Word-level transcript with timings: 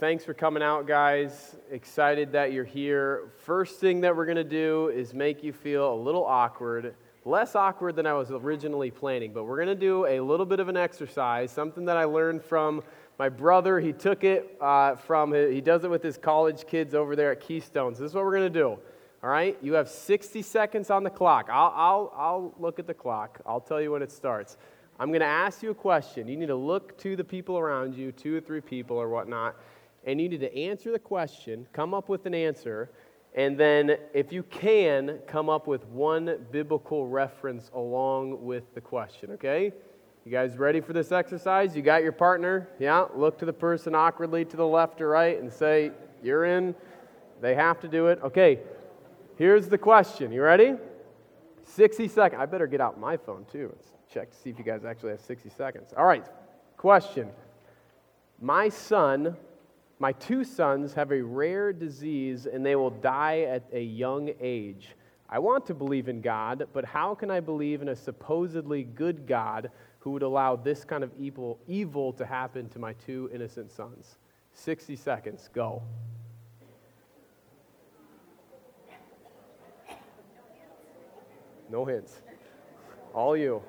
thanks 0.00 0.24
for 0.24 0.32
coming 0.32 0.62
out, 0.62 0.86
guys. 0.86 1.56
Excited 1.72 2.30
that 2.32 2.52
you're 2.52 2.64
here. 2.64 3.32
First 3.44 3.80
thing 3.80 4.00
that 4.02 4.16
we're 4.16 4.26
going 4.26 4.36
to 4.36 4.44
do 4.44 4.88
is 4.88 5.12
make 5.12 5.42
you 5.42 5.52
feel 5.52 5.92
a 5.92 5.96
little 5.96 6.24
awkward. 6.24 6.94
Less 7.24 7.56
awkward 7.56 7.96
than 7.96 8.06
I 8.06 8.12
was 8.12 8.30
originally 8.30 8.92
planning, 8.92 9.32
but 9.32 9.44
we're 9.44 9.56
going 9.56 9.68
to 9.68 9.74
do 9.74 10.06
a 10.06 10.20
little 10.20 10.46
bit 10.46 10.60
of 10.60 10.68
an 10.68 10.76
exercise, 10.76 11.50
something 11.50 11.84
that 11.86 11.96
I 11.96 12.04
learned 12.04 12.44
from 12.44 12.82
my 13.18 13.28
brother. 13.28 13.80
He 13.80 13.92
took 13.92 14.22
it 14.22 14.56
uh, 14.60 14.94
from, 14.94 15.34
he 15.34 15.60
does 15.60 15.82
it 15.82 15.90
with 15.90 16.02
his 16.02 16.16
college 16.16 16.66
kids 16.66 16.94
over 16.94 17.16
there 17.16 17.32
at 17.32 17.40
Keystone. 17.40 17.94
So 17.96 18.02
this 18.02 18.12
is 18.12 18.14
what 18.14 18.24
we're 18.24 18.36
going 18.36 18.52
to 18.52 18.58
do. 18.58 18.78
All 19.24 19.30
right? 19.30 19.58
You 19.60 19.72
have 19.72 19.88
60 19.88 20.42
seconds 20.42 20.90
on 20.90 21.02
the 21.02 21.10
clock. 21.10 21.48
I'll, 21.50 21.72
I'll, 21.74 22.12
I'll 22.16 22.54
look 22.60 22.78
at 22.78 22.86
the 22.86 22.94
clock, 22.94 23.40
I'll 23.44 23.60
tell 23.60 23.80
you 23.80 23.90
when 23.92 24.02
it 24.02 24.12
starts. 24.12 24.58
I'm 25.00 25.08
going 25.08 25.20
to 25.20 25.26
ask 25.26 25.62
you 25.62 25.70
a 25.70 25.74
question. 25.74 26.26
You 26.26 26.36
need 26.36 26.46
to 26.46 26.56
look 26.56 26.98
to 26.98 27.14
the 27.14 27.22
people 27.22 27.56
around 27.56 27.94
you, 27.94 28.10
two 28.10 28.36
or 28.36 28.40
three 28.40 28.60
people 28.60 28.96
or 28.96 29.08
whatnot, 29.08 29.54
and 30.04 30.20
you 30.20 30.28
need 30.28 30.40
to 30.40 30.56
answer 30.56 30.92
the 30.92 30.98
question, 30.98 31.66
come 31.72 31.94
up 31.94 32.08
with 32.08 32.26
an 32.26 32.34
answer, 32.34 32.90
and 33.34 33.58
then, 33.58 33.98
if 34.14 34.32
you 34.32 34.42
can, 34.42 35.20
come 35.26 35.48
up 35.48 35.66
with 35.66 35.86
one 35.86 36.38
biblical 36.50 37.06
reference 37.06 37.70
along 37.74 38.42
with 38.42 38.74
the 38.74 38.80
question, 38.80 39.30
okay? 39.32 39.72
You 40.24 40.32
guys 40.32 40.56
ready 40.56 40.80
for 40.80 40.92
this 40.92 41.12
exercise? 41.12 41.76
You 41.76 41.82
got 41.82 42.02
your 42.02 42.12
partner? 42.12 42.68
Yeah? 42.78 43.06
Look 43.14 43.38
to 43.38 43.44
the 43.44 43.52
person 43.52 43.94
awkwardly 43.94 44.44
to 44.46 44.56
the 44.56 44.66
left 44.66 45.00
or 45.00 45.08
right 45.08 45.40
and 45.40 45.52
say, 45.52 45.92
You're 46.22 46.44
in. 46.44 46.74
They 47.40 47.54
have 47.54 47.80
to 47.80 47.88
do 47.88 48.08
it. 48.08 48.18
Okay, 48.22 48.58
here's 49.36 49.68
the 49.68 49.78
question. 49.78 50.32
You 50.32 50.42
ready? 50.42 50.74
60 51.64 52.08
seconds. 52.08 52.42
I 52.42 52.46
better 52.46 52.66
get 52.66 52.80
out 52.80 52.98
my 52.98 53.16
phone 53.16 53.46
too. 53.50 53.70
Let's 53.72 53.92
check 54.12 54.30
to 54.30 54.36
see 54.36 54.50
if 54.50 54.58
you 54.58 54.64
guys 54.64 54.84
actually 54.84 55.10
have 55.10 55.20
60 55.20 55.48
seconds. 55.50 55.94
All 55.96 56.06
right, 56.06 56.26
question. 56.76 57.28
My 58.40 58.68
son, 58.68 59.36
my 59.98 60.12
two 60.12 60.44
sons 60.44 60.94
have 60.94 61.10
a 61.10 61.20
rare 61.20 61.72
disease 61.72 62.46
and 62.46 62.64
they 62.64 62.76
will 62.76 62.90
die 62.90 63.40
at 63.40 63.64
a 63.72 63.82
young 63.82 64.30
age. 64.40 64.94
I 65.28 65.38
want 65.40 65.66
to 65.66 65.74
believe 65.74 66.08
in 66.08 66.20
God, 66.20 66.68
but 66.72 66.84
how 66.84 67.14
can 67.14 67.30
I 67.30 67.40
believe 67.40 67.82
in 67.82 67.88
a 67.88 67.96
supposedly 67.96 68.84
good 68.84 69.26
God 69.26 69.70
who 69.98 70.12
would 70.12 70.22
allow 70.22 70.56
this 70.56 70.84
kind 70.84 71.04
of 71.04 71.10
evil, 71.18 71.58
evil 71.66 72.12
to 72.14 72.24
happen 72.24 72.68
to 72.70 72.78
my 72.78 72.94
two 72.94 73.28
innocent 73.34 73.70
sons? 73.70 74.18
60 74.54 74.96
seconds, 74.96 75.50
go. 75.52 75.82
No 81.70 81.84
hints. 81.84 82.22
All 83.12 83.36
you. 83.36 83.62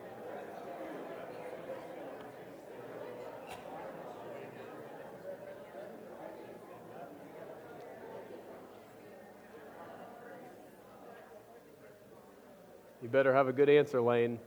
You 13.09 13.13
better 13.13 13.33
have 13.33 13.47
a 13.47 13.53
good 13.53 13.69
answer, 13.69 13.99
Lane. 13.99 14.37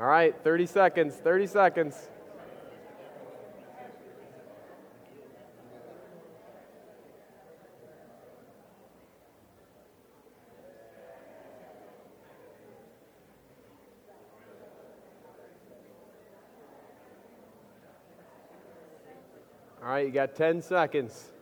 All 0.00 0.06
right, 0.06 0.34
30 0.42 0.64
seconds, 0.64 1.16
30 1.16 1.46
seconds. 1.46 2.08
You 20.08 20.14
got 20.14 20.34
10 20.34 20.62
seconds. 20.62 21.32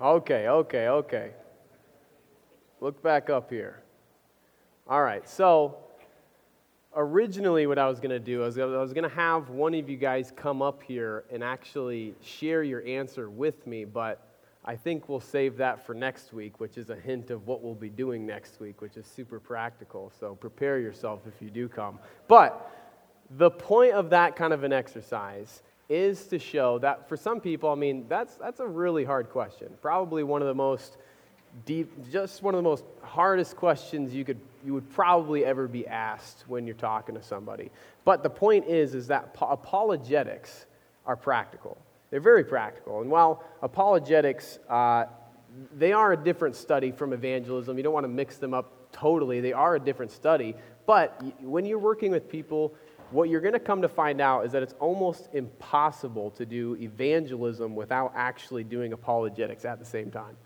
Okay, 0.00 0.48
okay, 0.48 0.88
okay. 0.88 1.32
Look 2.80 3.02
back 3.02 3.28
up 3.28 3.50
here. 3.50 3.82
All 4.88 5.02
right, 5.02 5.28
so 5.28 5.76
originally 6.96 7.66
what 7.66 7.78
I 7.78 7.86
was 7.86 8.00
going 8.00 8.10
to 8.10 8.18
do 8.18 8.44
is 8.44 8.56
I 8.56 8.64
was 8.64 8.94
going 8.94 9.08
to 9.08 9.14
have 9.14 9.50
one 9.50 9.74
of 9.74 9.90
you 9.90 9.98
guys 9.98 10.32
come 10.34 10.62
up 10.62 10.82
here 10.82 11.24
and 11.30 11.44
actually 11.44 12.14
share 12.22 12.62
your 12.62 12.82
answer 12.86 13.28
with 13.28 13.66
me, 13.66 13.84
but 13.84 14.31
I 14.64 14.76
think 14.76 15.08
we'll 15.08 15.20
save 15.20 15.56
that 15.56 15.84
for 15.84 15.94
next 15.94 16.32
week, 16.32 16.60
which 16.60 16.78
is 16.78 16.90
a 16.90 16.96
hint 16.96 17.30
of 17.30 17.46
what 17.46 17.62
we'll 17.62 17.74
be 17.74 17.88
doing 17.88 18.24
next 18.24 18.60
week, 18.60 18.80
which 18.80 18.96
is 18.96 19.06
super 19.06 19.40
practical. 19.40 20.12
So 20.20 20.36
prepare 20.36 20.78
yourself 20.78 21.22
if 21.26 21.42
you 21.42 21.50
do 21.50 21.68
come. 21.68 21.98
But 22.28 22.70
the 23.30 23.50
point 23.50 23.92
of 23.92 24.10
that 24.10 24.36
kind 24.36 24.52
of 24.52 24.62
an 24.62 24.72
exercise 24.72 25.62
is 25.88 26.26
to 26.28 26.38
show 26.38 26.78
that 26.78 27.08
for 27.08 27.16
some 27.16 27.40
people, 27.40 27.70
I 27.70 27.74
mean, 27.74 28.06
that's, 28.08 28.36
that's 28.36 28.60
a 28.60 28.66
really 28.66 29.04
hard 29.04 29.30
question. 29.30 29.68
Probably 29.82 30.22
one 30.22 30.42
of 30.42 30.48
the 30.48 30.54
most 30.54 30.96
deep, 31.66 31.90
just 32.10 32.42
one 32.42 32.54
of 32.54 32.58
the 32.58 32.68
most 32.68 32.84
hardest 33.02 33.56
questions 33.56 34.14
you 34.14 34.24
could 34.24 34.38
you 34.64 34.74
would 34.74 34.88
probably 34.90 35.44
ever 35.44 35.66
be 35.66 35.86
asked 35.86 36.44
when 36.46 36.66
you're 36.66 36.76
talking 36.76 37.14
to 37.14 37.22
somebody. 37.22 37.70
But 38.04 38.22
the 38.22 38.30
point 38.30 38.66
is, 38.66 38.94
is 38.94 39.08
that 39.08 39.36
apologetics 39.40 40.66
are 41.04 41.16
practical. 41.16 41.76
They're 42.12 42.20
very 42.20 42.44
practical. 42.44 43.00
And 43.00 43.10
while 43.10 43.42
apologetics, 43.62 44.58
uh, 44.68 45.06
they 45.74 45.94
are 45.94 46.12
a 46.12 46.16
different 46.16 46.54
study 46.54 46.92
from 46.92 47.14
evangelism, 47.14 47.78
you 47.78 47.82
don't 47.82 47.94
want 47.94 48.04
to 48.04 48.08
mix 48.08 48.36
them 48.36 48.52
up 48.52 48.92
totally. 48.92 49.40
They 49.40 49.54
are 49.54 49.76
a 49.76 49.80
different 49.80 50.12
study. 50.12 50.54
But 50.86 51.20
when 51.40 51.64
you're 51.64 51.78
working 51.78 52.10
with 52.10 52.28
people, 52.28 52.74
what 53.12 53.30
you're 53.30 53.40
going 53.40 53.54
to 53.54 53.58
come 53.60 53.80
to 53.80 53.88
find 53.88 54.20
out 54.20 54.44
is 54.44 54.52
that 54.52 54.62
it's 54.62 54.74
almost 54.78 55.30
impossible 55.32 56.30
to 56.32 56.44
do 56.44 56.76
evangelism 56.76 57.74
without 57.74 58.12
actually 58.14 58.64
doing 58.64 58.92
apologetics 58.92 59.64
at 59.64 59.78
the 59.78 59.84
same 59.84 60.10
time. 60.10 60.36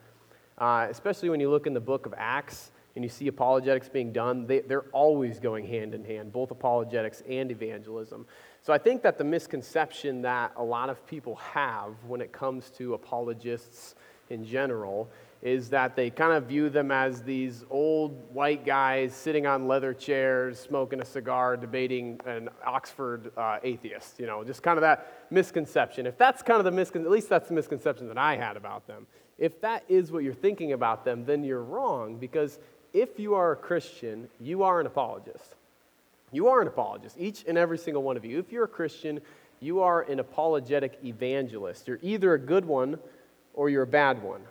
Uh, 0.58 0.86
especially 0.88 1.30
when 1.30 1.40
you 1.40 1.50
look 1.50 1.66
in 1.66 1.74
the 1.74 1.80
book 1.80 2.06
of 2.06 2.14
Acts 2.16 2.70
and 2.96 3.04
you 3.04 3.08
see 3.10 3.28
apologetics 3.28 3.88
being 3.88 4.10
done, 4.10 4.46
they, 4.46 4.60
they're 4.60 4.88
always 4.92 5.38
going 5.38 5.66
hand 5.66 5.94
in 5.94 6.02
hand, 6.02 6.32
both 6.32 6.50
apologetics 6.50 7.22
and 7.28 7.50
evangelism. 7.52 8.26
So 8.62 8.72
I 8.72 8.78
think 8.78 9.02
that 9.02 9.18
the 9.18 9.24
misconception 9.24 10.22
that 10.22 10.52
a 10.56 10.64
lot 10.64 10.88
of 10.88 11.06
people 11.06 11.36
have 11.36 11.92
when 12.08 12.20
it 12.20 12.32
comes 12.32 12.70
to 12.70 12.94
apologists 12.94 13.94
in 14.30 14.44
general 14.44 15.08
is 15.42 15.68
that 15.68 15.94
they 15.94 16.08
kind 16.08 16.32
of 16.32 16.44
view 16.44 16.70
them 16.70 16.90
as 16.90 17.22
these 17.22 17.64
old 17.70 18.34
white 18.34 18.64
guys 18.64 19.14
sitting 19.14 19.46
on 19.46 19.68
leather 19.68 19.92
chairs, 19.92 20.58
smoking 20.58 21.00
a 21.00 21.04
cigar, 21.04 21.56
debating 21.56 22.18
an 22.24 22.48
Oxford 22.64 23.30
uh, 23.36 23.58
atheist. 23.62 24.18
You 24.18 24.26
know, 24.26 24.42
just 24.42 24.62
kind 24.62 24.78
of 24.78 24.80
that 24.80 25.26
misconception. 25.30 26.06
If 26.06 26.16
that's 26.16 26.42
kind 26.42 26.58
of 26.58 26.64
the 26.64 26.70
misconception, 26.70 27.06
at 27.06 27.12
least 27.12 27.28
that's 27.28 27.48
the 27.48 27.54
misconception 27.54 28.08
that 28.08 28.18
I 28.18 28.36
had 28.36 28.56
about 28.56 28.86
them. 28.86 29.06
If 29.38 29.60
that 29.60 29.84
is 29.86 30.10
what 30.10 30.24
you're 30.24 30.32
thinking 30.32 30.72
about 30.72 31.04
them, 31.04 31.24
then 31.26 31.44
you're 31.44 31.62
wrong 31.62 32.16
because 32.16 32.58
if 32.96 33.20
you 33.20 33.34
are 33.34 33.52
a 33.52 33.56
Christian, 33.56 34.26
you 34.40 34.62
are 34.62 34.80
an 34.80 34.86
apologist. 34.86 35.54
You 36.32 36.48
are 36.48 36.62
an 36.62 36.66
apologist, 36.66 37.16
each 37.18 37.44
and 37.46 37.58
every 37.58 37.76
single 37.76 38.02
one 38.02 38.16
of 38.16 38.24
you. 38.24 38.38
If 38.38 38.50
you're 38.50 38.64
a 38.64 38.68
Christian, 38.68 39.20
you 39.60 39.82
are 39.82 40.00
an 40.02 40.18
apologetic 40.18 40.98
evangelist. 41.04 41.86
You're 41.86 41.98
either 42.00 42.32
a 42.32 42.38
good 42.38 42.64
one 42.64 42.98
or 43.52 43.68
you're 43.68 43.82
a 43.82 43.86
bad 43.86 44.22
one. 44.22 44.40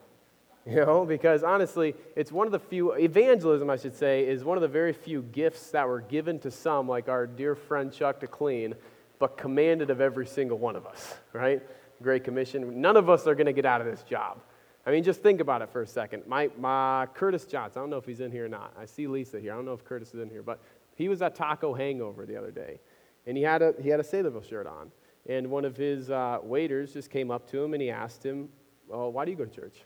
You 0.67 0.77
know, 0.77 1.05
because 1.05 1.43
honestly, 1.43 1.93
it's 2.15 2.31
one 2.31 2.47
of 2.47 2.51
the 2.51 2.57
few, 2.57 2.93
evangelism, 2.93 3.69
I 3.69 3.77
should 3.77 3.95
say, 3.95 4.25
is 4.27 4.43
one 4.43 4.57
of 4.57 4.63
the 4.63 4.67
very 4.67 4.93
few 4.93 5.21
gifts 5.21 5.69
that 5.69 5.87
were 5.87 6.01
given 6.01 6.39
to 6.39 6.49
some, 6.49 6.89
like 6.89 7.07
our 7.07 7.27
dear 7.27 7.53
friend 7.53 7.93
Chuck 7.93 8.19
DeClean, 8.19 8.73
but 9.19 9.37
commanded 9.37 9.91
of 9.91 10.01
every 10.01 10.25
single 10.25 10.57
one 10.57 10.75
of 10.75 10.87
us, 10.87 11.13
right? 11.33 11.61
Great 12.01 12.23
Commission. 12.23 12.81
None 12.81 12.97
of 12.97 13.11
us 13.11 13.27
are 13.27 13.35
going 13.35 13.45
to 13.45 13.53
get 13.53 13.67
out 13.67 13.79
of 13.79 13.85
this 13.85 14.01
job. 14.01 14.39
I 14.85 14.91
mean, 14.91 15.03
just 15.03 15.23
think 15.23 15.39
about 15.39 15.61
it 15.61 15.69
for 15.69 15.81
a 15.81 15.87
second. 15.87 16.23
My, 16.27 16.49
my 16.59 17.07
Curtis 17.13 17.45
Johnson, 17.45 17.79
I 17.79 17.83
don't 17.83 17.89
know 17.89 17.97
if 17.97 18.05
he's 18.05 18.21
in 18.21 18.31
here 18.31 18.45
or 18.45 18.49
not. 18.49 18.73
I 18.79 18.85
see 18.85 19.07
Lisa 19.07 19.39
here. 19.39 19.51
I 19.51 19.55
don't 19.55 19.65
know 19.65 19.73
if 19.73 19.83
Curtis 19.83 20.13
is 20.13 20.19
in 20.19 20.29
here, 20.29 20.43
but 20.43 20.59
he 20.95 21.09
was 21.09 21.21
at 21.21 21.35
Taco 21.35 21.73
Hangover 21.73 22.25
the 22.25 22.37
other 22.37 22.51
day, 22.51 22.79
and 23.25 23.35
he 23.35 23.43
had 23.43 23.61
a, 23.61 23.73
he 23.81 23.89
had 23.89 23.99
a 23.99 24.03
Saylorville 24.03 24.47
shirt 24.47 24.67
on. 24.67 24.91
And 25.27 25.49
one 25.49 25.65
of 25.65 25.75
his 25.75 26.11
uh, 26.11 26.39
waiters 26.43 26.93
just 26.93 27.09
came 27.09 27.31
up 27.31 27.49
to 27.49 27.63
him 27.63 27.73
and 27.73 27.81
he 27.81 27.89
asked 27.89 28.23
him, 28.23 28.49
well, 28.87 29.11
why 29.11 29.25
do 29.25 29.31
you 29.31 29.37
go 29.37 29.45
to 29.45 29.51
church? 29.51 29.83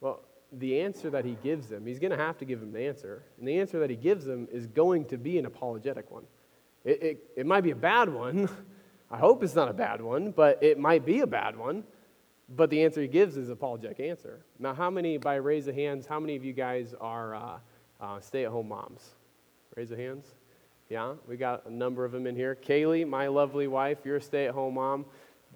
Well, 0.00 0.22
the 0.52 0.80
answer 0.80 1.10
that 1.10 1.26
he 1.26 1.36
gives 1.42 1.70
him, 1.70 1.84
he's 1.84 1.98
going 1.98 2.12
to 2.12 2.16
have 2.16 2.38
to 2.38 2.46
give 2.46 2.62
him 2.62 2.74
an 2.74 2.80
answer. 2.80 3.22
And 3.38 3.46
the 3.46 3.60
answer 3.60 3.78
that 3.80 3.90
he 3.90 3.96
gives 3.96 4.26
him 4.26 4.48
is 4.50 4.66
going 4.66 5.04
to 5.06 5.18
be 5.18 5.38
an 5.38 5.44
apologetic 5.44 6.10
one. 6.10 6.24
It, 6.84 7.02
it, 7.02 7.24
it 7.36 7.46
might 7.46 7.62
be 7.62 7.72
a 7.72 7.76
bad 7.76 8.08
one. 8.08 8.48
I 9.10 9.18
hope 9.18 9.42
it's 9.42 9.54
not 9.54 9.68
a 9.68 9.74
bad 9.74 10.00
one, 10.00 10.30
but 10.30 10.62
it 10.62 10.78
might 10.78 11.04
be 11.04 11.20
a 11.20 11.26
bad 11.26 11.56
one. 11.56 11.84
But 12.48 12.70
the 12.70 12.82
answer 12.82 13.02
he 13.02 13.08
gives 13.08 13.36
is 13.36 13.50
a 13.50 13.52
apologetic 13.52 14.00
answer. 14.00 14.40
Now, 14.58 14.72
how 14.72 14.90
many, 14.90 15.18
by 15.18 15.34
raise 15.34 15.68
of 15.68 15.74
hands, 15.74 16.06
how 16.06 16.18
many 16.18 16.34
of 16.34 16.44
you 16.44 16.54
guys 16.54 16.94
are 17.00 17.34
uh, 17.34 17.58
uh, 18.00 18.20
stay 18.20 18.44
at 18.44 18.50
home 18.50 18.68
moms? 18.68 19.10
Raise 19.76 19.90
your 19.90 19.98
hands. 19.98 20.26
Yeah, 20.88 21.14
we 21.26 21.36
got 21.36 21.66
a 21.66 21.70
number 21.70 22.06
of 22.06 22.12
them 22.12 22.26
in 22.26 22.34
here. 22.34 22.56
Kaylee, 22.56 23.06
my 23.06 23.26
lovely 23.26 23.66
wife, 23.66 23.98
you're 24.04 24.16
a 24.16 24.22
stay 24.22 24.46
at 24.46 24.54
home 24.54 24.74
mom. 24.74 25.04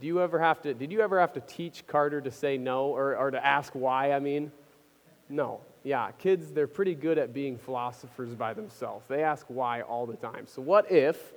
Do 0.01 0.07
you 0.07 0.21
ever 0.21 0.39
have 0.39 0.61
to, 0.63 0.75
did 0.75 0.93
you 0.93 1.01
ever 1.01 1.19
have 1.19 1.33
to 1.35 1.41
teach 1.41 1.87
Carter 1.87 2.21
to 2.21 2.31
say 2.31 2.59
no 2.59 2.87
or, 2.87 3.17
or 3.17 3.31
to 3.31 3.45
ask 3.45 3.73
why? 3.73 4.13
I 4.13 4.21
mean, 4.21 4.53
no. 5.29 5.61
Yeah, 5.85 6.11
kids, 6.13 6.53
they're 6.53 6.69
pretty 6.69 6.95
good 6.95 7.19
at 7.19 7.33
being 7.33 7.57
philosophers 7.59 8.35
by 8.35 8.53
themselves. 8.53 9.07
They 9.09 9.23
ask 9.23 9.47
why 9.49 9.81
all 9.81 10.07
the 10.07 10.17
time. 10.17 10.47
So, 10.47 10.63
what 10.63 10.91
if, 10.93 11.33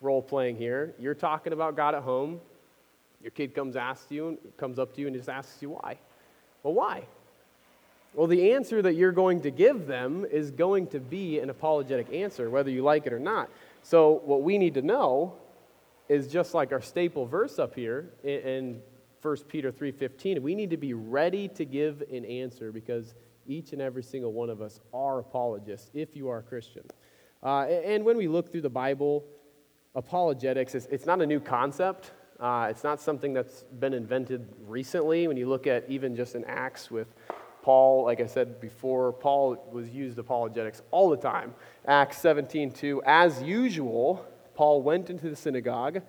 role 0.00 0.22
playing 0.22 0.56
here, 0.56 0.94
you're 0.98 1.14
talking 1.14 1.52
about 1.52 1.76
God 1.76 1.94
at 1.94 2.02
home, 2.02 2.40
your 3.24 3.30
kid 3.30 3.54
comes, 3.54 3.74
asks 3.74 4.10
you, 4.10 4.28
and 4.28 4.38
comes 4.58 4.78
up 4.78 4.94
to 4.94 5.00
you 5.00 5.06
and 5.06 5.16
just 5.16 5.30
asks 5.30 5.62
you 5.62 5.70
why? 5.70 5.96
Well, 6.62 6.74
why? 6.74 7.06
Well, 8.12 8.26
the 8.26 8.52
answer 8.52 8.82
that 8.82 8.94
you're 8.96 9.12
going 9.12 9.40
to 9.40 9.50
give 9.50 9.86
them 9.86 10.26
is 10.30 10.50
going 10.50 10.88
to 10.88 11.00
be 11.00 11.40
an 11.40 11.48
apologetic 11.48 12.12
answer, 12.12 12.50
whether 12.50 12.70
you 12.70 12.82
like 12.82 13.06
it 13.06 13.14
or 13.14 13.18
not. 13.18 13.48
So, 13.82 14.20
what 14.26 14.42
we 14.42 14.58
need 14.58 14.74
to 14.74 14.82
know 14.82 15.36
is 16.06 16.28
just 16.28 16.52
like 16.52 16.70
our 16.70 16.82
staple 16.82 17.24
verse 17.24 17.58
up 17.58 17.74
here 17.74 18.10
in 18.22 18.82
1 19.22 19.36
Peter 19.48 19.72
3:15. 19.72 20.42
We 20.42 20.54
need 20.54 20.68
to 20.68 20.76
be 20.76 20.92
ready 20.92 21.48
to 21.48 21.64
give 21.64 22.02
an 22.02 22.26
answer 22.26 22.72
because 22.72 23.14
each 23.46 23.72
and 23.72 23.80
every 23.80 24.02
single 24.02 24.34
one 24.34 24.50
of 24.50 24.60
us 24.60 24.80
are 24.92 25.18
apologists 25.18 25.90
if 25.94 26.14
you 26.14 26.28
are 26.28 26.38
a 26.38 26.42
Christian. 26.42 26.84
Uh, 27.42 27.62
and 27.62 28.04
when 28.04 28.18
we 28.18 28.28
look 28.28 28.52
through 28.52 28.60
the 28.60 28.70
Bible, 28.70 29.24
apologetics, 29.94 30.74
is, 30.74 30.86
it's 30.90 31.06
not 31.06 31.22
a 31.22 31.26
new 31.26 31.40
concept. 31.40 32.12
Uh, 32.40 32.66
it's 32.70 32.82
not 32.82 33.00
something 33.00 33.32
that's 33.32 33.62
been 33.78 33.94
invented 33.94 34.46
recently. 34.66 35.28
When 35.28 35.36
you 35.36 35.48
look 35.48 35.66
at 35.66 35.88
even 35.88 36.16
just 36.16 36.34
in 36.34 36.44
Acts 36.44 36.90
with 36.90 37.08
Paul, 37.62 38.04
like 38.04 38.20
I 38.20 38.26
said 38.26 38.60
before, 38.60 39.12
Paul 39.12 39.68
was 39.72 39.88
used 39.90 40.18
apologetics 40.18 40.82
all 40.90 41.08
the 41.08 41.16
time. 41.16 41.54
Acts 41.86 42.18
17 42.18 42.72
2, 42.72 43.02
as 43.06 43.42
usual, 43.42 44.26
Paul 44.54 44.82
went 44.82 45.10
into 45.10 45.30
the 45.30 45.36
synagogue, 45.36 46.02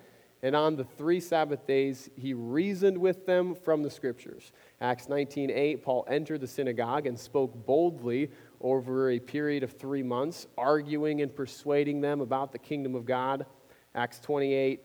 and 0.43 0.55
on 0.55 0.75
the 0.75 0.83
three 0.83 1.19
Sabbath 1.19 1.65
days 1.65 2.09
he 2.17 2.33
reasoned 2.33 2.97
with 2.97 3.25
them 3.25 3.55
from 3.55 3.83
the 3.83 3.89
scriptures. 3.89 4.51
Acts 4.81 5.07
19:8, 5.07 5.81
Paul 5.81 6.05
entered 6.09 6.41
the 6.41 6.47
synagogue 6.47 7.07
and 7.07 7.17
spoke 7.17 7.53
boldly 7.65 8.29
over 8.61 9.11
a 9.11 9.19
period 9.19 9.63
of 9.63 9.71
three 9.71 10.03
months, 10.03 10.47
arguing 10.57 11.21
and 11.21 11.35
persuading 11.35 12.01
them 12.01 12.21
about 12.21 12.51
the 12.51 12.59
kingdom 12.59 12.95
of 12.95 13.05
God. 13.05 13.45
Acts 13.95 14.19
28, 14.19 14.81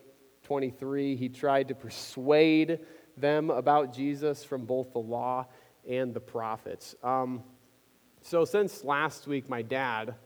23, 0.50 1.14
he 1.14 1.28
tried 1.28 1.68
to 1.68 1.76
persuade 1.76 2.80
them 3.16 3.50
about 3.50 3.94
Jesus 3.94 4.42
from 4.42 4.64
both 4.64 4.92
the 4.92 4.98
law 4.98 5.46
and 5.88 6.12
the 6.12 6.18
prophets. 6.18 6.96
Um, 7.04 7.44
so, 8.22 8.44
since 8.44 8.82
last 8.82 9.28
week, 9.28 9.48
my 9.48 9.62
dad, 9.62 10.16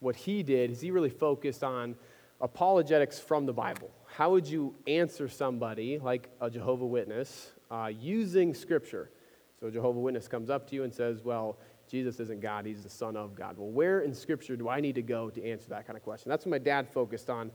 what 0.00 0.14
he 0.14 0.42
did 0.42 0.72
is 0.72 0.82
he 0.82 0.90
really 0.90 1.08
focused 1.08 1.64
on 1.64 1.96
apologetics 2.42 3.18
from 3.18 3.46
the 3.46 3.54
Bible. 3.54 3.90
How 4.04 4.32
would 4.32 4.46
you 4.46 4.74
answer 4.86 5.26
somebody 5.26 5.98
like 5.98 6.28
a 6.42 6.50
Jehovah 6.50 6.84
Witness 6.84 7.52
uh, 7.70 7.90
using 7.98 8.52
Scripture? 8.52 9.10
So, 9.58 9.68
a 9.68 9.70
Jehovah 9.70 10.00
Witness 10.00 10.28
comes 10.28 10.50
up 10.50 10.68
to 10.68 10.74
you 10.74 10.84
and 10.84 10.92
says, 10.92 11.24
Well, 11.24 11.56
Jesus 11.88 12.20
isn't 12.20 12.42
God, 12.42 12.66
he's 12.66 12.82
the 12.82 12.90
Son 12.90 13.16
of 13.16 13.34
God. 13.34 13.56
Well, 13.56 13.70
where 13.70 14.00
in 14.00 14.12
Scripture 14.12 14.54
do 14.54 14.68
I 14.68 14.82
need 14.82 14.96
to 14.96 15.02
go 15.02 15.30
to 15.30 15.42
answer 15.42 15.70
that 15.70 15.86
kind 15.86 15.96
of 15.96 16.02
question? 16.02 16.28
That's 16.28 16.44
what 16.44 16.50
my 16.50 16.58
dad 16.58 16.90
focused 16.92 17.30
on 17.30 17.50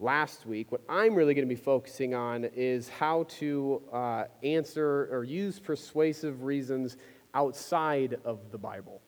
last 0.00 0.46
week. 0.46 0.70
What 0.70 0.82
I'm 0.88 1.14
really 1.14 1.34
going 1.34 1.46
to 1.48 1.54
be 1.54 1.60
focusing 1.60 2.14
on 2.14 2.44
is 2.44 2.88
how 2.88 3.24
to 3.38 3.82
uh, 3.92 4.24
answer 4.42 5.08
or 5.10 5.24
use 5.24 5.58
persuasive 5.58 6.42
reasons 6.42 6.96
outside 7.34 8.18
of 8.24 8.50
the 8.50 8.58
Bible. 8.58 9.00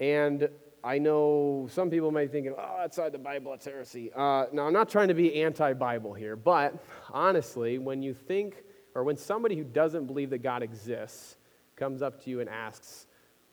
And 0.00 0.48
I 0.82 0.98
know 0.98 1.66
some 1.70 1.88
people 1.88 2.10
be 2.10 2.26
thinking, 2.26 2.54
oh, 2.56 2.82
outside 2.82 3.12
the 3.12 3.18
Bible, 3.18 3.54
it's 3.54 3.64
heresy. 3.64 4.10
Uh, 4.14 4.46
now, 4.52 4.66
I'm 4.66 4.72
not 4.72 4.88
trying 4.88 5.08
to 5.08 5.14
be 5.14 5.42
anti 5.42 5.72
Bible 5.72 6.12
here, 6.12 6.36
but 6.36 6.74
honestly, 7.10 7.78
when 7.78 8.02
you 8.02 8.12
think, 8.12 8.62
or 8.94 9.02
when 9.02 9.16
somebody 9.16 9.56
who 9.56 9.64
doesn't 9.64 10.06
believe 10.06 10.30
that 10.30 10.42
God 10.42 10.62
exists 10.62 11.36
comes 11.76 12.02
up 12.02 12.22
to 12.24 12.30
you 12.30 12.40
and 12.40 12.50
asks, 12.50 13.06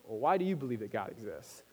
well, 0.04 0.20
why 0.20 0.38
do 0.38 0.46
you 0.46 0.56
believe 0.56 0.80
that 0.82 0.92
God 0.92 1.10
exists? 1.10 1.64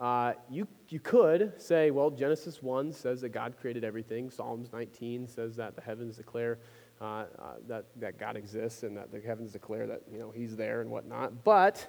Uh, 0.00 0.32
you, 0.48 0.66
you 0.88 0.98
could 0.98 1.60
say, 1.60 1.90
well, 1.90 2.10
Genesis 2.10 2.62
1 2.62 2.90
says 2.90 3.20
that 3.20 3.28
God 3.28 3.54
created 3.60 3.84
everything. 3.84 4.30
Psalms 4.30 4.72
19 4.72 5.28
says 5.28 5.56
that 5.56 5.76
the 5.76 5.82
heavens 5.82 6.16
declare 6.16 6.58
uh, 7.02 7.04
uh, 7.04 7.26
that, 7.68 7.84
that 7.96 8.18
God 8.18 8.34
exists 8.34 8.82
and 8.82 8.96
that 8.96 9.12
the 9.12 9.20
heavens 9.20 9.52
declare 9.52 9.86
that, 9.86 10.02
you 10.10 10.18
know, 10.18 10.30
he's 10.30 10.56
there 10.56 10.80
and 10.80 10.90
whatnot. 10.90 11.44
But 11.44 11.86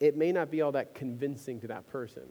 it 0.00 0.16
may 0.16 0.32
not 0.32 0.50
be 0.50 0.62
all 0.62 0.72
that 0.72 0.96
convincing 0.96 1.60
to 1.60 1.68
that 1.68 1.86
person 1.86 2.24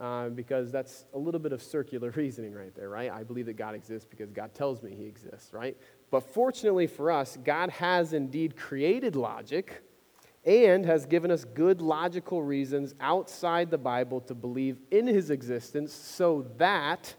uh, 0.00 0.30
because 0.30 0.72
that's 0.72 1.04
a 1.12 1.18
little 1.18 1.40
bit 1.40 1.52
of 1.52 1.62
circular 1.62 2.10
reasoning 2.16 2.54
right 2.54 2.74
there, 2.74 2.88
right? 2.88 3.10
I 3.10 3.24
believe 3.24 3.46
that 3.46 3.58
God 3.58 3.74
exists 3.74 4.06
because 4.08 4.32
God 4.32 4.54
tells 4.54 4.82
me 4.82 4.94
he 4.94 5.04
exists, 5.04 5.52
right? 5.52 5.76
But 6.10 6.20
fortunately 6.20 6.86
for 6.86 7.10
us, 7.10 7.36
God 7.44 7.68
has 7.70 8.14
indeed 8.14 8.56
created 8.56 9.16
logic 9.16 9.82
and 10.46 10.86
has 10.86 11.04
given 11.04 11.30
us 11.30 11.44
good 11.44 11.80
logical 11.82 12.42
reasons 12.42 12.94
outside 13.00 13.70
the 13.70 13.78
Bible 13.78 14.20
to 14.20 14.34
believe 14.34 14.78
in 14.92 15.06
his 15.06 15.30
existence 15.30 15.92
so 15.92 16.46
that 16.56 17.12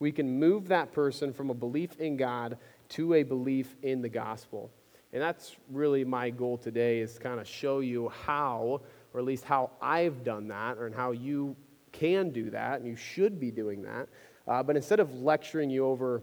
we 0.00 0.10
can 0.10 0.38
move 0.38 0.68
that 0.68 0.92
person 0.92 1.32
from 1.32 1.50
a 1.50 1.54
belief 1.54 1.98
in 2.00 2.16
God 2.16 2.58
to 2.90 3.14
a 3.14 3.22
belief 3.22 3.76
in 3.82 4.02
the 4.02 4.08
gospel. 4.08 4.70
And 5.12 5.22
that's 5.22 5.54
really 5.70 6.04
my 6.04 6.30
goal 6.30 6.58
today 6.58 6.98
is 6.98 7.14
to 7.14 7.20
kind 7.20 7.38
of 7.38 7.46
show 7.46 7.78
you 7.78 8.08
how, 8.08 8.80
or 9.12 9.20
at 9.20 9.24
least 9.24 9.44
how 9.44 9.70
I've 9.80 10.24
done 10.24 10.48
that, 10.48 10.76
or 10.76 10.90
how 10.90 11.12
you 11.12 11.54
can 11.92 12.30
do 12.30 12.50
that, 12.50 12.80
and 12.80 12.88
you 12.88 12.96
should 12.96 13.38
be 13.38 13.52
doing 13.52 13.82
that. 13.82 14.08
Uh, 14.48 14.64
but 14.64 14.74
instead 14.74 14.98
of 14.98 15.22
lecturing 15.22 15.70
you 15.70 15.86
over 15.86 16.22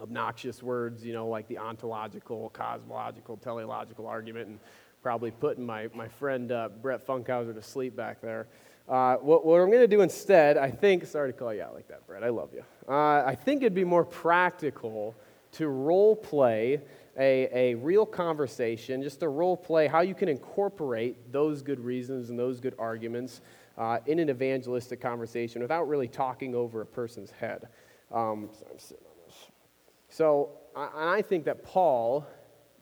obnoxious 0.00 0.62
words, 0.62 1.04
you 1.04 1.12
know, 1.12 1.28
like 1.28 1.46
the 1.48 1.58
ontological, 1.58 2.50
cosmological, 2.50 3.36
teleological 3.36 4.06
argument, 4.06 4.48
and 4.48 4.58
probably 5.06 5.30
putting 5.30 5.64
my, 5.64 5.88
my 5.94 6.08
friend 6.08 6.50
uh, 6.50 6.68
Brett 6.82 7.06
Funkhauser 7.06 7.54
to 7.54 7.62
sleep 7.62 7.94
back 7.94 8.20
there. 8.20 8.48
Uh, 8.88 9.14
what, 9.18 9.46
what, 9.46 9.60
I'm 9.60 9.68
going 9.68 9.78
to 9.78 9.86
do 9.86 10.00
instead, 10.00 10.56
I 10.56 10.68
think, 10.68 11.06
sorry 11.06 11.32
to 11.32 11.38
call 11.38 11.54
you 11.54 11.62
out 11.62 11.74
like 11.74 11.86
that, 11.86 12.04
Brett, 12.08 12.24
I 12.24 12.28
love 12.30 12.48
you. 12.52 12.64
Uh, 12.88 13.22
I 13.24 13.36
think 13.36 13.62
it'd 13.62 13.72
be 13.72 13.84
more 13.84 14.04
practical 14.04 15.14
to 15.52 15.68
role 15.68 16.16
play 16.16 16.80
a, 17.16 17.48
a 17.52 17.74
real 17.76 18.04
conversation, 18.04 19.00
just 19.00 19.20
to 19.20 19.28
role 19.28 19.56
play 19.56 19.86
how 19.86 20.00
you 20.00 20.12
can 20.12 20.28
incorporate 20.28 21.30
those 21.30 21.62
good 21.62 21.78
reasons 21.78 22.28
and 22.28 22.36
those 22.36 22.58
good 22.58 22.74
arguments 22.76 23.42
uh, 23.78 23.98
in 24.06 24.18
an 24.18 24.28
evangelistic 24.28 25.00
conversation 25.00 25.62
without 25.62 25.86
really 25.86 26.08
talking 26.08 26.52
over 26.52 26.80
a 26.80 26.86
person's 26.86 27.30
head. 27.30 27.68
Um, 28.12 28.48
so 28.58 28.66
I'm 28.72 28.78
sitting 28.80 29.04
on 29.06 29.28
this. 29.28 29.36
So 30.08 30.50
I, 30.74 31.18
I 31.18 31.22
think 31.22 31.44
that 31.44 31.62
Paul 31.62 32.26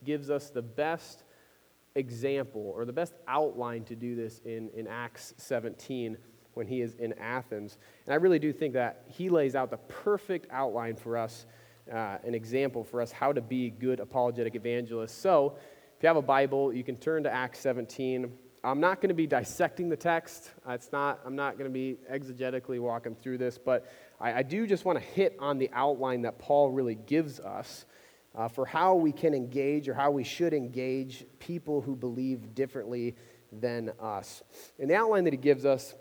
gives 0.04 0.30
us 0.30 0.48
the 0.48 0.62
best 0.62 1.23
example 1.96 2.72
or 2.74 2.84
the 2.84 2.92
best 2.92 3.14
outline 3.28 3.84
to 3.84 3.94
do 3.94 4.16
this 4.16 4.40
in, 4.44 4.70
in 4.74 4.86
Acts 4.86 5.34
17 5.36 6.16
when 6.54 6.66
he 6.66 6.80
is 6.80 6.94
in 6.96 7.12
Athens. 7.14 7.78
And 8.06 8.12
I 8.12 8.16
really 8.16 8.38
do 8.38 8.52
think 8.52 8.74
that 8.74 9.04
he 9.08 9.28
lays 9.28 9.54
out 9.54 9.70
the 9.70 9.76
perfect 9.76 10.46
outline 10.50 10.96
for 10.96 11.16
us, 11.16 11.46
uh, 11.92 12.18
an 12.24 12.34
example 12.34 12.84
for 12.84 13.00
us 13.00 13.12
how 13.12 13.32
to 13.32 13.40
be 13.40 13.70
good 13.70 14.00
apologetic 14.00 14.54
evangelists. 14.54 15.16
So 15.16 15.56
if 15.96 16.02
you 16.02 16.06
have 16.08 16.16
a 16.16 16.22
Bible, 16.22 16.72
you 16.72 16.84
can 16.84 16.96
turn 16.96 17.22
to 17.24 17.32
Acts 17.32 17.60
17. 17.60 18.32
I'm 18.64 18.80
not 18.80 19.00
going 19.00 19.08
to 19.08 19.14
be 19.14 19.26
dissecting 19.26 19.88
the 19.88 19.96
text. 19.96 20.50
It's 20.68 20.90
not, 20.90 21.20
I'm 21.24 21.36
not 21.36 21.58
going 21.58 21.70
to 21.70 21.74
be 21.74 21.98
exegetically 22.10 22.80
walking 22.80 23.14
through 23.14 23.38
this, 23.38 23.58
but 23.58 23.92
I, 24.20 24.34
I 24.34 24.42
do 24.42 24.66
just 24.66 24.84
want 24.84 24.98
to 24.98 25.04
hit 25.04 25.36
on 25.38 25.58
the 25.58 25.70
outline 25.72 26.22
that 26.22 26.38
Paul 26.38 26.70
really 26.70 26.94
gives 26.94 27.40
us 27.40 27.84
uh, 28.34 28.48
for 28.48 28.66
how 28.66 28.94
we 28.94 29.12
can 29.12 29.34
engage 29.34 29.88
or 29.88 29.94
how 29.94 30.10
we 30.10 30.24
should 30.24 30.52
engage 30.52 31.24
people 31.38 31.80
who 31.80 31.94
believe 31.94 32.54
differently 32.54 33.14
than 33.52 33.92
us. 34.00 34.42
And 34.78 34.90
the 34.90 34.96
outline 34.96 35.24
that 35.24 35.32
he 35.32 35.38
gives 35.38 35.64
us 35.64 35.94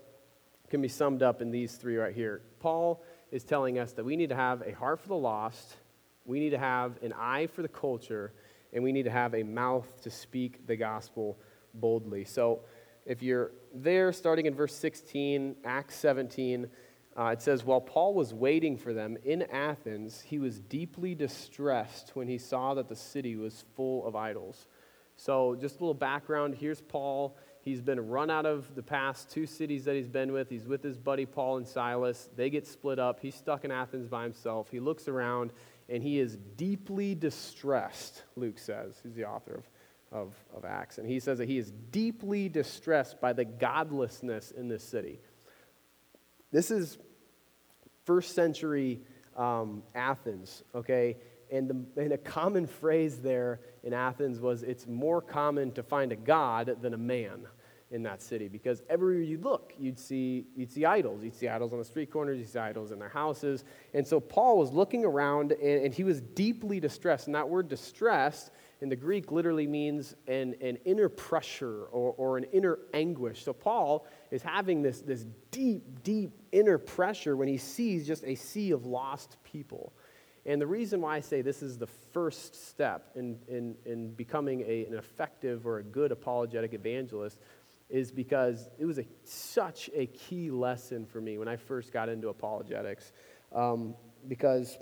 can 0.68 0.82
be 0.82 0.88
summed 0.88 1.22
up 1.22 1.40
in 1.40 1.50
these 1.50 1.76
three 1.76 1.96
right 1.96 2.14
here. 2.14 2.42
Paul 2.58 3.02
is 3.30 3.44
telling 3.44 3.78
us 3.78 3.92
that 3.92 4.04
we 4.04 4.16
need 4.16 4.30
to 4.30 4.36
have 4.36 4.62
a 4.62 4.72
heart 4.72 5.00
for 5.00 5.08
the 5.08 5.16
lost, 5.16 5.76
we 6.24 6.40
need 6.40 6.50
to 6.50 6.58
have 6.58 7.02
an 7.02 7.12
eye 7.12 7.46
for 7.46 7.62
the 7.62 7.68
culture, 7.68 8.32
and 8.72 8.82
we 8.82 8.90
need 8.90 9.04
to 9.04 9.10
have 9.10 9.34
a 9.34 9.42
mouth 9.42 10.02
to 10.02 10.10
speak 10.10 10.66
the 10.66 10.76
gospel 10.76 11.38
boldly. 11.74 12.24
So 12.24 12.60
if 13.06 13.22
you're 13.22 13.52
there, 13.74 14.12
starting 14.12 14.46
in 14.46 14.54
verse 14.54 14.74
16, 14.74 15.56
Acts 15.64 15.96
17, 15.96 16.68
uh, 17.18 17.26
it 17.26 17.42
says, 17.42 17.64
While 17.64 17.80
Paul 17.80 18.14
was 18.14 18.34
waiting 18.34 18.76
for 18.76 18.92
them 18.92 19.16
in 19.24 19.42
Athens, 19.42 20.20
he 20.20 20.38
was 20.38 20.60
deeply 20.60 21.14
distressed 21.14 22.12
when 22.14 22.28
he 22.28 22.38
saw 22.38 22.74
that 22.74 22.88
the 22.88 22.96
city 22.96 23.36
was 23.36 23.64
full 23.76 24.06
of 24.06 24.16
idols. 24.16 24.66
So, 25.16 25.56
just 25.60 25.76
a 25.76 25.78
little 25.78 25.94
background 25.94 26.56
here's 26.56 26.80
Paul. 26.80 27.36
He's 27.60 27.80
been 27.80 28.08
run 28.08 28.30
out 28.30 28.46
of 28.46 28.74
the 28.74 28.82
past 28.82 29.30
two 29.30 29.46
cities 29.46 29.84
that 29.84 29.94
he's 29.94 30.08
been 30.08 30.32
with. 30.32 30.50
He's 30.50 30.66
with 30.66 30.82
his 30.82 30.98
buddy 30.98 31.24
Paul 31.24 31.58
and 31.58 31.66
Silas. 31.66 32.28
They 32.36 32.50
get 32.50 32.66
split 32.66 32.98
up. 32.98 33.20
He's 33.20 33.34
stuck 33.34 33.64
in 33.64 33.70
Athens 33.70 34.08
by 34.08 34.24
himself. 34.24 34.70
He 34.70 34.80
looks 34.80 35.08
around 35.08 35.52
and 35.88 36.02
he 36.02 36.18
is 36.18 36.36
deeply 36.56 37.14
distressed, 37.14 38.22
Luke 38.36 38.58
says. 38.58 38.98
He's 39.02 39.14
the 39.14 39.24
author 39.24 39.54
of 39.54 39.64
of, 40.14 40.32
of 40.56 40.64
Acts. 40.64 40.98
And 40.98 41.08
he 41.08 41.18
says 41.20 41.38
that 41.38 41.48
he 41.48 41.58
is 41.58 41.72
deeply 41.90 42.48
distressed 42.48 43.20
by 43.20 43.32
the 43.32 43.44
godlessness 43.44 44.52
in 44.52 44.68
this 44.68 44.84
city. 44.84 45.18
This 46.54 46.70
is 46.70 46.96
first 48.04 48.34
century 48.34 49.00
um, 49.36 49.82
Athens, 49.94 50.62
okay? 50.74 51.16
and, 51.50 51.68
the, 51.68 52.02
and 52.02 52.12
a 52.12 52.18
common 52.18 52.66
phrase 52.66 53.18
there 53.18 53.60
in 53.82 53.92
Athens 53.92 54.40
was 54.40 54.62
it's 54.62 54.86
more 54.86 55.20
common 55.20 55.72
to 55.72 55.82
find 55.82 56.12
a 56.12 56.16
God 56.16 56.76
than 56.80 56.94
a 56.94 56.98
man 56.98 57.46
in 57.90 58.02
that 58.02 58.22
city 58.22 58.48
because 58.48 58.82
everywhere 58.88 59.22
you 59.22 59.38
look, 59.38 59.72
you'd 59.78 59.98
see, 59.98 60.46
you'd 60.56 60.72
see 60.72 60.84
idols. 60.84 61.22
You'd 61.22 61.34
see 61.34 61.48
idols 61.48 61.72
on 61.72 61.78
the 61.78 61.84
street 61.84 62.10
corners, 62.10 62.38
you'd 62.38 62.48
see 62.48 62.58
idols 62.58 62.90
in 62.90 62.98
their 62.98 63.08
houses. 63.08 63.64
And 63.92 64.06
so 64.06 64.18
Paul 64.20 64.58
was 64.58 64.72
looking 64.72 65.04
around 65.04 65.52
and, 65.52 65.84
and 65.84 65.94
he 65.94 66.02
was 66.02 66.20
deeply 66.20 66.80
distressed. 66.80 67.26
And 67.26 67.34
that 67.34 67.48
word 67.48 67.68
distressed 67.68 68.50
in 68.84 68.90
the 68.90 68.96
Greek 68.96 69.32
literally 69.32 69.66
means 69.66 70.14
an, 70.28 70.54
an 70.60 70.76
inner 70.84 71.08
pressure 71.08 71.84
or, 71.84 72.12
or 72.18 72.36
an 72.36 72.44
inner 72.52 72.80
anguish. 72.92 73.42
So 73.42 73.54
Paul 73.54 74.06
is 74.30 74.42
having 74.42 74.82
this, 74.82 75.00
this 75.00 75.24
deep, 75.50 76.02
deep 76.02 76.32
inner 76.52 76.76
pressure 76.76 77.34
when 77.34 77.48
he 77.48 77.56
sees 77.56 78.06
just 78.06 78.24
a 78.24 78.34
sea 78.34 78.72
of 78.72 78.84
lost 78.84 79.38
people. 79.42 79.94
And 80.44 80.60
the 80.60 80.66
reason 80.66 81.00
why 81.00 81.16
I 81.16 81.20
say 81.20 81.40
this 81.40 81.62
is 81.62 81.78
the 81.78 81.86
first 81.86 82.68
step 82.68 83.10
in, 83.14 83.38
in, 83.48 83.74
in 83.86 84.10
becoming 84.10 84.60
a, 84.60 84.84
an 84.84 84.92
effective 84.92 85.66
or 85.66 85.78
a 85.78 85.82
good 85.82 86.12
apologetic 86.12 86.74
evangelist 86.74 87.40
is 87.88 88.12
because 88.12 88.68
it 88.78 88.84
was 88.84 88.98
a, 88.98 89.06
such 89.24 89.88
a 89.94 90.04
key 90.08 90.50
lesson 90.50 91.06
for 91.06 91.22
me 91.22 91.38
when 91.38 91.48
I 91.48 91.56
first 91.56 91.90
got 91.90 92.10
into 92.10 92.28
apologetics. 92.28 93.12
Um, 93.50 93.94
because 94.28 94.76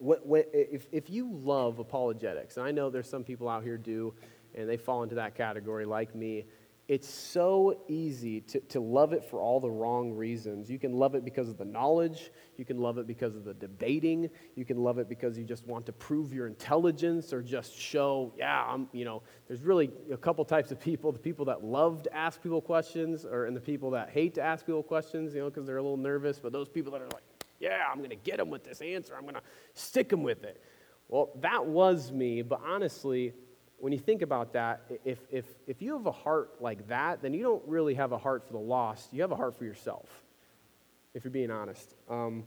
when, 0.00 0.18
when, 0.18 0.44
if, 0.52 0.86
if 0.90 1.10
you 1.10 1.30
love 1.32 1.78
apologetics, 1.78 2.56
and 2.56 2.66
I 2.66 2.70
know 2.70 2.90
there's 2.90 3.08
some 3.08 3.24
people 3.24 3.48
out 3.48 3.62
here 3.62 3.78
do, 3.78 4.14
and 4.54 4.68
they 4.68 4.76
fall 4.76 5.02
into 5.02 5.14
that 5.16 5.34
category 5.34 5.84
like 5.84 6.14
me, 6.14 6.46
it's 6.88 7.08
so 7.08 7.82
easy 7.86 8.40
to, 8.40 8.58
to 8.62 8.80
love 8.80 9.12
it 9.12 9.22
for 9.22 9.38
all 9.38 9.60
the 9.60 9.70
wrong 9.70 10.12
reasons. 10.12 10.68
You 10.68 10.80
can 10.80 10.92
love 10.92 11.14
it 11.14 11.24
because 11.24 11.48
of 11.48 11.56
the 11.56 11.64
knowledge. 11.64 12.32
You 12.56 12.64
can 12.64 12.78
love 12.78 12.98
it 12.98 13.06
because 13.06 13.36
of 13.36 13.44
the 13.44 13.54
debating. 13.54 14.28
You 14.56 14.64
can 14.64 14.76
love 14.76 14.98
it 14.98 15.08
because 15.08 15.38
you 15.38 15.44
just 15.44 15.64
want 15.68 15.86
to 15.86 15.92
prove 15.92 16.34
your 16.34 16.48
intelligence 16.48 17.32
or 17.32 17.42
just 17.42 17.78
show, 17.78 18.34
yeah, 18.36 18.64
I'm, 18.66 18.88
you 18.90 19.04
know, 19.04 19.22
there's 19.46 19.62
really 19.62 19.92
a 20.10 20.16
couple 20.16 20.44
types 20.44 20.72
of 20.72 20.80
people 20.80 21.12
the 21.12 21.18
people 21.20 21.44
that 21.44 21.62
love 21.62 22.02
to 22.02 22.16
ask 22.16 22.42
people 22.42 22.60
questions, 22.60 23.24
or, 23.24 23.44
and 23.44 23.56
the 23.56 23.60
people 23.60 23.92
that 23.92 24.10
hate 24.10 24.34
to 24.34 24.42
ask 24.42 24.66
people 24.66 24.82
questions, 24.82 25.32
you 25.32 25.42
know, 25.42 25.48
because 25.48 25.66
they're 25.66 25.76
a 25.76 25.82
little 25.82 25.96
nervous. 25.96 26.40
But 26.40 26.50
those 26.50 26.68
people 26.68 26.90
that 26.90 27.02
are 27.02 27.08
like, 27.08 27.22
yeah, 27.60 27.84
I'm 27.90 27.98
going 27.98 28.10
to 28.10 28.16
get 28.16 28.38
them 28.38 28.50
with 28.50 28.64
this 28.64 28.80
answer, 28.80 29.14
I'm 29.14 29.22
going 29.22 29.34
to 29.34 29.42
stick 29.74 30.08
them 30.08 30.22
with 30.22 30.42
it. 30.44 30.60
Well, 31.08 31.30
that 31.40 31.66
was 31.66 32.10
me, 32.10 32.42
but 32.42 32.60
honestly, 32.66 33.34
when 33.78 33.92
you 33.92 33.98
think 33.98 34.22
about 34.22 34.52
that, 34.52 34.82
if, 35.04 35.18
if, 35.30 35.44
if 35.66 35.80
you 35.82 35.94
have 35.94 36.06
a 36.06 36.12
heart 36.12 36.60
like 36.60 36.86
that, 36.88 37.22
then 37.22 37.32
you 37.34 37.42
don't 37.42 37.62
really 37.66 37.94
have 37.94 38.12
a 38.12 38.18
heart 38.18 38.46
for 38.46 38.52
the 38.52 38.58
lost. 38.58 39.12
You 39.12 39.22
have 39.22 39.32
a 39.32 39.36
heart 39.36 39.56
for 39.56 39.64
yourself, 39.64 40.06
if 41.14 41.24
you're 41.24 41.30
being 41.30 41.50
honest. 41.50 41.94
Um, 42.08 42.44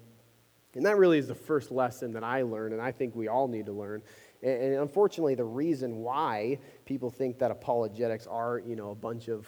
and 0.75 0.85
that 0.85 0.97
really 0.97 1.17
is 1.17 1.27
the 1.27 1.35
first 1.35 1.71
lesson 1.71 2.13
that 2.13 2.23
I 2.23 2.43
learned, 2.43 2.73
and 2.73 2.81
I 2.81 2.91
think 2.91 3.15
we 3.15 3.27
all 3.27 3.47
need 3.47 3.65
to 3.65 3.71
learn. 3.71 4.01
And, 4.41 4.61
and 4.61 4.75
unfortunately, 4.75 5.35
the 5.35 5.43
reason 5.43 5.97
why 5.97 6.59
people 6.85 7.09
think 7.09 7.39
that 7.39 7.51
apologetics 7.51 8.27
are, 8.27 8.59
you 8.59 8.75
know, 8.75 8.91
a 8.91 8.95
bunch 8.95 9.27
of 9.27 9.47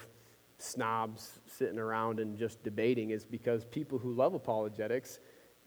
snobs 0.57 1.39
sitting 1.47 1.79
around 1.79 2.19
and 2.19 2.37
just 2.37 2.63
debating 2.63 3.11
is 3.11 3.25
because 3.25 3.65
people 3.65 3.97
who 3.97 4.13
love 4.13 4.33
apologetics 4.33 5.19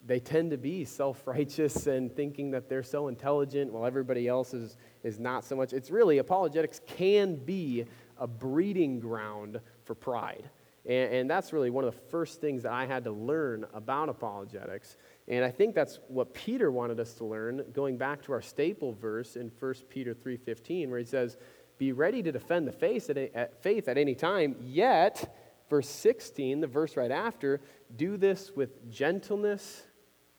they 0.05 0.19
tend 0.19 0.51
to 0.51 0.57
be 0.57 0.85
self 0.85 1.25
righteous 1.27 1.87
and 1.87 2.13
thinking 2.15 2.51
that 2.51 2.69
they're 2.69 2.83
so 2.83 3.07
intelligent 3.07 3.71
while 3.71 3.85
everybody 3.85 4.27
else 4.27 4.53
is, 4.53 4.77
is 5.03 5.19
not 5.19 5.43
so 5.43 5.55
much. 5.55 5.73
It's 5.73 5.91
really, 5.91 6.17
apologetics 6.17 6.81
can 6.87 7.35
be 7.35 7.85
a 8.17 8.27
breeding 8.27 8.99
ground 8.99 9.59
for 9.85 9.95
pride. 9.95 10.49
And, 10.85 11.13
and, 11.13 11.29
that's 11.29 11.51
really 11.51 11.69
one 11.69 11.83
of 11.83 11.93
the 11.93 12.01
first 12.09 12.39
things 12.39 12.63
that 12.63 12.71
I 12.71 12.85
had 12.85 13.03
to 13.03 13.11
learn 13.11 13.65
about 13.73 14.09
apologetics. 14.09 14.97
And 15.27 15.43
I 15.43 15.51
think 15.51 15.75
that's 15.75 15.99
what 16.07 16.33
Peter 16.33 16.71
wanted 16.71 16.99
us 16.99 17.13
to 17.15 17.25
learn, 17.25 17.65
going 17.73 17.97
back 17.97 18.21
to 18.23 18.31
our 18.31 18.41
staple 18.41 18.93
verse 18.93 19.35
in 19.35 19.51
1 19.59 19.73
Peter 19.89 20.15
3.15, 20.15 20.89
where 20.89 20.99
he 20.99 21.05
says, 21.05 21.37
be 21.77 21.91
ready 21.91 22.23
to 22.23 22.31
defend 22.31 22.67
the 22.67 22.71
faith 22.71 23.09
at, 23.09 23.17
at, 23.17 23.61
faith 23.61 23.87
at 23.87 23.97
any 23.97 24.15
time, 24.15 24.55
yet, 24.61 25.35
verse 25.69 25.87
16, 25.87 26.61
the 26.61 26.67
verse 26.67 26.97
right 26.97 27.11
after, 27.11 27.61
do 27.95 28.17
this 28.17 28.51
with 28.55 28.89
gentleness 28.89 29.83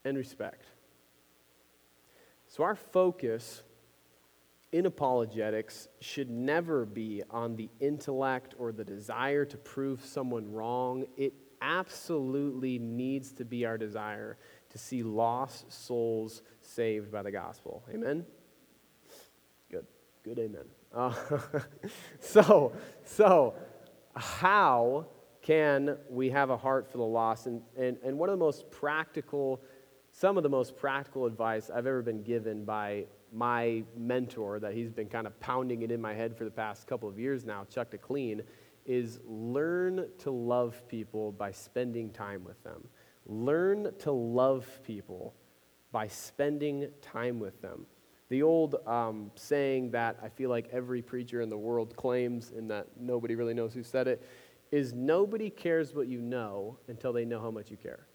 and 0.04 0.16
respect. 0.16 0.66
So, 2.49 2.64
our 2.64 2.75
focus 2.75 3.62
in 4.73 4.87
apologetics 4.87 5.88
should 6.00 6.30
never 6.30 6.85
be 6.85 7.23
on 7.30 7.57
the 7.57 7.69
intellect 7.80 8.54
or 8.59 8.73
the 8.73 8.85
desire 8.85 9.45
to 9.45 9.57
prove 9.57 10.04
someone 10.04 10.52
wrong. 10.52 11.04
It 11.16 11.35
absolutely 11.61 12.78
needs 12.78 13.33
to 13.33 13.45
be 13.45 13.66
our 13.66 13.76
desire 13.76 14.38
to 14.71 14.78
see 14.78 15.02
lost 15.02 15.73
souls 15.73 16.42
saved 16.62 17.11
by 17.11 17.23
the 17.23 17.30
gospel. 17.30 17.83
Amen? 17.92 18.25
Good. 19.71 19.87
Good 20.25 20.38
amen. 20.38 20.64
Uh, 20.95 21.14
so, 22.21 22.73
so, 23.04 23.54
how 24.14 25.07
can 25.42 25.97
we 26.09 26.30
have 26.30 26.50
a 26.50 26.57
heart 26.57 26.90
for 26.90 26.99
the 26.99 27.04
lost? 27.04 27.47
And, 27.47 27.62
and, 27.76 27.97
and 28.04 28.19
one 28.19 28.28
of 28.28 28.38
the 28.38 28.45
most 28.45 28.71
practical 28.71 29.61
some 30.12 30.37
of 30.37 30.43
the 30.43 30.49
most 30.49 30.76
practical 30.76 31.26
advice 31.26 31.71
I've 31.71 31.87
ever 31.87 32.02
been 32.02 32.23
given 32.23 32.64
by 32.64 33.07
my 33.33 33.85
mentor 33.97 34.59
that 34.61 34.75
he's 34.75 34.90
been 34.90 35.09
kind 35.09 35.26
of 35.26 35.38
pounding 35.40 35.83
it 35.83 35.90
in 35.90 36.00
my 36.00 36.14
head 36.14 36.37
for 36.37 36.45
the 36.45 36.50
past 36.50 36.87
couple 36.87 37.09
of 37.09 37.19
years 37.19 37.45
now, 37.45 37.64
Chuck 37.64 37.90
DeClean, 37.90 38.43
is 38.87 39.21
learn 39.25 40.07
to 40.19 40.31
love 40.31 40.87
people 40.88 41.33
by 41.33 41.52
spending 41.52 42.11
time 42.11 42.45
with 42.45 42.62
them. 42.64 42.88
Learn 43.26 43.93
to 44.00 44.11
love 44.11 44.67
people 44.83 45.35
by 45.93 46.09
spending 46.09 46.88
time 47.02 47.38
with 47.38 47.61
them. 47.62 47.87
The 48.31 48.43
old 48.43 48.76
um, 48.87 49.31
saying 49.35 49.90
that 49.90 50.19
I 50.23 50.29
feel 50.29 50.50
like 50.50 50.69
every 50.73 51.02
preacher 51.02 51.40
in 51.40 51.50
the 51.50 51.59
world 51.59 51.97
claims, 51.97 52.52
and 52.57 52.71
that 52.71 52.87
nobody 52.99 53.35
really 53.35 53.55
knows 53.55 53.75
who 53.75 53.83
said 53.83 54.09
it, 54.09 54.23
is 54.71 54.93
nobody 54.93 55.50
cares 55.50 55.95
what 55.95 56.07
you 56.07 56.21
know 56.21 56.79
until 56.88 57.12
they 57.12 57.25
know 57.25 57.40
how 57.40 57.50
much 57.50 57.71
you 57.71 57.76
care. 57.76 58.07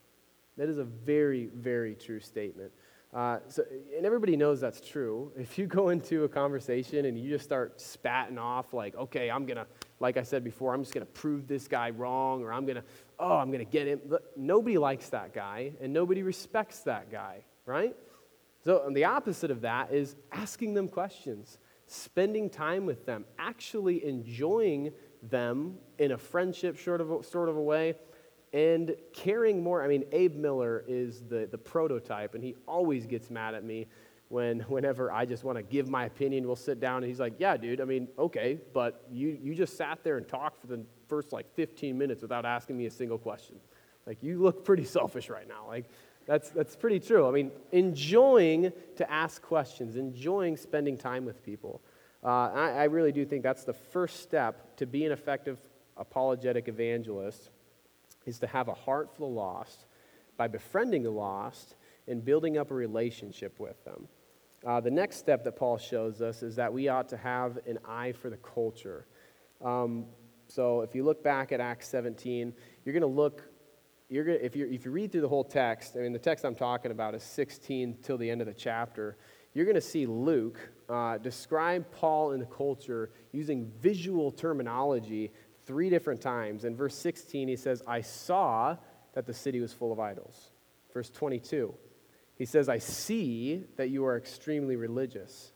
That 0.57 0.69
is 0.69 0.77
a 0.77 0.83
very, 0.83 1.49
very 1.53 1.95
true 1.95 2.19
statement. 2.19 2.71
Uh, 3.13 3.39
so, 3.47 3.63
and 3.95 4.05
everybody 4.05 4.35
knows 4.35 4.59
that's 4.59 4.81
true. 4.81 5.31
If 5.37 5.57
you 5.57 5.67
go 5.67 5.89
into 5.89 6.25
a 6.25 6.29
conversation 6.29 7.05
and 7.05 7.17
you 7.17 7.29
just 7.29 7.45
start 7.45 7.79
spatting 7.79 8.37
off, 8.37 8.73
like, 8.73 8.95
okay, 8.95 9.31
I'm 9.31 9.45
to, 9.57 9.67
like 9.99 10.17
I 10.17 10.23
said 10.23 10.43
before, 10.43 10.73
I'm 10.73 10.81
just 10.81 10.93
to 11.05 11.11
prove 11.11 11.47
this 11.47 11.67
guy 11.67 11.91
wrong, 11.91 12.43
or 12.43 12.51
I'm 12.51 12.65
to, 12.67 12.83
oh, 13.19 13.37
I'm 13.37 13.51
to 13.63 13.71
get 13.71 13.87
him. 13.87 14.01
Nobody 14.35 14.77
likes 14.77 15.09
that 15.09 15.33
guy, 15.33 15.71
and 15.81 15.93
nobody 15.93 16.23
respects 16.23 16.81
that 16.81 17.09
guy, 17.09 17.45
right? 17.65 17.95
So, 18.65 18.89
the 18.91 19.05
opposite 19.05 19.51
of 19.51 19.61
that 19.61 19.93
is 19.93 20.15
asking 20.31 20.73
them 20.73 20.87
questions, 20.89 21.59
spending 21.87 22.49
time 22.49 22.85
with 22.85 23.05
them, 23.05 23.23
actually 23.39 24.05
enjoying 24.05 24.91
them 25.21 25.75
in 25.99 26.11
a 26.11 26.17
friendship 26.17 26.77
sort 26.77 26.99
of 26.99 27.25
sort 27.25 27.47
of 27.47 27.55
a 27.55 27.61
way, 27.61 27.95
and 28.55 28.95
caring 29.11 29.61
more. 29.61 29.83
I 29.83 29.87
mean, 29.89 30.05
Abe 30.13 30.37
Miller 30.37 30.85
is 30.87 31.23
the, 31.27 31.45
the 31.51 31.57
prototype, 31.57 32.35
and 32.35 32.43
he 32.43 32.55
always 32.65 33.05
gets 33.05 33.29
mad 33.29 33.53
at 33.53 33.65
me 33.65 33.85
when 34.29 34.59
whenever 34.69 35.11
I 35.11 35.25
just 35.25 35.43
want 35.43 35.57
to 35.57 35.63
give 35.63 35.89
my 35.89 36.05
opinion. 36.05 36.47
We'll 36.47 36.55
sit 36.55 36.79
down, 36.79 37.03
and 37.03 37.07
he's 37.07 37.19
like, 37.19 37.33
"Yeah, 37.37 37.57
dude. 37.57 37.81
I 37.81 37.83
mean, 37.83 38.07
okay, 38.17 38.57
but 38.73 39.03
you 39.11 39.37
you 39.43 39.53
just 39.53 39.75
sat 39.75 39.99
there 40.03 40.17
and 40.17 40.25
talked 40.25 40.61
for 40.61 40.67
the 40.67 40.85
first 41.09 41.33
like 41.33 41.53
15 41.53 41.97
minutes 41.97 42.21
without 42.21 42.45
asking 42.45 42.77
me 42.77 42.85
a 42.85 42.91
single 42.91 43.17
question. 43.17 43.57
Like, 44.07 44.23
you 44.23 44.41
look 44.41 44.63
pretty 44.63 44.85
selfish 44.97 45.29
right 45.29 45.47
now. 45.47 45.67
Like." 45.67 45.85
That's, 46.27 46.49
that's 46.49 46.75
pretty 46.75 46.99
true. 46.99 47.27
I 47.27 47.31
mean, 47.31 47.51
enjoying 47.71 48.73
to 48.95 49.11
ask 49.11 49.43
questions, 49.43 49.95
enjoying 49.95 50.57
spending 50.57 50.97
time 50.97 51.23
with 51.23 51.43
people. 51.45 51.83
Uh, 52.23 52.49
I, 52.51 52.69
I 52.71 52.83
really 52.85 53.11
do 53.11 53.27
think 53.27 53.43
that's 53.43 53.63
the 53.63 53.75
first 53.75 54.23
step 54.23 54.75
to 54.77 54.87
be 54.87 55.05
an 55.05 55.11
effective 55.11 55.59
apologetic 55.97 56.67
evangelist 56.67 57.51
is 58.25 58.39
to 58.39 58.47
have 58.47 58.67
a 58.67 58.73
heart 58.73 59.11
for 59.13 59.19
the 59.19 59.33
lost 59.33 59.85
by 60.37 60.47
befriending 60.47 61.03
the 61.03 61.11
lost 61.11 61.75
and 62.07 62.23
building 62.23 62.57
up 62.57 62.71
a 62.71 62.73
relationship 62.73 63.59
with 63.59 63.83
them. 63.85 64.07
Uh, 64.65 64.79
the 64.79 64.91
next 64.91 65.17
step 65.17 65.43
that 65.43 65.55
Paul 65.55 65.77
shows 65.77 66.21
us 66.21 66.41
is 66.41 66.55
that 66.55 66.73
we 66.73 66.87
ought 66.87 67.09
to 67.09 67.17
have 67.17 67.59
an 67.67 67.77
eye 67.87 68.13
for 68.13 68.29
the 68.29 68.37
culture. 68.37 69.05
Um, 69.63 70.05
so 70.47 70.81
if 70.81 70.95
you 70.95 71.03
look 71.03 71.23
back 71.23 71.51
at 71.51 71.59
Acts 71.59 71.87
17, 71.89 72.53
you're 72.83 72.93
going 72.93 73.01
to 73.01 73.07
look, 73.07 73.43
you're 74.09 74.23
gonna, 74.23 74.39
if, 74.41 74.55
you 74.55 74.67
if 74.67 74.85
you 74.85 74.91
read 74.91 75.11
through 75.11 75.21
the 75.21 75.29
whole 75.29 75.43
text, 75.43 75.95
I 75.95 75.99
mean, 75.99 76.13
the 76.13 76.19
text 76.19 76.45
I'm 76.45 76.55
talking 76.55 76.91
about 76.91 77.15
is 77.15 77.23
16 77.23 77.97
till 78.01 78.17
the 78.17 78.29
end 78.29 78.41
of 78.41 78.47
the 78.47 78.53
chapter, 78.53 79.17
you're 79.53 79.65
going 79.65 79.75
to 79.75 79.81
see 79.81 80.05
Luke 80.05 80.59
uh, 80.89 81.17
describe 81.17 81.89
Paul 81.91 82.31
in 82.31 82.39
the 82.39 82.45
culture 82.45 83.11
using 83.31 83.71
visual 83.79 84.31
terminology 84.31 85.31
three 85.65 85.89
different 85.89 86.21
times. 86.21 86.63
In 86.63 86.75
verse 86.75 86.95
16, 86.95 87.47
he 87.47 87.55
says, 87.55 87.81
I 87.87 88.01
saw 88.01 88.77
that 89.13 89.25
the 89.25 89.33
city 89.33 89.59
was 89.59 89.73
full 89.73 89.91
of 89.91 89.99
idols. 89.99 90.51
Verse 90.93 91.09
22, 91.09 91.73
he 92.35 92.45
says, 92.45 92.69
I 92.69 92.77
see 92.77 93.63
that 93.77 93.89
you 93.89 94.05
are 94.05 94.17
extremely 94.17 94.75
religious. 94.75 95.51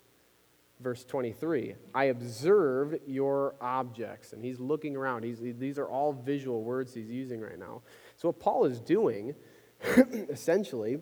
Verse 0.82 1.04
23, 1.04 1.76
I 1.94 2.06
observe 2.06 2.96
your 3.06 3.56
objects. 3.60 4.32
And 4.34 4.44
he's 4.44 4.60
looking 4.60 4.96
around. 4.96 5.24
He's, 5.24 5.40
these 5.40 5.78
are 5.78 5.88
all 5.88 6.14
visual 6.14 6.64
words 6.64 6.94
he's 6.94 7.10
using 7.10 7.42
right 7.42 7.60
now. 7.60 7.82
So, 8.16 8.30
what 8.30 8.40
Paul 8.40 8.66
is 8.66 8.80
doing, 8.80 9.36
essentially, 10.30 11.00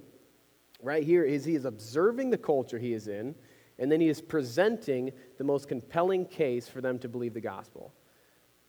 right 0.82 1.04
here 1.04 1.24
is 1.24 1.46
he 1.46 1.54
is 1.54 1.66
observing 1.66 2.32
the 2.32 2.38
culture 2.40 2.80
he 2.80 2.94
is 2.94 3.08
in, 3.08 3.36
and 3.78 3.92
then 3.92 4.02
he 4.02 4.10
is 4.10 4.20
presenting 4.20 5.12
the 5.38 5.44
most 5.44 5.68
compelling 5.68 6.26
case 6.26 6.68
for 6.68 6.82
them 6.82 6.98
to 7.00 7.08
believe 7.08 7.36
the 7.36 7.42
gospel. 7.42 7.94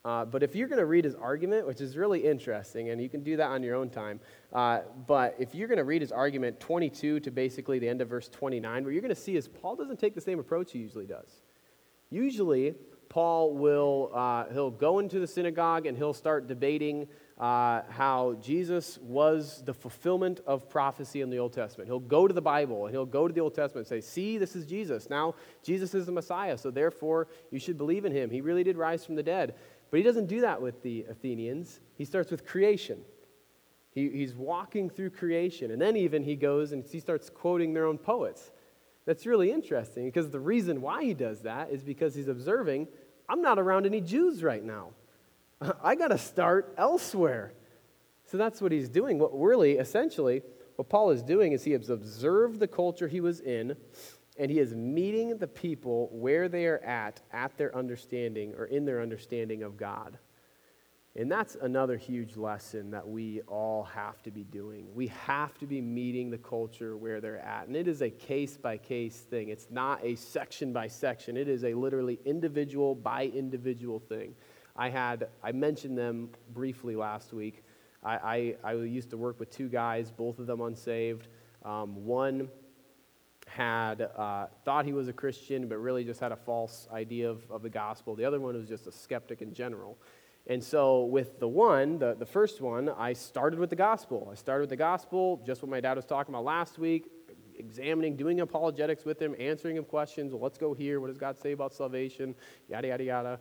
Uh, 0.05 0.25
but 0.25 0.43
if 0.43 0.55
you're 0.55 0.69
going 0.69 0.79
to 0.79 0.87
read 0.87 1.05
his 1.05 1.15
argument, 1.15 1.67
which 1.67 1.81
is 1.81 1.97
really 1.97 2.25
interesting, 2.25 2.91
and 2.91 3.03
you 3.03 3.09
can 3.09 3.23
do 3.23 3.37
that 3.37 3.49
on 3.49 3.63
your 3.63 3.75
own 3.75 3.91
time, 3.91 4.21
uh, 4.53 4.81
but 5.07 5.35
if 5.39 5.55
you're 5.55 5.69
going 5.69 5.79
to 5.79 5.85
read 5.85 6.01
his 6.01 6.13
argument 6.13 6.59
22 6.61 7.21
to 7.21 7.31
basically 7.31 7.79
the 7.79 7.89
end 7.89 8.01
of 8.01 8.09
verse 8.09 8.29
29, 8.29 8.85
what 8.85 8.93
you're 8.93 9.03
going 9.03 9.15
to 9.15 9.21
see 9.21 9.37
is 9.37 9.49
Paul 9.49 9.77
doesn't 9.77 9.99
take 9.99 10.15
the 10.15 10.21
same 10.21 10.39
approach 10.39 10.73
he 10.73 10.79
usually 10.79 11.07
does. 11.07 11.43
Usually, 12.11 12.75
Paul 13.09 13.55
will 13.55 14.11
uh, 14.15 14.45
he'll 14.53 14.71
go 14.71 14.99
into 14.99 15.19
the 15.19 15.27
synagogue 15.27 15.87
and 15.87 15.97
he'll 15.97 16.15
start 16.15 16.47
debating 16.47 17.09
uh, 17.39 17.83
how 17.89 18.37
Jesus 18.43 18.99
was 18.99 19.63
the 19.65 19.73
fulfillment 19.73 20.41
of 20.47 20.69
prophecy 20.69 21.21
in 21.21 21.31
the 21.31 21.39
Old 21.39 21.53
Testament. 21.53 21.89
He'll 21.89 22.01
go 22.01 22.27
to 22.27 22.35
the 22.35 22.43
Bible 22.43 22.87
and 22.87 22.95
he'll 22.95 23.07
go 23.07 23.29
to 23.29 23.33
the 23.33 23.41
Old 23.41 23.55
Testament 23.55 23.89
and 23.91 24.03
say, 24.03 24.07
"See, 24.07 24.39
this 24.39 24.57
is 24.57 24.67
Jesus. 24.67 25.09
Now 25.09 25.35
Jesus 25.63 25.95
is 25.95 26.07
the 26.07 26.13
Messiah, 26.13 26.59
so 26.59 26.71
therefore 26.71 27.29
you 27.51 27.59
should 27.59 27.79
believe 27.79 28.05
in 28.05 28.13
him. 28.13 28.31
He 28.31 28.41
really 28.41 28.65
did 28.65 28.77
rise 28.77 29.05
from 29.05 29.15
the 29.15 29.23
dead." 29.23 29.55
But 29.91 29.99
he 29.99 30.03
doesn't 30.03 30.27
do 30.27 30.43
that 30.43 30.61
with 30.61 30.83
the 30.83 31.07
Athenians. 31.09 31.81
He 31.95 32.05
starts 32.05 32.31
with 32.31 32.47
creation. 32.47 33.01
He, 33.91 34.11
he's 34.11 34.35
walking 34.35 34.91
through 34.91 35.11
creation, 35.11 35.71
and 35.71 35.81
then 35.81 35.97
even 35.97 36.23
he 36.23 36.37
goes 36.37 36.73
and 36.73 36.85
he 36.85 37.01
starts 37.01 37.31
quoting 37.31 37.73
their 37.73 37.87
own 37.87 37.99
poets. 37.99 38.53
That's 39.07 39.25
really 39.25 39.51
interesting 39.51 40.05
because 40.05 40.31
the 40.31 40.41
reason 40.41 40.83
why 40.83 41.03
he 41.05 41.15
does 41.15 41.41
that 41.43 41.71
is 41.71 41.83
because 41.83 42.15
he's 42.15 42.29
observing 42.29 42.89
I'm 43.29 43.43
not 43.43 43.59
around 43.59 43.85
any 43.87 44.01
Jews 44.01 44.43
right 44.43 44.65
now. 44.65 44.91
I 45.83 45.95
got 45.95 46.09
to 46.09 46.19
start 46.19 46.75
elsewhere. 46.79 47.53
So 48.25 48.37
that's 48.37 48.61
what 48.61 48.73
he's 48.73 48.89
doing. 48.89 49.19
What 49.19 49.39
really, 49.39 49.73
essentially, 49.73 50.43
what 50.77 50.89
Paul 50.89 51.11
is 51.11 51.23
doing 51.23 51.53
is 51.53 51.65
he 51.65 51.73
has 51.73 51.91
observed 51.91 52.61
the 52.61 52.69
culture 52.69 53.09
he 53.09 53.21
was 53.21 53.41
in, 53.41 53.77
and 54.39 54.51
he 54.51 54.61
is 54.61 54.75
meeting 54.75 55.37
the 55.37 55.47
people 55.47 56.09
where 56.13 56.49
they 56.49 56.67
are 56.67 56.79
at, 56.79 57.21
at 57.33 57.57
their 57.59 57.75
understanding 57.77 58.55
or 58.55 58.67
in 58.67 58.85
their 58.85 59.03
understanding 59.03 59.65
of 59.65 59.77
God. 59.77 60.17
And 61.17 61.31
that's 61.31 61.57
another 61.61 61.97
huge 61.97 62.37
lesson 62.37 62.93
that 62.93 63.07
we 63.07 63.41
all 63.49 63.83
have 63.83 64.23
to 64.23 64.31
be 64.31 64.45
doing. 64.45 64.87
We 64.95 65.09
have 65.09 65.59
to 65.59 65.67
be 65.67 65.81
meeting 65.81 66.31
the 66.31 66.39
culture 66.39 66.97
where 66.97 67.21
they're 67.21 67.41
at. 67.41 67.67
And 67.67 67.75
it 67.75 67.89
is 67.89 68.03
a 68.03 68.11
case 68.11 68.57
by 68.57 68.77
case 68.77 69.17
thing, 69.17 69.49
it's 69.49 69.67
not 69.69 70.05
a 70.05 70.15
section 70.15 70.73
by 70.73 70.87
section, 70.87 71.37
it 71.37 71.49
is 71.49 71.65
a 71.65 71.75
literally 71.75 72.21
individual 72.25 72.95
by 72.95 73.25
individual 73.27 73.99
thing. 73.99 74.35
I 74.77 74.91
had, 74.91 75.27
I 75.43 75.51
mentioned 75.51 75.99
them 75.99 76.31
briefly 76.55 76.95
last 76.95 77.33
week. 77.33 77.65
I, 78.05 78.55
I, 78.63 78.71
I 78.71 78.73
used 78.75 79.11
to 79.11 79.17
work 79.17 79.41
with 79.41 79.51
two 79.51 79.69
guys, 79.69 80.13
both 80.13 80.39
of 80.39 80.47
them 80.47 80.61
unsaved. 80.61 81.27
Um, 81.65 82.05
one 82.05 82.49
had 83.59 84.03
uh, 84.03 84.47
thought 84.65 84.85
he 84.85 84.93
was 84.93 85.09
a 85.09 85.13
Christian, 85.13 85.67
but 85.67 85.79
really 85.79 86.05
just 86.05 86.21
had 86.21 86.31
a 86.31 86.37
false 86.37 86.87
idea 86.93 87.29
of, 87.29 87.43
of 87.51 87.61
the 87.61 87.69
gospel. 87.69 88.15
The 88.15 88.25
other 88.25 88.39
one 88.39 88.55
was 88.55 88.69
just 88.69 88.87
a 88.87 88.93
skeptic 88.93 89.43
in 89.43 89.53
general. 89.53 89.99
And 90.47 90.63
so, 90.63 91.07
with 91.07 91.41
the 91.41 91.49
one, 91.49 91.99
the, 91.99 92.15
the 92.15 92.25
first 92.25 92.61
one, 92.61 92.89
I 92.89 93.15
started 93.15 93.59
with 93.59 93.69
the 93.69 93.77
gospel. 93.77 94.29
I 94.31 94.37
started 94.37 94.63
with 94.63 94.71
the 94.71 94.77
gospel, 94.77 95.43
just 95.45 95.61
what 95.61 95.71
my 95.73 95.81
dad 95.81 95.97
was 95.97 96.05
talking 96.05 96.33
about 96.33 96.45
last 96.45 96.79
week, 96.79 97.11
examining, 97.59 98.15
doing 98.15 98.39
apologetics 98.41 99.05
with 99.05 99.21
him, 99.21 99.35
answering 99.41 99.77
him 99.77 99.85
questions. 99.85 100.33
Well, 100.33 100.41
let's 100.41 100.57
go 100.57 100.73
here. 100.73 101.01
What 101.01 101.09
does 101.09 101.19
God 101.19 101.37
say 101.37 101.51
about 101.51 101.75
salvation? 101.75 102.37
Yada, 102.69 102.87
yada, 102.87 103.05
yada. 103.05 103.41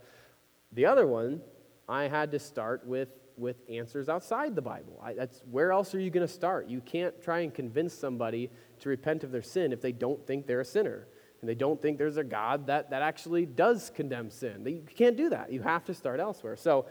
The 0.71 0.87
other 0.87 1.05
one, 1.05 1.41
I 1.87 2.07
had 2.07 2.31
to 2.31 2.39
start 2.39 2.85
with, 2.85 3.09
with 3.37 3.57
answers 3.69 4.09
outside 4.09 4.55
the 4.55 4.61
Bible. 4.61 4.99
I, 5.03 5.13
that's 5.13 5.41
where 5.49 5.71
else 5.71 5.95
are 5.95 5.99
you 5.99 6.09
going 6.09 6.25
to 6.27 6.33
start? 6.33 6.67
You 6.67 6.81
can't 6.81 7.21
try 7.21 7.39
and 7.39 7.53
convince 7.53 7.93
somebody 7.93 8.49
to 8.79 8.89
repent 8.89 9.23
of 9.23 9.31
their 9.31 9.41
sin 9.41 9.71
if 9.71 9.81
they 9.81 9.91
don't 9.91 10.25
think 10.25 10.47
they're 10.47 10.61
a 10.61 10.65
sinner 10.65 11.07
and 11.41 11.49
they 11.49 11.55
don't 11.55 11.81
think 11.81 11.97
there's 11.97 12.17
a 12.17 12.23
God 12.23 12.67
that, 12.67 12.89
that 12.89 13.01
actually 13.01 13.45
does 13.45 13.91
condemn 13.93 14.29
sin. 14.29 14.65
You 14.65 14.83
can't 14.95 15.15
do 15.15 15.29
that. 15.29 15.51
You 15.51 15.61
have 15.61 15.85
to 15.85 15.93
start 15.93 16.19
elsewhere. 16.19 16.55
So, 16.55 16.85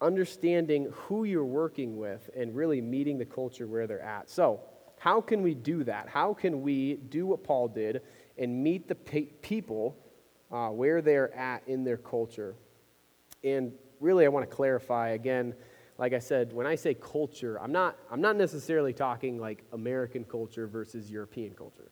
understanding 0.00 0.92
who 0.92 1.24
you're 1.24 1.44
working 1.44 1.96
with 1.96 2.28
and 2.36 2.54
really 2.54 2.82
meeting 2.82 3.16
the 3.16 3.24
culture 3.24 3.66
where 3.66 3.86
they're 3.86 4.02
at. 4.02 4.28
So, 4.28 4.60
how 4.98 5.20
can 5.20 5.42
we 5.42 5.54
do 5.54 5.84
that? 5.84 6.08
How 6.08 6.34
can 6.34 6.62
we 6.62 6.94
do 6.94 7.26
what 7.26 7.44
Paul 7.44 7.68
did 7.68 8.02
and 8.36 8.62
meet 8.62 8.88
the 8.88 8.94
pe- 8.94 9.26
people 9.40 9.96
uh, 10.50 10.68
where 10.68 11.00
they're 11.00 11.34
at 11.34 11.62
in 11.66 11.84
their 11.84 11.96
culture? 11.96 12.54
And 13.44 13.72
really, 14.00 14.24
I 14.24 14.28
want 14.28 14.48
to 14.48 14.54
clarify 14.54 15.10
again. 15.10 15.54
Like 15.98 16.12
I 16.12 16.18
said, 16.18 16.52
when 16.52 16.66
I 16.66 16.74
say 16.74 16.94
culture, 16.94 17.58
I'm 17.60 17.72
not, 17.72 17.96
I'm 18.10 18.20
not 18.20 18.36
necessarily 18.36 18.92
talking 18.92 19.38
like 19.38 19.64
American 19.72 20.24
culture 20.24 20.66
versus 20.66 21.10
European 21.10 21.54
culture. 21.54 21.90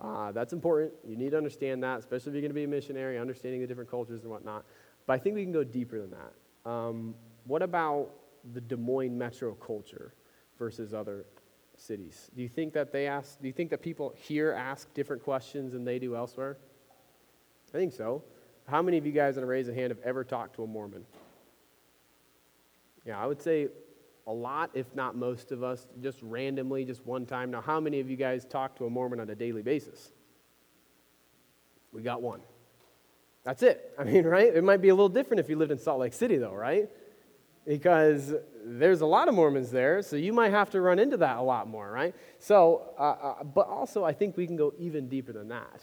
Uh, 0.00 0.32
that's 0.32 0.52
important. 0.52 0.92
You 1.06 1.16
need 1.16 1.30
to 1.30 1.36
understand 1.36 1.82
that, 1.82 1.98
especially 1.98 2.30
if 2.30 2.34
you're 2.34 2.42
going 2.42 2.50
to 2.50 2.54
be 2.54 2.64
a 2.64 2.68
missionary, 2.68 3.18
understanding 3.18 3.60
the 3.60 3.66
different 3.66 3.90
cultures 3.90 4.22
and 4.22 4.30
whatnot. 4.30 4.64
But 5.06 5.14
I 5.14 5.18
think 5.18 5.34
we 5.34 5.42
can 5.42 5.52
go 5.52 5.64
deeper 5.64 5.98
than 6.00 6.10
that. 6.10 6.70
Um, 6.70 7.14
what 7.44 7.62
about 7.62 8.10
the 8.52 8.60
Des 8.60 8.76
Moines 8.76 9.16
metro 9.16 9.54
culture 9.54 10.14
versus 10.58 10.92
other 10.92 11.24
cities? 11.76 12.30
Do 12.36 12.42
you 12.42 12.48
think 12.48 12.74
that 12.74 12.92
they 12.92 13.06
ask, 13.06 13.40
do 13.40 13.46
you 13.46 13.52
think 13.52 13.70
that 13.70 13.82
people 13.82 14.12
here 14.16 14.52
ask 14.52 14.92
different 14.94 15.22
questions 15.22 15.72
than 15.72 15.84
they 15.84 15.98
do 15.98 16.14
elsewhere? 16.14 16.58
I 17.74 17.78
think 17.78 17.92
so. 17.92 18.22
How 18.66 18.82
many 18.82 18.98
of 18.98 19.06
you 19.06 19.12
guys, 19.12 19.38
on 19.38 19.44
a 19.44 19.46
raise 19.46 19.68
of 19.68 19.74
hand, 19.74 19.90
have 19.90 20.00
ever 20.04 20.24
talked 20.24 20.56
to 20.56 20.62
a 20.62 20.66
Mormon? 20.66 21.06
Yeah, 23.08 23.18
I 23.18 23.24
would 23.24 23.40
say 23.40 23.68
a 24.26 24.32
lot, 24.32 24.68
if 24.74 24.94
not 24.94 25.16
most 25.16 25.50
of 25.50 25.62
us, 25.62 25.86
just 26.02 26.18
randomly, 26.20 26.84
just 26.84 27.06
one 27.06 27.24
time. 27.24 27.50
Now, 27.50 27.62
how 27.62 27.80
many 27.80 28.00
of 28.00 28.10
you 28.10 28.16
guys 28.16 28.44
talk 28.44 28.76
to 28.76 28.84
a 28.84 28.90
Mormon 28.90 29.18
on 29.18 29.30
a 29.30 29.34
daily 29.34 29.62
basis? 29.62 30.12
We 31.90 32.02
got 32.02 32.20
one. 32.20 32.40
That's 33.44 33.62
it. 33.62 33.94
I 33.98 34.04
mean, 34.04 34.26
right? 34.26 34.54
It 34.54 34.62
might 34.62 34.82
be 34.82 34.90
a 34.90 34.94
little 34.94 35.08
different 35.08 35.40
if 35.40 35.48
you 35.48 35.56
lived 35.56 35.72
in 35.72 35.78
Salt 35.78 36.00
Lake 36.00 36.12
City, 36.12 36.36
though, 36.36 36.52
right? 36.52 36.90
Because 37.66 38.34
there's 38.62 39.00
a 39.00 39.06
lot 39.06 39.26
of 39.28 39.34
Mormons 39.34 39.70
there, 39.70 40.02
so 40.02 40.16
you 40.16 40.34
might 40.34 40.50
have 40.50 40.68
to 40.70 40.80
run 40.82 40.98
into 40.98 41.16
that 41.16 41.38
a 41.38 41.42
lot 41.42 41.66
more, 41.66 41.90
right? 41.90 42.14
So, 42.40 42.92
uh, 42.98 43.02
uh, 43.02 43.44
but 43.44 43.68
also, 43.68 44.04
I 44.04 44.12
think 44.12 44.36
we 44.36 44.46
can 44.46 44.56
go 44.56 44.74
even 44.78 45.08
deeper 45.08 45.32
than 45.32 45.48
that. 45.48 45.80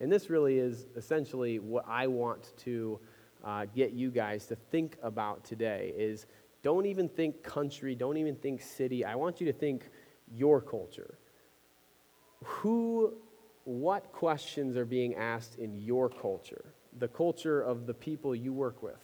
And 0.00 0.12
this 0.12 0.28
really 0.28 0.58
is 0.58 0.86
essentially 0.96 1.60
what 1.60 1.86
I 1.88 2.08
want 2.08 2.52
to 2.58 3.00
uh, 3.42 3.64
get 3.74 3.92
you 3.92 4.10
guys 4.10 4.46
to 4.46 4.56
think 4.56 4.98
about 5.02 5.44
today 5.44 5.94
is 5.96 6.26
don't 6.62 6.86
even 6.86 7.08
think 7.08 7.42
country, 7.42 7.94
don't 7.94 8.16
even 8.16 8.34
think 8.36 8.62
city. 8.62 9.04
I 9.04 9.14
want 9.14 9.40
you 9.40 9.46
to 9.46 9.52
think 9.52 9.90
your 10.32 10.60
culture. 10.60 11.18
Who, 12.44 13.14
what 13.64 14.12
questions 14.12 14.76
are 14.76 14.84
being 14.84 15.14
asked 15.14 15.58
in 15.58 15.78
your 15.78 16.08
culture? 16.08 16.74
The 16.98 17.08
culture 17.08 17.60
of 17.60 17.86
the 17.86 17.94
people 17.94 18.34
you 18.34 18.52
work 18.52 18.82
with, 18.82 19.02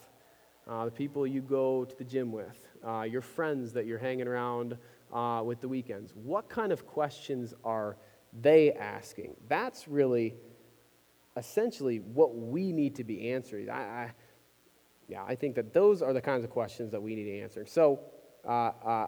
uh, 0.68 0.86
the 0.86 0.90
people 0.90 1.26
you 1.26 1.40
go 1.40 1.84
to 1.84 1.96
the 1.96 2.04
gym 2.04 2.32
with, 2.32 2.58
uh, 2.86 3.02
your 3.02 3.22
friends 3.22 3.72
that 3.72 3.86
you're 3.86 3.98
hanging 3.98 4.26
around 4.26 4.76
uh, 5.12 5.42
with 5.44 5.60
the 5.60 5.68
weekends. 5.68 6.12
What 6.14 6.48
kind 6.48 6.72
of 6.72 6.86
questions 6.86 7.54
are 7.64 7.96
they 8.40 8.72
asking? 8.72 9.36
That's 9.48 9.86
really 9.86 10.34
essentially 11.36 11.98
what 11.98 12.34
we 12.36 12.72
need 12.72 12.96
to 12.96 13.04
be 13.04 13.30
answering. 13.30 13.70
I, 13.70 13.80
I 13.80 14.12
yeah, 15.08 15.24
I 15.26 15.34
think 15.34 15.54
that 15.56 15.72
those 15.72 16.02
are 16.02 16.12
the 16.12 16.20
kinds 16.20 16.44
of 16.44 16.50
questions 16.50 16.92
that 16.92 17.02
we 17.02 17.14
need 17.14 17.24
to 17.24 17.40
answer. 17.40 17.66
So, 17.66 18.00
uh, 18.46 18.70
uh, 18.84 19.06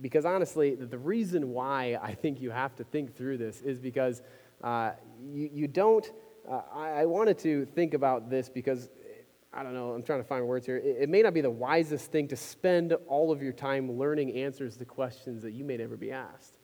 because 0.00 0.24
honestly, 0.24 0.74
the 0.74 0.98
reason 0.98 1.50
why 1.50 1.98
I 2.02 2.14
think 2.14 2.40
you 2.40 2.50
have 2.50 2.74
to 2.76 2.84
think 2.84 3.16
through 3.16 3.38
this 3.38 3.60
is 3.60 3.78
because 3.78 4.22
uh, 4.62 4.92
you, 5.20 5.50
you 5.52 5.68
don't. 5.68 6.10
Uh, 6.48 6.62
I, 6.74 6.88
I, 6.90 7.06
wanted 7.06 7.38
to 7.40 7.66
think 7.66 7.94
about 7.94 8.28
this 8.28 8.48
because 8.48 8.88
I 9.52 9.62
don't 9.62 9.74
know, 9.74 9.92
I'm 9.92 10.02
trying 10.02 10.20
to 10.20 10.26
find 10.26 10.46
words 10.46 10.66
here. 10.66 10.78
It, 10.78 11.02
it, 11.02 11.08
may 11.08 11.22
not 11.22 11.34
be 11.34 11.40
the 11.40 11.50
wisest 11.50 12.10
thing 12.10 12.26
to 12.28 12.36
spend 12.36 12.94
all 13.06 13.30
of 13.30 13.42
your 13.42 13.52
time 13.52 13.98
learning 13.98 14.34
answers 14.34 14.76
to 14.78 14.84
questions 14.84 15.42
that 15.42 15.52
you 15.52 15.62
may 15.62 15.76
never 15.76 15.96
be 15.96 16.10
asked, 16.10 16.58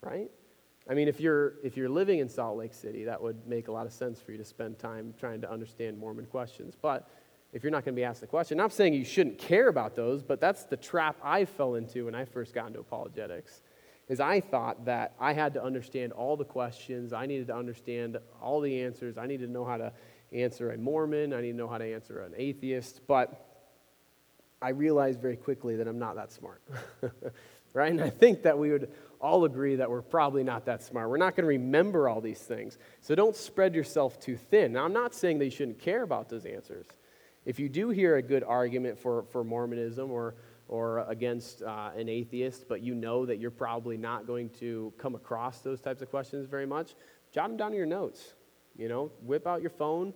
right? 0.00 0.30
I 0.88 0.94
mean, 0.94 1.08
if 1.08 1.20
you're, 1.20 1.54
if 1.62 1.76
you're 1.76 1.88
living 1.88 2.20
in 2.20 2.28
Salt 2.28 2.56
Lake 2.56 2.72
City, 2.72 3.04
that 3.04 3.20
would 3.20 3.46
make 3.46 3.68
a 3.68 3.72
lot 3.72 3.86
of 3.86 3.92
sense 3.92 4.20
for 4.20 4.32
you 4.32 4.38
to 4.38 4.44
spend 4.44 4.78
time 4.78 5.14
trying 5.18 5.40
to 5.42 5.50
understand 5.50 5.98
Mormon 5.98 6.26
questions. 6.26 6.74
But 6.80 7.08
if 7.52 7.62
you're 7.62 7.70
not 7.70 7.84
going 7.84 7.94
to 7.94 8.00
be 8.00 8.04
asked 8.04 8.20
the 8.20 8.26
question. 8.26 8.60
I'm 8.60 8.70
saying 8.70 8.94
you 8.94 9.04
shouldn't 9.04 9.38
care 9.38 9.68
about 9.68 9.94
those, 9.94 10.22
but 10.22 10.40
that's 10.40 10.64
the 10.64 10.76
trap 10.76 11.16
I 11.22 11.44
fell 11.44 11.74
into 11.74 12.06
when 12.06 12.14
I 12.14 12.24
first 12.24 12.54
got 12.54 12.68
into 12.68 12.80
apologetics. 12.80 13.62
Is 14.08 14.20
I 14.20 14.40
thought 14.40 14.84
that 14.86 15.14
I 15.20 15.32
had 15.32 15.54
to 15.54 15.62
understand 15.62 16.12
all 16.12 16.36
the 16.36 16.44
questions, 16.44 17.12
I 17.12 17.26
needed 17.26 17.46
to 17.48 17.56
understand 17.56 18.18
all 18.42 18.60
the 18.60 18.82
answers, 18.82 19.16
I 19.16 19.26
needed 19.26 19.46
to 19.46 19.52
know 19.52 19.64
how 19.64 19.76
to 19.76 19.92
answer 20.32 20.72
a 20.72 20.78
Mormon, 20.78 21.32
I 21.32 21.40
need 21.40 21.52
to 21.52 21.56
know 21.56 21.68
how 21.68 21.78
to 21.78 21.94
answer 21.94 22.22
an 22.22 22.34
atheist, 22.36 23.02
but 23.06 23.46
I 24.60 24.70
realized 24.70 25.20
very 25.20 25.36
quickly 25.36 25.76
that 25.76 25.86
I'm 25.88 25.98
not 25.98 26.16
that 26.16 26.32
smart. 26.32 26.62
right? 27.74 27.90
And 27.90 28.00
I 28.00 28.10
think 28.10 28.42
that 28.42 28.58
we 28.58 28.70
would 28.70 28.90
all 29.20 29.44
agree 29.44 29.76
that 29.76 29.90
we're 29.90 30.02
probably 30.02 30.42
not 30.42 30.66
that 30.66 30.82
smart. 30.82 31.08
We're 31.08 31.16
not 31.16 31.36
going 31.36 31.44
to 31.44 31.48
remember 31.48 32.08
all 32.08 32.20
these 32.20 32.40
things. 32.40 32.78
So 33.00 33.14
don't 33.14 33.36
spread 33.36 33.74
yourself 33.74 34.20
too 34.20 34.36
thin. 34.36 34.72
Now, 34.72 34.84
I'm 34.84 34.92
not 34.92 35.14
saying 35.14 35.38
that 35.38 35.44
you 35.44 35.50
shouldn't 35.50 35.78
care 35.78 36.02
about 36.02 36.28
those 36.28 36.44
answers. 36.44 36.86
If 37.44 37.58
you 37.58 37.68
do 37.68 37.90
hear 37.90 38.16
a 38.16 38.22
good 38.22 38.44
argument 38.44 38.98
for, 38.98 39.24
for 39.30 39.42
Mormonism 39.42 40.10
or, 40.10 40.34
or 40.68 41.00
against 41.08 41.62
uh, 41.62 41.90
an 41.96 42.08
atheist, 42.08 42.68
but 42.68 42.82
you 42.82 42.94
know 42.94 43.26
that 43.26 43.38
you're 43.38 43.50
probably 43.50 43.96
not 43.96 44.26
going 44.26 44.50
to 44.60 44.92
come 44.96 45.14
across 45.14 45.60
those 45.60 45.80
types 45.80 46.02
of 46.02 46.10
questions 46.10 46.46
very 46.46 46.66
much, 46.66 46.94
jot 47.32 47.48
them 47.48 47.56
down 47.56 47.72
in 47.72 47.76
your 47.76 47.86
notes. 47.86 48.34
You 48.76 48.88
know, 48.88 49.10
whip 49.22 49.46
out 49.46 49.60
your 49.60 49.70
phone, 49.70 50.14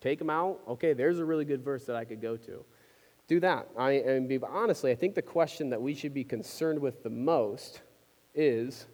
take 0.00 0.18
them 0.18 0.30
out. 0.30 0.60
Okay, 0.66 0.92
there's 0.92 1.18
a 1.18 1.24
really 1.24 1.44
good 1.44 1.62
verse 1.62 1.84
that 1.84 1.94
I 1.94 2.04
could 2.04 2.20
go 2.20 2.36
to. 2.36 2.64
Do 3.28 3.40
that. 3.40 3.68
I, 3.76 3.92
and 3.92 4.32
honestly, 4.44 4.90
I 4.90 4.94
think 4.94 5.14
the 5.14 5.22
question 5.22 5.70
that 5.70 5.80
we 5.80 5.94
should 5.94 6.14
be 6.14 6.24
concerned 6.24 6.78
with 6.78 7.02
the 7.02 7.10
most 7.10 7.82
is 8.34 8.86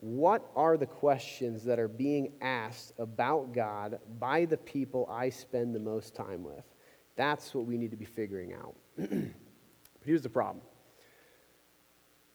what 0.00 0.50
are 0.54 0.76
the 0.76 0.86
questions 0.86 1.64
that 1.64 1.78
are 1.78 1.88
being 1.88 2.32
asked 2.40 2.92
about 2.98 3.52
God 3.52 3.98
by 4.20 4.44
the 4.44 4.56
people 4.56 5.08
I 5.10 5.28
spend 5.28 5.74
the 5.74 5.80
most 5.80 6.14
time 6.14 6.44
with? 6.44 6.64
That's 7.16 7.52
what 7.52 7.66
we 7.66 7.76
need 7.76 7.90
to 7.90 7.96
be 7.96 8.04
figuring 8.04 8.52
out. 8.52 8.76
but 8.96 9.08
here's 10.04 10.22
the 10.22 10.28
problem 10.28 10.64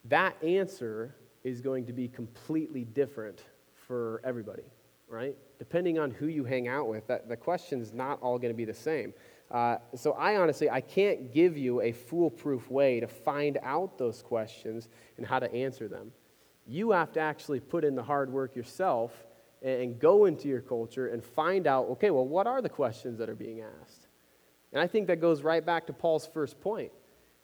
that 0.05 0.35
answer 0.43 1.15
is 1.45 1.61
going 1.61 1.85
to 1.85 1.93
be 1.93 2.09
completely 2.09 2.83
different 2.83 3.43
for 3.87 4.21
everybody, 4.25 4.63
right? 5.07 5.37
Depending 5.59 5.97
on 5.97 6.11
who 6.11 6.27
you 6.27 6.43
hang 6.43 6.67
out 6.67 6.89
with, 6.89 7.07
that, 7.07 7.29
the 7.29 7.37
question's 7.37 7.93
not 7.93 8.21
all 8.21 8.37
going 8.37 8.51
to 8.53 8.57
be 8.57 8.65
the 8.65 8.73
same. 8.73 9.13
Uh, 9.49 9.77
so 9.95 10.13
I 10.13 10.35
honestly, 10.35 10.69
I 10.69 10.81
can't 10.81 11.31
give 11.31 11.57
you 11.57 11.81
a 11.81 11.93
foolproof 11.93 12.69
way 12.69 12.99
to 12.99 13.07
find 13.07 13.57
out 13.63 13.97
those 13.97 14.21
questions 14.21 14.89
and 15.17 15.25
how 15.25 15.39
to 15.39 15.53
answer 15.53 15.87
them. 15.87 16.11
You 16.65 16.91
have 16.91 17.11
to 17.13 17.19
actually 17.19 17.59
put 17.59 17.83
in 17.83 17.95
the 17.95 18.03
hard 18.03 18.31
work 18.31 18.55
yourself 18.55 19.11
and 19.61 19.99
go 19.99 20.25
into 20.25 20.47
your 20.47 20.61
culture 20.61 21.07
and 21.07 21.23
find 21.23 21.67
out 21.67 21.87
okay, 21.91 22.11
well, 22.11 22.27
what 22.27 22.47
are 22.47 22.61
the 22.61 22.69
questions 22.69 23.17
that 23.19 23.29
are 23.29 23.35
being 23.35 23.61
asked? 23.61 24.07
And 24.71 24.81
I 24.81 24.87
think 24.87 25.07
that 25.07 25.21
goes 25.21 25.41
right 25.43 25.65
back 25.65 25.87
to 25.87 25.93
Paul's 25.93 26.27
first 26.27 26.59
point. 26.59 26.91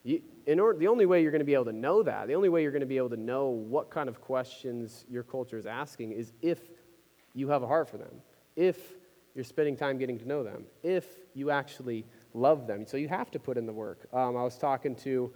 You, 0.04 0.22
in 0.46 0.60
order, 0.60 0.80
the 0.80 0.88
only 0.88 1.06
way 1.06 1.22
you're 1.22 1.32
going 1.32 1.40
to 1.40 1.46
be 1.46 1.54
able 1.54 1.66
to 1.66 1.74
know 1.74 2.02
that, 2.04 2.28
the 2.28 2.34
only 2.34 2.50
way 2.50 2.64
you're 2.64 2.72
going 2.72 2.80
to 2.82 2.88
be 2.88 2.98
able 2.98 3.10
to 3.10 3.18
know 3.18 3.50
what 3.50 3.90
kind 3.92 4.10
of 4.10 4.22
questions 4.22 5.06
your 5.10 5.24
culture 5.24 5.58
is 5.58 5.66
asking 5.66 6.14
is 6.14 6.34
if 6.42 6.60
you 7.34 7.50
have 7.50 7.62
a 7.62 7.68
heart 7.68 7.90
for 7.90 7.98
them, 7.98 8.22
if 8.56 8.78
you're 9.36 9.44
spending 9.44 9.76
time 9.76 9.98
getting 9.98 10.18
to 10.20 10.28
know 10.28 10.44
them, 10.44 10.66
if 10.84 11.06
you 11.34 11.52
actually 11.52 12.06
love 12.34 12.68
them. 12.68 12.86
So 12.86 12.98
you 12.98 13.08
have 13.08 13.32
to 13.32 13.40
put 13.40 13.58
in 13.58 13.66
the 13.66 13.74
work. 13.74 14.08
Um, 14.14 14.36
I 14.36 14.44
was 14.44 14.58
talking 14.58 14.96
to, 14.98 15.32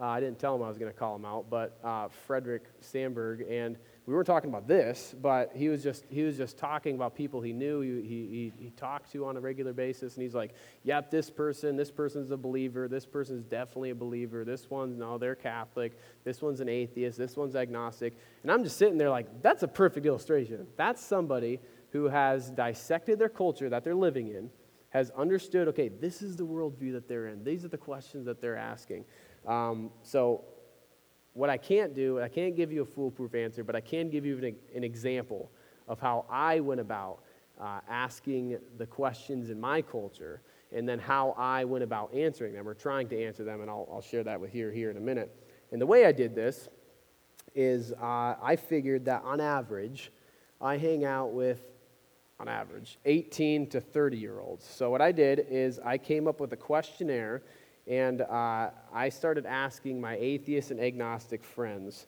uh, 0.00 0.06
I 0.06 0.20
didn't 0.20 0.38
tell 0.38 0.54
him 0.54 0.62
I 0.62 0.68
was 0.68 0.78
going 0.78 0.92
to 0.92 0.98
call 0.98 1.16
him 1.16 1.24
out, 1.24 1.48
but 1.48 1.78
uh, 1.84 2.08
Frederick 2.26 2.64
Sandberg, 2.80 3.44
and 3.48 3.76
we 4.06 4.12
weren't 4.12 4.26
talking 4.26 4.50
about 4.50 4.68
this, 4.68 5.14
but 5.22 5.52
he 5.54 5.70
was 5.70 5.82
just 5.82 6.04
he 6.10 6.22
was 6.22 6.36
just 6.36 6.58
talking 6.58 6.94
about 6.94 7.14
people 7.14 7.40
he 7.40 7.54
knew, 7.54 7.80
he, 7.80 8.02
he, 8.02 8.52
he 8.58 8.70
talked 8.70 9.10
to 9.12 9.24
on 9.24 9.38
a 9.38 9.40
regular 9.40 9.72
basis, 9.72 10.14
and 10.14 10.22
he's 10.22 10.34
like, 10.34 10.54
"Yep, 10.82 11.10
this 11.10 11.30
person, 11.30 11.74
this 11.74 11.90
person's 11.90 12.30
a 12.30 12.36
believer. 12.36 12.86
This 12.86 13.06
person's 13.06 13.44
definitely 13.44 13.90
a 13.90 13.94
believer. 13.94 14.44
This 14.44 14.68
one's 14.68 14.98
no, 14.98 15.16
they're 15.16 15.34
Catholic. 15.34 15.98
This 16.22 16.42
one's 16.42 16.60
an 16.60 16.68
atheist. 16.68 17.16
This 17.16 17.34
one's 17.34 17.56
agnostic." 17.56 18.14
And 18.42 18.52
I'm 18.52 18.62
just 18.62 18.76
sitting 18.76 18.98
there 18.98 19.08
like, 19.08 19.40
"That's 19.40 19.62
a 19.62 19.68
perfect 19.68 20.04
illustration. 20.04 20.66
That's 20.76 21.02
somebody." 21.02 21.60
Who 21.94 22.08
has 22.08 22.50
dissected 22.50 23.20
their 23.20 23.28
culture 23.28 23.68
that 23.70 23.84
they're 23.84 23.94
living 23.94 24.26
in, 24.26 24.50
has 24.90 25.10
understood, 25.10 25.68
okay, 25.68 25.88
this 25.88 26.22
is 26.22 26.34
the 26.34 26.44
worldview 26.44 26.92
that 26.92 27.06
they're 27.06 27.28
in. 27.28 27.44
These 27.44 27.64
are 27.64 27.68
the 27.68 27.78
questions 27.78 28.26
that 28.26 28.40
they're 28.40 28.56
asking. 28.56 29.04
Um, 29.46 29.90
so, 30.02 30.44
what 31.34 31.50
I 31.50 31.56
can't 31.56 31.94
do, 31.94 32.20
I 32.20 32.28
can't 32.28 32.56
give 32.56 32.72
you 32.72 32.82
a 32.82 32.84
foolproof 32.84 33.36
answer, 33.36 33.62
but 33.62 33.76
I 33.76 33.80
can 33.80 34.10
give 34.10 34.26
you 34.26 34.38
an, 34.38 34.56
an 34.74 34.82
example 34.82 35.52
of 35.86 36.00
how 36.00 36.26
I 36.28 36.58
went 36.58 36.80
about 36.80 37.20
uh, 37.60 37.78
asking 37.88 38.58
the 38.76 38.86
questions 38.86 39.50
in 39.50 39.60
my 39.60 39.80
culture 39.80 40.42
and 40.72 40.88
then 40.88 40.98
how 40.98 41.36
I 41.38 41.64
went 41.64 41.84
about 41.84 42.12
answering 42.12 42.54
them 42.54 42.66
or 42.66 42.74
trying 42.74 43.08
to 43.10 43.24
answer 43.24 43.44
them, 43.44 43.60
and 43.60 43.70
I'll, 43.70 43.88
I'll 43.92 44.02
share 44.02 44.24
that 44.24 44.40
with 44.40 44.52
you 44.52 44.70
here 44.70 44.90
in 44.90 44.96
a 44.96 45.00
minute. 45.00 45.32
And 45.70 45.80
the 45.80 45.86
way 45.86 46.06
I 46.06 46.12
did 46.12 46.34
this 46.34 46.68
is 47.54 47.92
uh, 47.92 48.34
I 48.42 48.56
figured 48.56 49.04
that 49.04 49.22
on 49.24 49.40
average, 49.40 50.10
I 50.60 50.76
hang 50.76 51.04
out 51.04 51.32
with 51.32 51.62
on 52.40 52.48
average, 52.48 52.98
18 53.04 53.68
to 53.70 53.80
30 53.80 54.16
year 54.16 54.40
olds. 54.40 54.64
So, 54.64 54.90
what 54.90 55.00
I 55.00 55.12
did 55.12 55.46
is 55.48 55.78
I 55.78 55.98
came 55.98 56.26
up 56.26 56.40
with 56.40 56.52
a 56.52 56.56
questionnaire 56.56 57.42
and 57.86 58.22
uh, 58.22 58.70
I 58.92 59.08
started 59.08 59.46
asking 59.46 60.00
my 60.00 60.16
atheist 60.16 60.70
and 60.70 60.80
agnostic 60.80 61.44
friends 61.44 62.06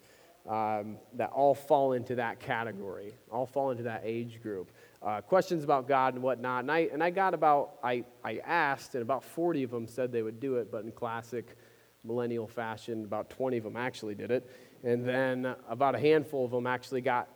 um, 0.48 0.96
that 1.14 1.30
all 1.30 1.54
fall 1.54 1.92
into 1.92 2.14
that 2.14 2.40
category, 2.40 3.14
all 3.30 3.46
fall 3.46 3.70
into 3.70 3.82
that 3.82 4.02
age 4.04 4.40
group. 4.42 4.70
Uh, 5.02 5.20
questions 5.20 5.64
about 5.64 5.86
God 5.86 6.14
and 6.14 6.22
whatnot. 6.22 6.60
And 6.60 6.72
I, 6.72 6.88
and 6.92 7.02
I 7.02 7.10
got 7.10 7.34
about, 7.34 7.78
I, 7.82 8.04
I 8.24 8.38
asked, 8.44 8.94
and 8.94 9.02
about 9.02 9.22
40 9.22 9.64
of 9.64 9.70
them 9.70 9.86
said 9.86 10.12
they 10.12 10.22
would 10.22 10.40
do 10.40 10.56
it, 10.56 10.70
but 10.70 10.84
in 10.84 10.92
classic 10.92 11.56
millennial 12.04 12.46
fashion, 12.46 13.04
about 13.04 13.28
20 13.30 13.58
of 13.58 13.64
them 13.64 13.76
actually 13.76 14.14
did 14.14 14.30
it. 14.30 14.50
And 14.82 15.06
then 15.06 15.54
about 15.68 15.94
a 15.94 15.98
handful 15.98 16.44
of 16.44 16.50
them 16.52 16.66
actually 16.66 17.00
got 17.00 17.28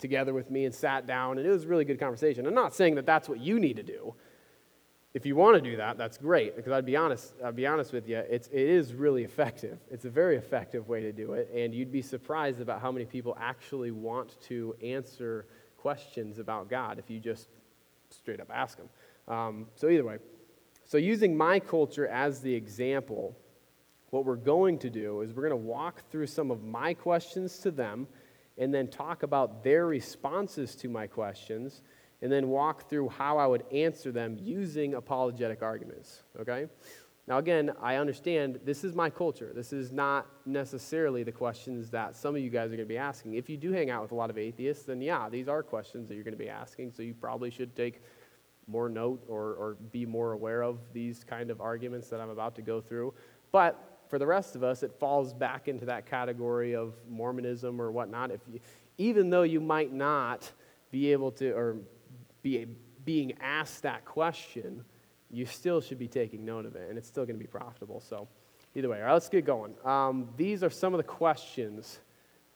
together 0.00 0.34
with 0.34 0.50
me 0.50 0.64
and 0.64 0.74
sat 0.74 1.06
down, 1.06 1.38
and 1.38 1.46
it 1.46 1.50
was 1.50 1.64
a 1.64 1.68
really 1.68 1.84
good 1.84 2.00
conversation. 2.00 2.46
I'm 2.46 2.54
not 2.54 2.74
saying 2.74 2.96
that 2.96 3.06
that's 3.06 3.28
what 3.28 3.40
you 3.40 3.60
need 3.60 3.76
to 3.76 3.82
do. 3.82 4.14
If 5.12 5.26
you 5.26 5.34
want 5.34 5.56
to 5.56 5.70
do 5.70 5.76
that, 5.76 5.98
that's 5.98 6.18
great. 6.18 6.54
Because 6.54 6.72
I'd 6.72 6.86
be 6.86 6.96
honest, 6.96 7.34
I'd 7.44 7.56
be 7.56 7.66
honest 7.66 7.92
with 7.92 8.08
you, 8.08 8.18
it's, 8.18 8.48
it 8.48 8.60
is 8.60 8.94
really 8.94 9.24
effective. 9.24 9.78
It's 9.90 10.04
a 10.04 10.10
very 10.10 10.36
effective 10.36 10.88
way 10.88 11.02
to 11.02 11.12
do 11.12 11.32
it, 11.32 11.50
and 11.54 11.74
you'd 11.74 11.92
be 11.92 12.02
surprised 12.02 12.60
about 12.60 12.80
how 12.80 12.92
many 12.92 13.04
people 13.04 13.36
actually 13.40 13.90
want 13.90 14.40
to 14.42 14.74
answer 14.82 15.46
questions 15.76 16.38
about 16.38 16.68
God 16.68 16.98
if 16.98 17.10
you 17.10 17.18
just 17.18 17.48
straight 18.10 18.40
up 18.40 18.50
ask 18.52 18.76
them. 18.76 18.88
Um, 19.28 19.66
so 19.74 19.88
either 19.88 20.04
way, 20.04 20.18
so 20.84 20.98
using 20.98 21.36
my 21.36 21.60
culture 21.60 22.06
as 22.08 22.40
the 22.40 22.54
example, 22.54 23.36
what 24.10 24.24
we're 24.24 24.36
going 24.36 24.78
to 24.80 24.90
do 24.90 25.20
is 25.20 25.32
we're 25.32 25.48
going 25.48 25.50
to 25.50 25.68
walk 25.68 26.02
through 26.10 26.26
some 26.26 26.50
of 26.50 26.64
my 26.64 26.94
questions 26.94 27.58
to 27.60 27.70
them 27.70 28.08
and 28.60 28.72
then 28.72 28.86
talk 28.86 29.24
about 29.24 29.64
their 29.64 29.86
responses 29.86 30.76
to 30.76 30.88
my 30.88 31.08
questions, 31.08 31.82
and 32.22 32.30
then 32.30 32.48
walk 32.48 32.88
through 32.88 33.08
how 33.08 33.38
I 33.38 33.46
would 33.46 33.64
answer 33.72 34.12
them 34.12 34.36
using 34.38 34.94
apologetic 34.94 35.62
arguments. 35.62 36.22
Okay? 36.38 36.66
Now, 37.26 37.38
again, 37.38 37.72
I 37.80 37.96
understand 37.96 38.60
this 38.64 38.84
is 38.84 38.94
my 38.94 39.08
culture. 39.08 39.52
This 39.54 39.72
is 39.72 39.92
not 39.92 40.26
necessarily 40.44 41.22
the 41.22 41.32
questions 41.32 41.88
that 41.90 42.16
some 42.16 42.36
of 42.36 42.42
you 42.42 42.50
guys 42.50 42.66
are 42.66 42.76
going 42.76 42.80
to 42.80 42.84
be 42.84 42.98
asking. 42.98 43.34
If 43.34 43.48
you 43.48 43.56
do 43.56 43.72
hang 43.72 43.88
out 43.88 44.02
with 44.02 44.12
a 44.12 44.14
lot 44.14 44.30
of 44.30 44.36
atheists, 44.36 44.84
then 44.84 45.00
yeah, 45.00 45.28
these 45.30 45.48
are 45.48 45.62
questions 45.62 46.08
that 46.08 46.14
you're 46.14 46.24
going 46.24 46.36
to 46.36 46.38
be 46.38 46.50
asking, 46.50 46.92
so 46.92 47.02
you 47.02 47.14
probably 47.14 47.50
should 47.50 47.74
take 47.74 48.02
more 48.66 48.88
note 48.88 49.24
or, 49.26 49.54
or 49.54 49.76
be 49.90 50.04
more 50.04 50.32
aware 50.32 50.62
of 50.62 50.78
these 50.92 51.24
kind 51.24 51.50
of 51.50 51.60
arguments 51.60 52.08
that 52.08 52.20
I'm 52.20 52.30
about 52.30 52.54
to 52.56 52.62
go 52.62 52.80
through. 52.80 53.14
But 53.52 53.89
for 54.10 54.18
the 54.18 54.26
rest 54.26 54.56
of 54.56 54.64
us, 54.64 54.82
it 54.82 54.92
falls 54.98 55.32
back 55.32 55.68
into 55.68 55.86
that 55.86 56.04
category 56.04 56.74
of 56.74 56.94
Mormonism 57.08 57.80
or 57.80 57.92
whatnot. 57.92 58.32
If 58.32 58.40
you, 58.52 58.58
even 58.98 59.30
though 59.30 59.44
you 59.44 59.60
might 59.60 59.92
not 59.92 60.50
be 60.90 61.12
able 61.12 61.30
to, 61.32 61.52
or 61.52 61.76
be 62.42 62.66
being 63.04 63.34
asked 63.40 63.84
that 63.84 64.04
question, 64.04 64.84
you 65.30 65.46
still 65.46 65.80
should 65.80 65.98
be 65.98 66.08
taking 66.08 66.44
note 66.44 66.66
of 66.66 66.74
it, 66.74 66.88
and 66.88 66.98
it's 66.98 67.06
still 67.06 67.24
going 67.24 67.38
to 67.38 67.42
be 67.42 67.48
profitable. 67.48 68.00
So, 68.00 68.26
either 68.74 68.88
way, 68.88 68.98
all 68.98 69.06
right, 69.06 69.12
let's 69.12 69.28
get 69.28 69.44
going. 69.44 69.74
Um, 69.84 70.28
these 70.36 70.64
are 70.64 70.70
some 70.70 70.92
of 70.92 70.98
the 70.98 71.04
questions 71.04 72.00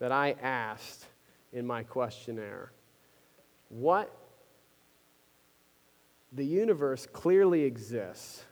that 0.00 0.10
I 0.10 0.34
asked 0.42 1.06
in 1.52 1.64
my 1.64 1.84
questionnaire. 1.84 2.72
What 3.68 4.12
the 6.32 6.44
universe 6.44 7.06
clearly 7.06 7.62
exists, 7.62 8.44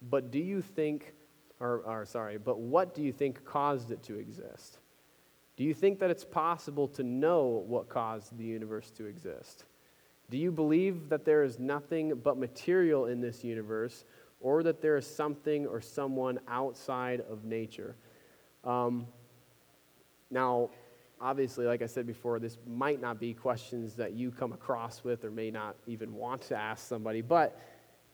but 0.00 0.30
do 0.30 0.38
you 0.38 0.62
think 0.62 1.12
or, 1.60 1.80
or 1.86 2.04
sorry, 2.04 2.38
but 2.38 2.58
what 2.58 2.94
do 2.94 3.02
you 3.02 3.12
think 3.12 3.44
caused 3.44 3.90
it 3.90 4.02
to 4.04 4.18
exist? 4.18 4.78
Do 5.56 5.64
you 5.64 5.72
think 5.72 5.98
that 6.00 6.10
it's 6.10 6.24
possible 6.24 6.86
to 6.88 7.02
know 7.02 7.64
what 7.66 7.88
caused 7.88 8.36
the 8.36 8.44
universe 8.44 8.90
to 8.92 9.06
exist? 9.06 9.64
Do 10.28 10.36
you 10.36 10.50
believe 10.50 11.08
that 11.08 11.24
there 11.24 11.44
is 11.44 11.58
nothing 11.58 12.14
but 12.22 12.36
material 12.36 13.06
in 13.06 13.20
this 13.20 13.42
universe, 13.42 14.04
or 14.40 14.62
that 14.64 14.82
there 14.82 14.96
is 14.96 15.06
something 15.06 15.66
or 15.66 15.80
someone 15.80 16.38
outside 16.48 17.22
of 17.30 17.44
nature? 17.44 17.96
Um, 18.64 19.06
now, 20.30 20.70
obviously, 21.20 21.64
like 21.66 21.80
I 21.80 21.86
said 21.86 22.06
before, 22.06 22.38
this 22.38 22.58
might 22.66 23.00
not 23.00 23.18
be 23.18 23.32
questions 23.32 23.94
that 23.94 24.12
you 24.12 24.30
come 24.30 24.52
across 24.52 25.04
with 25.04 25.24
or 25.24 25.30
may 25.30 25.50
not 25.50 25.76
even 25.86 26.12
want 26.12 26.42
to 26.42 26.56
ask 26.56 26.86
somebody, 26.86 27.22
but 27.22 27.58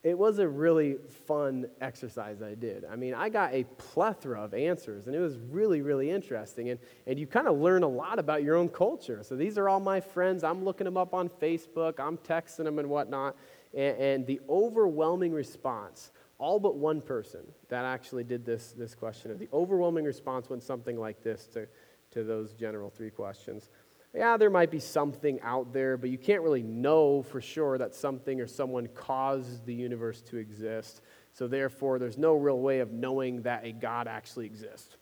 it 0.03 0.17
was 0.17 0.39
a 0.39 0.47
really 0.47 0.97
fun 1.27 1.65
exercise 1.79 2.41
I 2.41 2.55
did. 2.55 2.83
I 2.83 2.97
mean, 2.97 3.13
I 3.13 3.29
got 3.29 3.53
a 3.53 3.63
plethora 3.77 4.43
of 4.43 4.53
answers, 4.53 5.07
and 5.07 5.15
it 5.15 5.19
was 5.19 5.37
really, 5.37 5.81
really 5.81 6.09
interesting. 6.09 6.69
And, 6.71 6.79
and 7.07 7.17
you 7.17 7.25
kind 7.25 7.47
of 7.47 7.57
learn 7.57 7.83
a 7.83 7.87
lot 7.87 8.19
about 8.19 8.43
your 8.43 8.57
own 8.57 8.67
culture. 8.67 9.23
So 9.23 9.37
these 9.37 9.57
are 9.57 9.69
all 9.69 9.79
my 9.79 10.01
friends. 10.01 10.43
I'm 10.43 10.65
looking 10.65 10.83
them 10.83 10.97
up 10.97 11.13
on 11.13 11.29
Facebook, 11.29 11.99
I'm 11.99 12.17
texting 12.17 12.65
them 12.65 12.79
and 12.79 12.89
whatnot. 12.89 13.37
And, 13.73 13.97
and 13.97 14.27
the 14.27 14.41
overwhelming 14.49 15.31
response, 15.31 16.11
all 16.37 16.59
but 16.59 16.75
one 16.75 16.99
person 16.99 17.41
that 17.69 17.85
actually 17.85 18.25
did 18.25 18.45
this, 18.45 18.73
this 18.77 18.93
question, 18.95 19.37
the 19.37 19.49
overwhelming 19.53 20.03
response 20.03 20.49
went 20.49 20.63
something 20.63 20.99
like 20.99 21.23
this 21.23 21.47
to, 21.53 21.65
to 22.11 22.25
those 22.25 22.51
general 22.51 22.89
three 22.89 23.09
questions. 23.09 23.69
Yeah, 24.15 24.37
there 24.37 24.51
might 24.51 24.69
be 24.69 24.79
something 24.79 25.41
out 25.41 25.73
there, 25.73 25.97
but 25.97 26.09
you 26.09 26.19
can't 26.19 26.43
really 26.43 26.61
know 26.61 27.23
for 27.23 27.41
sure 27.41 27.79
that 27.79 27.95
something 27.95 28.39
or 28.39 28.45
someone 28.45 28.87
caused 28.87 29.65
the 29.65 29.73
universe 29.73 30.21
to 30.21 30.37
exist. 30.37 31.01
So, 31.33 31.47
therefore, 31.47 31.97
there's 31.97 32.17
no 32.17 32.33
real 32.33 32.59
way 32.59 32.79
of 32.79 32.91
knowing 32.91 33.41
that 33.41 33.65
a 33.65 33.71
God 33.71 34.07
actually 34.07 34.45
exists. 34.45 34.97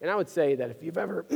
And 0.00 0.10
I 0.10 0.14
would 0.14 0.30
say 0.30 0.54
that 0.54 0.70
if 0.70 0.82
you've 0.82 0.96
ever 0.96 1.26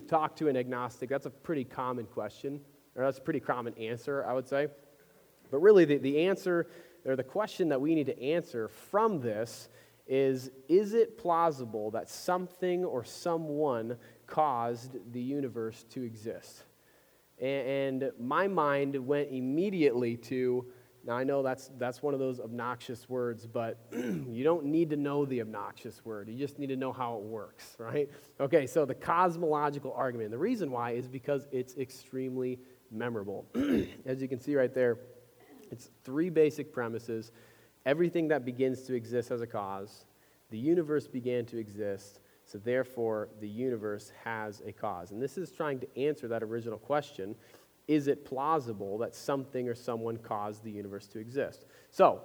talked 0.08 0.38
to 0.38 0.48
an 0.48 0.56
agnostic, 0.56 1.08
that's 1.08 1.26
a 1.26 1.30
pretty 1.30 1.64
common 1.64 2.06
question, 2.06 2.60
or 2.94 3.04
that's 3.04 3.18
a 3.18 3.22
pretty 3.22 3.40
common 3.40 3.74
answer, 3.74 4.24
I 4.24 4.32
would 4.32 4.46
say. 4.46 4.68
But 5.50 5.58
really, 5.58 5.84
the, 5.84 5.98
the 5.98 6.26
answer, 6.26 6.68
or 7.04 7.16
the 7.16 7.24
question 7.24 7.70
that 7.70 7.80
we 7.80 7.96
need 7.96 8.06
to 8.06 8.22
answer 8.22 8.68
from 8.68 9.20
this 9.20 9.68
is 10.06 10.52
Is 10.68 10.94
it 10.94 11.18
plausible 11.18 11.90
that 11.90 12.08
something 12.08 12.84
or 12.84 13.02
someone 13.02 13.96
caused 14.28 14.96
the 15.12 15.20
universe 15.20 15.84
to 15.90 16.04
exist? 16.04 16.62
And 17.40 18.10
my 18.18 18.48
mind 18.48 18.96
went 19.06 19.30
immediately 19.30 20.16
to, 20.16 20.66
now 21.04 21.16
I 21.16 21.24
know 21.24 21.42
that's, 21.42 21.70
that's 21.78 22.02
one 22.02 22.12
of 22.12 22.20
those 22.20 22.40
obnoxious 22.40 23.08
words, 23.08 23.46
but 23.46 23.78
you 23.92 24.42
don't 24.42 24.64
need 24.64 24.90
to 24.90 24.96
know 24.96 25.24
the 25.24 25.40
obnoxious 25.40 26.04
word. 26.04 26.28
You 26.28 26.36
just 26.36 26.58
need 26.58 26.66
to 26.68 26.76
know 26.76 26.92
how 26.92 27.16
it 27.16 27.22
works, 27.22 27.76
right? 27.78 28.10
Okay, 28.40 28.66
so 28.66 28.84
the 28.84 28.94
cosmological 28.94 29.92
argument. 29.96 30.30
The 30.30 30.38
reason 30.38 30.70
why 30.70 30.92
is 30.92 31.08
because 31.08 31.46
it's 31.52 31.76
extremely 31.76 32.58
memorable. 32.90 33.46
As 34.06 34.20
you 34.20 34.28
can 34.28 34.40
see 34.40 34.56
right 34.56 34.74
there, 34.74 34.98
it's 35.70 35.90
three 36.04 36.30
basic 36.30 36.72
premises. 36.72 37.32
Everything 37.86 38.28
that 38.28 38.44
begins 38.44 38.82
to 38.82 38.94
exist 38.94 39.30
as 39.30 39.40
a 39.40 39.46
cause, 39.46 40.04
the 40.50 40.58
universe 40.58 41.06
began 41.06 41.46
to 41.46 41.58
exist, 41.58 42.20
so, 42.48 42.56
therefore, 42.56 43.28
the 43.40 43.48
universe 43.48 44.10
has 44.24 44.62
a 44.64 44.72
cause. 44.72 45.10
And 45.10 45.20
this 45.22 45.36
is 45.36 45.52
trying 45.52 45.80
to 45.80 45.98
answer 46.00 46.28
that 46.28 46.42
original 46.42 46.78
question 46.78 47.36
Is 47.86 48.08
it 48.08 48.24
plausible 48.24 48.96
that 48.98 49.14
something 49.14 49.68
or 49.68 49.74
someone 49.74 50.16
caused 50.16 50.64
the 50.64 50.70
universe 50.70 51.06
to 51.08 51.18
exist? 51.18 51.66
So, 51.90 52.22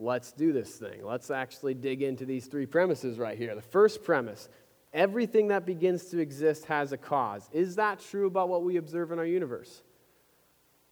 let's 0.00 0.32
do 0.32 0.52
this 0.52 0.74
thing. 0.74 1.04
Let's 1.04 1.30
actually 1.30 1.74
dig 1.74 2.02
into 2.02 2.24
these 2.24 2.46
three 2.46 2.66
premises 2.66 3.16
right 3.16 3.38
here. 3.38 3.54
The 3.54 3.62
first 3.62 4.02
premise 4.02 4.48
everything 4.92 5.48
that 5.48 5.66
begins 5.66 6.06
to 6.06 6.18
exist 6.18 6.64
has 6.64 6.90
a 6.90 6.96
cause. 6.96 7.48
Is 7.52 7.76
that 7.76 8.00
true 8.00 8.26
about 8.26 8.48
what 8.48 8.64
we 8.64 8.76
observe 8.76 9.12
in 9.12 9.20
our 9.20 9.26
universe? 9.26 9.82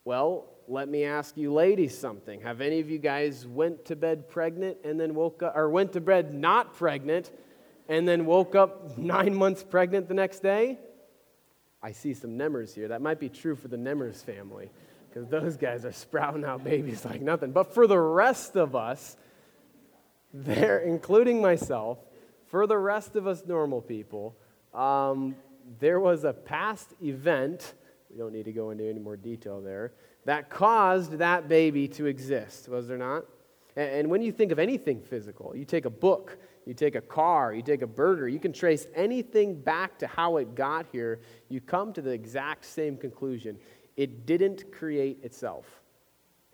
Well, 0.05 0.45
let 0.69 0.89
me 0.89 1.05
ask 1.05 1.37
you 1.37 1.53
ladies 1.53 1.99
something. 1.99 2.43
Have 2.43 2.61
any 2.61 2.79
of 2.79 2.89
you 2.89 2.99
guys 2.99 3.45
went 3.45 3.87
to 3.87 3.97
bed 3.97 4.29
pregnant 4.29 4.77
and 4.85 5.01
then 5.01 5.17
woke 5.17 5.43
up 5.43 5.57
or 5.57 5.69
went 5.69 5.95
to 5.95 6.01
bed 6.01 6.33
not 6.33 6.75
pregnant 6.75 7.33
and 7.89 8.07
then 8.09 8.27
woke 8.27 8.55
up 8.55 8.97
nine 8.99 9.35
months 9.35 9.63
pregnant 9.63 10.09
the 10.09 10.15
next 10.15 10.41
day? 10.41 10.79
I 11.83 11.93
see 11.93 12.15
some 12.15 12.39
Nemmers 12.39 12.75
here. 12.75 12.89
That 12.89 13.03
might 13.03 13.21
be 13.21 13.29
true 13.29 13.55
for 13.55 13.69
the 13.69 13.77
Nemmers 13.77 14.25
family 14.25 14.71
because 15.09 15.29
those 15.29 15.57
guys 15.57 15.85
are 15.85 15.93
sprouting 15.93 16.45
out 16.45 16.65
babies 16.65 17.05
like 17.05 17.21
nothing. 17.21 17.53
But 17.53 17.75
for 17.75 17.87
the 17.87 17.99
rest 17.99 18.57
of 18.57 18.75
us, 18.75 19.17
there, 20.33 20.81
including 20.81 21.41
myself, 21.41 21.99
for 22.47 22.67
the 22.67 22.79
rest 22.79 23.17
of 23.17 23.27
us 23.27 23.45
normal 23.47 23.81
people, 23.81 24.37
um, 24.73 25.37
there 25.79 26.01
was 26.01 26.25
a 26.25 26.33
past 26.33 26.95
event, 27.03 27.75
we 28.11 28.17
don't 28.17 28.33
need 28.33 28.47
to 28.47 28.53
go 28.53 28.71
into 28.71 28.89
any 28.89 28.99
more 28.99 29.17
detail 29.17 29.61
there, 29.61 29.93
that 30.25 30.51
caused 30.51 31.19
that 31.19 31.49
baby 31.49 31.87
to 31.89 32.07
exist, 32.07 32.69
was 32.69 32.89
there 32.89 32.99
not? 32.99 33.25
And 33.77 34.09
when 34.09 34.23
you 34.23 34.33
think 34.33 34.53
of 34.53 34.59
anything 34.59 35.03
physical, 35.03 35.55
you 35.55 35.65
take 35.65 35.85
a 35.85 35.91
book, 35.91 36.39
you 36.67 36.75
take 36.75 36.95
a 36.95 37.01
car, 37.01 37.53
you 37.53 37.63
take 37.63 37.83
a 37.83 37.87
burger, 37.87 38.29
you 38.29 38.39
can 38.39 38.53
trace 38.53 38.87
anything 38.95 39.61
back 39.61 39.99
to 39.99 40.07
how 40.07 40.39
it 40.39 40.55
got 40.55 40.87
here, 40.93 41.21
you 41.49 41.61
come 41.61 41.93
to 41.93 42.03
the 42.03 42.11
exact 42.11 42.65
same 42.65 42.97
conclusion. 42.97 43.59
It 43.97 44.27
didn't 44.27 44.73
create 44.73 45.23
itself. 45.23 45.83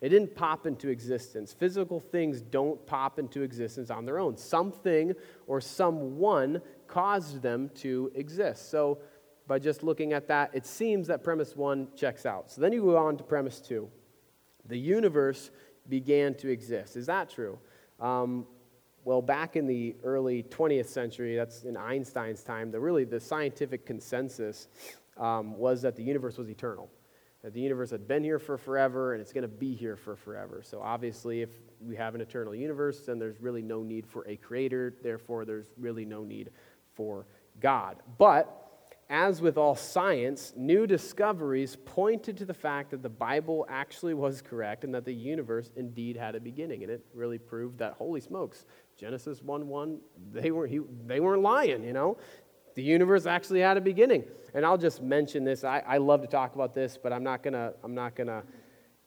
It 0.01 0.09
didn't 0.09 0.35
pop 0.35 0.65
into 0.65 0.89
existence. 0.89 1.53
Physical 1.53 1.99
things 1.99 2.41
don't 2.41 2.83
pop 2.87 3.19
into 3.19 3.43
existence 3.43 3.91
on 3.91 4.05
their 4.05 4.17
own. 4.17 4.35
Something 4.35 5.13
or 5.45 5.61
someone 5.61 6.61
caused 6.87 7.41
them 7.41 7.69
to 7.75 8.11
exist. 8.15 8.71
So, 8.71 8.99
by 9.47 9.59
just 9.59 9.83
looking 9.83 10.13
at 10.13 10.27
that, 10.29 10.51
it 10.53 10.65
seems 10.65 11.07
that 11.07 11.23
premise 11.23 11.57
one 11.57 11.89
checks 11.95 12.25
out. 12.25 12.49
So 12.49 12.61
then 12.61 12.71
you 12.71 12.83
go 12.83 12.95
on 12.95 13.17
to 13.17 13.23
premise 13.23 13.59
two. 13.59 13.89
The 14.67 14.77
universe 14.77 15.51
began 15.89 16.35
to 16.35 16.47
exist. 16.47 16.95
Is 16.95 17.07
that 17.07 17.29
true? 17.29 17.59
Um, 17.99 18.45
well, 19.03 19.21
back 19.21 19.55
in 19.55 19.65
the 19.65 19.95
early 20.03 20.43
20th 20.43 20.87
century, 20.87 21.35
that's 21.35 21.63
in 21.63 21.75
Einstein's 21.75 22.43
time, 22.43 22.71
the 22.71 22.79
really 22.79 23.03
the 23.03 23.19
scientific 23.19 23.85
consensus 23.85 24.67
um, 25.17 25.57
was 25.57 25.81
that 25.81 25.95
the 25.95 26.03
universe 26.03 26.37
was 26.37 26.49
eternal. 26.49 26.89
That 27.43 27.53
the 27.53 27.61
universe 27.61 27.89
had 27.89 28.07
been 28.07 28.23
here 28.23 28.37
for 28.37 28.57
forever 28.57 29.13
and 29.13 29.21
it's 29.21 29.33
going 29.33 29.41
to 29.41 29.47
be 29.47 29.73
here 29.73 29.95
for 29.95 30.15
forever. 30.15 30.61
So, 30.63 30.79
obviously, 30.79 31.41
if 31.41 31.49
we 31.79 31.95
have 31.95 32.13
an 32.13 32.21
eternal 32.21 32.53
universe, 32.53 32.99
then 33.01 33.17
there's 33.17 33.41
really 33.41 33.63
no 33.63 33.81
need 33.81 34.05
for 34.05 34.27
a 34.27 34.35
creator. 34.35 34.93
Therefore, 35.01 35.43
there's 35.45 35.65
really 35.77 36.05
no 36.05 36.23
need 36.23 36.51
for 36.93 37.25
God. 37.59 37.97
But 38.19 38.61
as 39.11 39.41
with 39.41 39.57
all 39.57 39.75
science, 39.75 40.53
new 40.55 40.87
discoveries 40.87 41.75
pointed 41.83 42.37
to 42.37 42.45
the 42.45 42.53
fact 42.53 42.91
that 42.91 43.03
the 43.03 43.09
Bible 43.09 43.65
actually 43.69 44.13
was 44.13 44.41
correct 44.41 44.85
and 44.85 44.95
that 44.95 45.03
the 45.03 45.13
universe 45.13 45.69
indeed 45.75 46.15
had 46.15 46.33
a 46.33 46.39
beginning. 46.39 46.83
And 46.83 46.89
it 46.89 47.05
really 47.13 47.37
proved 47.37 47.79
that, 47.79 47.93
holy 47.93 48.21
smokes, 48.21 48.65
Genesis 49.01 49.41
1 49.41 49.67
1, 49.67 49.99
they, 50.31 50.51
were, 50.51 50.67
he, 50.67 50.79
they 51.07 51.19
weren't 51.19 51.41
lying, 51.41 51.83
you 51.83 51.91
know? 51.91 52.17
The 52.75 52.83
universe 52.83 53.25
actually 53.25 53.61
had 53.61 53.75
a 53.75 53.81
beginning. 53.81 54.25
And 54.53 54.63
I'll 54.63 54.77
just 54.77 55.01
mention 55.01 55.43
this. 55.43 55.63
I, 55.63 55.79
I 55.79 55.97
love 55.97 56.21
to 56.21 56.27
talk 56.27 56.53
about 56.53 56.75
this, 56.75 56.99
but 57.01 57.11
I'm 57.11 57.23
not 57.23 57.41
going 57.41 57.53
to. 57.53 57.73
I'm 57.83 57.95
not 57.95 58.15
to 58.27 58.43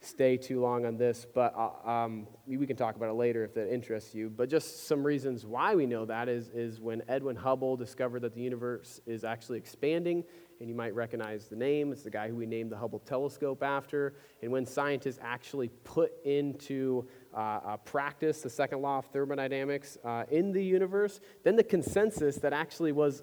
stay 0.00 0.36
too 0.36 0.60
long 0.60 0.84
on 0.84 0.96
this, 0.96 1.26
but 1.32 1.54
uh, 1.56 1.88
um, 1.88 2.26
we 2.44 2.66
can 2.66 2.76
talk 2.76 2.96
about 2.96 3.08
it 3.08 3.14
later 3.14 3.44
if 3.44 3.54
that 3.54 3.72
interests 3.72 4.14
you. 4.14 4.28
But 4.28 4.50
just 4.50 4.88
some 4.88 5.04
reasons 5.04 5.46
why 5.46 5.76
we 5.76 5.86
know 5.86 6.04
that 6.06 6.28
is, 6.28 6.48
is 6.50 6.80
when 6.80 7.02
Edwin 7.08 7.36
Hubble 7.36 7.76
discovered 7.76 8.22
that 8.22 8.34
the 8.34 8.42
universe 8.42 9.00
is 9.06 9.24
actually 9.24 9.58
expanding, 9.58 10.24
and 10.60 10.68
you 10.68 10.74
might 10.74 10.94
recognize 10.94 11.46
the 11.46 11.56
name. 11.56 11.92
It's 11.92 12.02
the 12.02 12.10
guy 12.10 12.28
who 12.28 12.36
we 12.36 12.46
named 12.46 12.70
the 12.70 12.76
Hubble 12.76 13.00
telescope 13.00 13.62
after. 13.62 14.14
And 14.42 14.50
when 14.52 14.66
scientists 14.66 15.18
actually 15.22 15.68
put 15.68 16.12
into 16.24 17.06
uh, 17.34 17.60
uh, 17.64 17.76
practice 17.78 18.40
the 18.40 18.50
second 18.50 18.80
law 18.80 18.98
of 18.98 19.06
thermodynamics 19.06 19.98
uh, 20.04 20.24
in 20.30 20.52
the 20.52 20.62
universe, 20.62 21.20
then 21.42 21.56
the 21.56 21.64
consensus 21.64 22.36
that 22.36 22.52
actually 22.52 22.92
was 22.92 23.22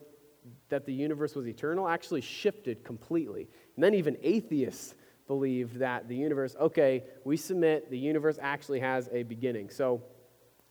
that 0.70 0.86
the 0.86 0.94
universe 0.94 1.36
was 1.36 1.48
eternal 1.48 1.88
actually 1.88 2.22
shifted 2.22 2.84
completely. 2.84 3.48
And 3.76 3.84
then 3.84 3.94
even 3.94 4.18
atheists 4.22 4.96
believed 5.28 5.78
that 5.78 6.08
the 6.08 6.16
universe, 6.16 6.56
okay, 6.60 7.04
we 7.24 7.38
submit, 7.38 7.90
the 7.90 7.98
universe 7.98 8.38
actually 8.42 8.80
has 8.80 9.10
a 9.14 9.24
beginning. 9.24 9.70
So 9.70 10.02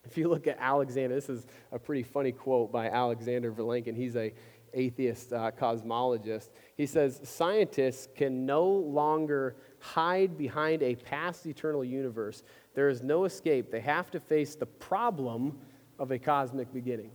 if 0.05 0.17
you 0.17 0.29
look 0.29 0.47
at 0.47 0.57
Alexander, 0.59 1.15
this 1.15 1.29
is 1.29 1.47
a 1.73 1.79
pretty 1.79 2.03
funny 2.03 2.33
quote 2.33 2.73
by 2.73 2.89
Alexander 2.89 3.53
Vilenkin. 3.53 3.97
He's 3.97 4.17
a 4.17 4.33
atheist 4.75 5.33
uh, 5.33 5.51
cosmologist. 5.51 6.51
He 6.77 6.87
says 6.87 7.21
scientists 7.25 8.09
can 8.15 8.47
no 8.47 8.67
longer 8.67 9.57
hide 9.79 10.37
behind 10.37 10.83
a 10.83 10.95
past 10.95 11.47
eternal 11.47 11.85
universe. 11.85 12.43
There 12.75 12.89
is 12.89 13.03
no 13.03 13.25
escape. 13.25 13.71
They 13.71 13.81
have 13.81 14.11
to 14.13 14.21
face 14.21 14.55
the 14.55 14.67
problem 14.67 15.59
of 15.99 16.11
a 16.11 16.19
cosmic 16.19 16.73
beginning. 16.73 17.11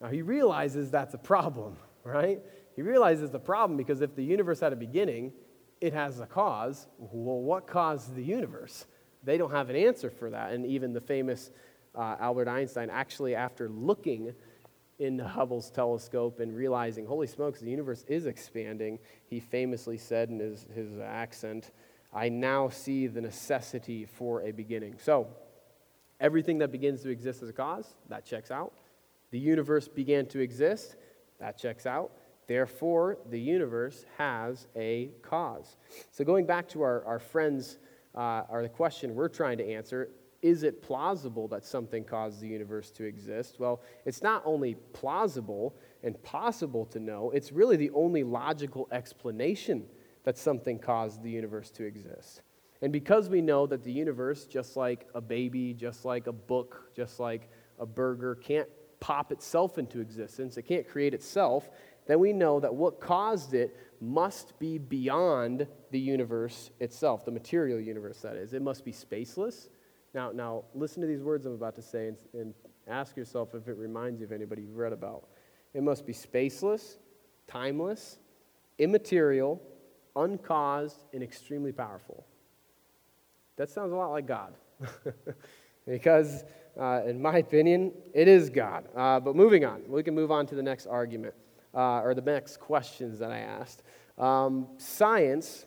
Now 0.00 0.08
he 0.08 0.22
realizes 0.22 0.90
that's 0.90 1.14
a 1.14 1.18
problem, 1.18 1.76
right? 2.04 2.40
He 2.76 2.82
realizes 2.82 3.30
the 3.30 3.38
problem 3.38 3.76
because 3.76 4.00
if 4.00 4.14
the 4.14 4.24
universe 4.24 4.60
had 4.60 4.72
a 4.72 4.76
beginning, 4.76 5.32
it 5.80 5.92
has 5.92 6.20
a 6.20 6.26
cause. 6.26 6.86
Well, 6.98 7.40
what 7.40 7.66
caused 7.66 8.14
the 8.14 8.22
universe? 8.22 8.86
They 9.22 9.38
don't 9.38 9.50
have 9.50 9.70
an 9.70 9.76
answer 9.76 10.10
for 10.10 10.30
that. 10.30 10.52
And 10.52 10.66
even 10.66 10.92
the 10.92 11.00
famous 11.00 11.50
uh, 11.94 12.16
Albert 12.20 12.48
Einstein, 12.48 12.90
actually, 12.90 13.34
after 13.34 13.68
looking 13.68 14.34
in 14.98 15.18
Hubble's 15.18 15.70
telescope 15.70 16.40
and 16.40 16.54
realizing, 16.54 17.06
holy 17.06 17.26
smokes, 17.26 17.60
the 17.60 17.70
universe 17.70 18.04
is 18.08 18.26
expanding, 18.26 18.98
he 19.26 19.40
famously 19.40 19.98
said 19.98 20.28
in 20.28 20.38
his, 20.38 20.66
his 20.74 20.98
accent, 20.98 21.72
I 22.12 22.28
now 22.28 22.68
see 22.68 23.06
the 23.08 23.20
necessity 23.20 24.04
for 24.04 24.42
a 24.42 24.52
beginning. 24.52 24.96
So, 25.02 25.28
everything 26.20 26.58
that 26.58 26.70
begins 26.70 27.02
to 27.02 27.10
exist 27.10 27.42
as 27.42 27.48
a 27.48 27.52
cause, 27.52 27.94
that 28.08 28.24
checks 28.24 28.50
out. 28.50 28.72
The 29.32 29.38
universe 29.38 29.88
began 29.88 30.26
to 30.26 30.38
exist, 30.38 30.96
that 31.40 31.58
checks 31.58 31.86
out. 31.86 32.12
Therefore, 32.46 33.18
the 33.30 33.40
universe 33.40 34.04
has 34.16 34.68
a 34.76 35.10
cause. 35.22 35.76
So, 36.12 36.24
going 36.24 36.46
back 36.46 36.68
to 36.68 36.82
our, 36.82 37.04
our 37.04 37.18
friends, 37.18 37.78
uh, 38.14 38.42
or 38.48 38.62
the 38.62 38.68
question 38.68 39.14
we're 39.14 39.28
trying 39.28 39.58
to 39.58 39.68
answer, 39.68 40.10
is 40.44 40.62
it 40.62 40.82
plausible 40.82 41.48
that 41.48 41.64
something 41.64 42.04
caused 42.04 42.38
the 42.38 42.46
universe 42.46 42.90
to 42.90 43.04
exist? 43.04 43.58
Well, 43.58 43.80
it's 44.04 44.22
not 44.22 44.42
only 44.44 44.74
plausible 44.92 45.74
and 46.02 46.22
possible 46.22 46.84
to 46.84 47.00
know, 47.00 47.30
it's 47.30 47.50
really 47.50 47.78
the 47.78 47.90
only 47.94 48.22
logical 48.24 48.86
explanation 48.92 49.86
that 50.24 50.36
something 50.36 50.78
caused 50.78 51.22
the 51.22 51.30
universe 51.30 51.70
to 51.70 51.84
exist. 51.84 52.42
And 52.82 52.92
because 52.92 53.30
we 53.30 53.40
know 53.40 53.66
that 53.66 53.82
the 53.84 53.90
universe, 53.90 54.44
just 54.44 54.76
like 54.76 55.08
a 55.14 55.20
baby, 55.22 55.72
just 55.72 56.04
like 56.04 56.26
a 56.26 56.32
book, 56.32 56.90
just 56.94 57.18
like 57.18 57.48
a 57.78 57.86
burger, 57.86 58.34
can't 58.34 58.68
pop 59.00 59.32
itself 59.32 59.78
into 59.78 59.98
existence, 60.00 60.58
it 60.58 60.64
can't 60.64 60.86
create 60.86 61.14
itself, 61.14 61.70
then 62.06 62.20
we 62.20 62.34
know 62.34 62.60
that 62.60 62.74
what 62.74 63.00
caused 63.00 63.54
it 63.54 63.74
must 63.98 64.58
be 64.58 64.76
beyond 64.76 65.66
the 65.90 65.98
universe 65.98 66.70
itself, 66.80 67.24
the 67.24 67.30
material 67.30 67.80
universe, 67.80 68.18
that 68.20 68.36
is. 68.36 68.52
It 68.52 68.60
must 68.60 68.84
be 68.84 68.92
spaceless. 68.92 69.68
Now, 70.14 70.30
now 70.30 70.64
listen 70.74 71.02
to 71.02 71.08
these 71.08 71.22
words 71.22 71.44
I'm 71.44 71.54
about 71.54 71.74
to 71.74 71.82
say 71.82 72.08
and, 72.08 72.16
and 72.32 72.54
ask 72.86 73.16
yourself 73.16 73.54
if 73.54 73.66
it 73.68 73.76
reminds 73.76 74.20
you 74.20 74.26
of 74.26 74.32
anybody 74.32 74.62
you've 74.62 74.76
read 74.76 74.92
about. 74.92 75.28
It 75.74 75.82
must 75.82 76.06
be 76.06 76.12
spaceless, 76.12 76.98
timeless, 77.48 78.18
immaterial, 78.78 79.60
uncaused, 80.14 81.04
and 81.12 81.22
extremely 81.22 81.72
powerful. 81.72 82.24
That 83.56 83.70
sounds 83.70 83.92
a 83.92 83.96
lot 83.96 84.10
like 84.10 84.26
God. 84.26 84.54
because, 85.86 86.44
uh, 86.78 87.02
in 87.06 87.20
my 87.20 87.38
opinion, 87.38 87.92
it 88.12 88.28
is 88.28 88.50
God. 88.50 88.88
Uh, 88.94 89.18
but 89.18 89.34
moving 89.34 89.64
on, 89.64 89.82
we 89.88 90.02
can 90.04 90.14
move 90.14 90.30
on 90.30 90.46
to 90.46 90.54
the 90.54 90.62
next 90.62 90.86
argument, 90.86 91.34
uh, 91.74 92.00
or 92.00 92.14
the 92.14 92.22
next 92.22 92.60
questions 92.60 93.18
that 93.18 93.32
I 93.32 93.38
asked. 93.38 93.82
Um, 94.16 94.68
science 94.78 95.66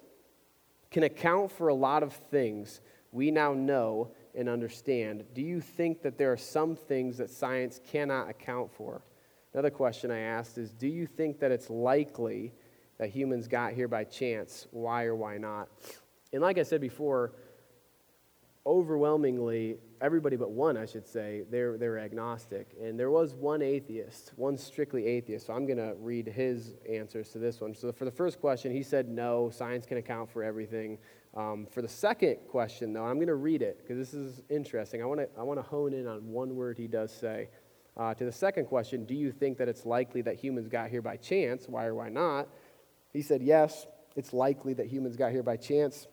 can 0.89 1.03
account 1.03 1.51
for 1.51 1.67
a 1.67 1.73
lot 1.73 2.01
of 2.01 2.13
things 2.13 2.79
we 3.11 3.31
now 3.31 3.53
know 3.53 4.11
and 4.37 4.47
understand. 4.47 5.25
Do 5.33 5.41
you 5.41 5.59
think 5.59 6.03
that 6.03 6.17
there 6.17 6.31
are 6.31 6.37
some 6.37 6.75
things 6.75 7.17
that 7.17 7.29
science 7.29 7.81
cannot 7.91 8.29
account 8.29 8.71
for? 8.71 9.01
Another 9.53 9.71
question 9.71 10.11
I 10.11 10.19
asked 10.19 10.57
is 10.57 10.71
Do 10.71 10.87
you 10.87 11.07
think 11.07 11.39
that 11.39 11.51
it's 11.51 11.69
likely 11.69 12.53
that 12.99 13.09
humans 13.09 13.47
got 13.47 13.73
here 13.73 13.87
by 13.87 14.03
chance? 14.03 14.67
Why 14.71 15.05
or 15.05 15.15
why 15.15 15.37
not? 15.37 15.67
And 16.31 16.41
like 16.41 16.57
I 16.57 16.63
said 16.63 16.81
before, 16.81 17.33
overwhelmingly, 18.67 19.77
everybody 20.01 20.35
but 20.35 20.51
one, 20.51 20.75
I 20.77 20.85
should 20.85 21.07
say, 21.07 21.43
they're, 21.49 21.77
they're 21.77 21.97
agnostic. 21.97 22.75
And 22.81 22.99
there 22.99 23.09
was 23.09 23.33
one 23.33 23.61
atheist, 23.61 24.33
one 24.35 24.57
strictly 24.57 25.05
atheist. 25.07 25.47
So 25.47 25.53
I'm 25.53 25.65
going 25.65 25.77
to 25.77 25.95
read 25.99 26.27
his 26.27 26.75
answers 26.87 27.29
to 27.29 27.39
this 27.39 27.61
one. 27.61 27.73
So 27.73 27.91
for 27.93 28.03
the 28.03 28.11
first 28.11 28.41
question, 28.41 28.73
he 28.73 28.83
said 28.83 29.07
no, 29.07 29.49
science 29.49 29.85
can 29.85 29.97
account 29.97 30.29
for 30.29 30.43
everything. 30.43 30.97
Um, 31.35 31.67
for 31.69 31.81
the 31.81 31.87
second 31.87 32.37
question, 32.49 32.93
though, 32.93 33.05
I'm 33.05 33.15
going 33.15 33.27
to 33.27 33.35
read 33.35 33.61
it 33.61 33.79
because 33.79 33.97
this 33.97 34.13
is 34.13 34.41
interesting. 34.49 35.01
I 35.01 35.05
want 35.05 35.19
to 35.19 35.27
I 35.37 35.43
wanna 35.43 35.61
hone 35.61 35.93
in 35.93 36.07
on 36.07 36.27
one 36.27 36.55
word 36.55 36.77
he 36.77 36.87
does 36.87 37.11
say. 37.11 37.49
Uh, 37.95 38.13
to 38.13 38.25
the 38.25 38.31
second 38.31 38.65
question, 38.65 39.05
do 39.05 39.15
you 39.15 39.31
think 39.31 39.57
that 39.57 39.67
it's 39.67 39.85
likely 39.85 40.21
that 40.21 40.35
humans 40.35 40.67
got 40.67 40.89
here 40.89 41.01
by 41.01 41.17
chance? 41.17 41.67
Why 41.67 41.85
or 41.85 41.95
why 41.95 42.09
not? 42.09 42.47
He 43.11 43.23
said, 43.23 43.41
yes, 43.41 43.87
it's 44.15 44.33
likely 44.33 44.73
that 44.75 44.85
humans 44.85 45.15
got 45.15 45.31
here 45.31 45.41
by 45.41 45.57
chance. 45.57 46.07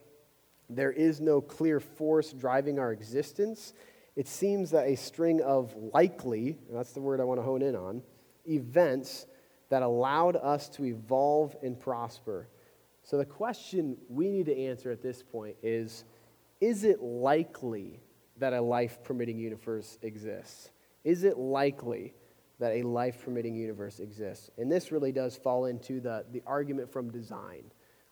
There 0.70 0.92
is 0.92 1.20
no 1.20 1.42
clear 1.42 1.80
force 1.80 2.32
driving 2.32 2.78
our 2.78 2.92
existence. 2.92 3.74
It 4.16 4.28
seems 4.28 4.70
that 4.70 4.86
a 4.86 4.96
string 4.96 5.42
of 5.42 5.74
likely, 5.92 6.56
that's 6.70 6.92
the 6.92 7.00
word 7.00 7.20
I 7.20 7.24
want 7.24 7.38
to 7.38 7.44
hone 7.44 7.60
in 7.60 7.76
on, 7.76 8.02
events 8.48 9.26
that 9.68 9.82
allowed 9.82 10.36
us 10.36 10.68
to 10.70 10.84
evolve 10.84 11.56
and 11.62 11.78
prosper. 11.78 12.48
So 13.04 13.18
the 13.18 13.24
question 13.26 13.98
we 14.08 14.30
need 14.30 14.46
to 14.46 14.58
answer 14.58 14.90
at 14.90 15.02
this 15.02 15.22
point 15.22 15.56
is 15.62 16.04
Is 16.60 16.84
it 16.84 17.02
likely 17.02 18.00
that 18.38 18.54
a 18.54 18.60
life 18.60 18.98
permitting 19.04 19.38
universe 19.38 19.98
exists? 20.02 20.70
Is 21.04 21.22
it 21.24 21.36
likely 21.36 22.14
that 22.58 22.72
a 22.72 22.82
life 22.82 23.22
permitting 23.22 23.54
universe 23.54 24.00
exists? 24.00 24.50
And 24.56 24.72
this 24.72 24.90
really 24.90 25.12
does 25.12 25.36
fall 25.36 25.66
into 25.66 26.00
the, 26.00 26.24
the 26.32 26.42
argument 26.46 26.90
from 26.90 27.10
design. 27.10 27.64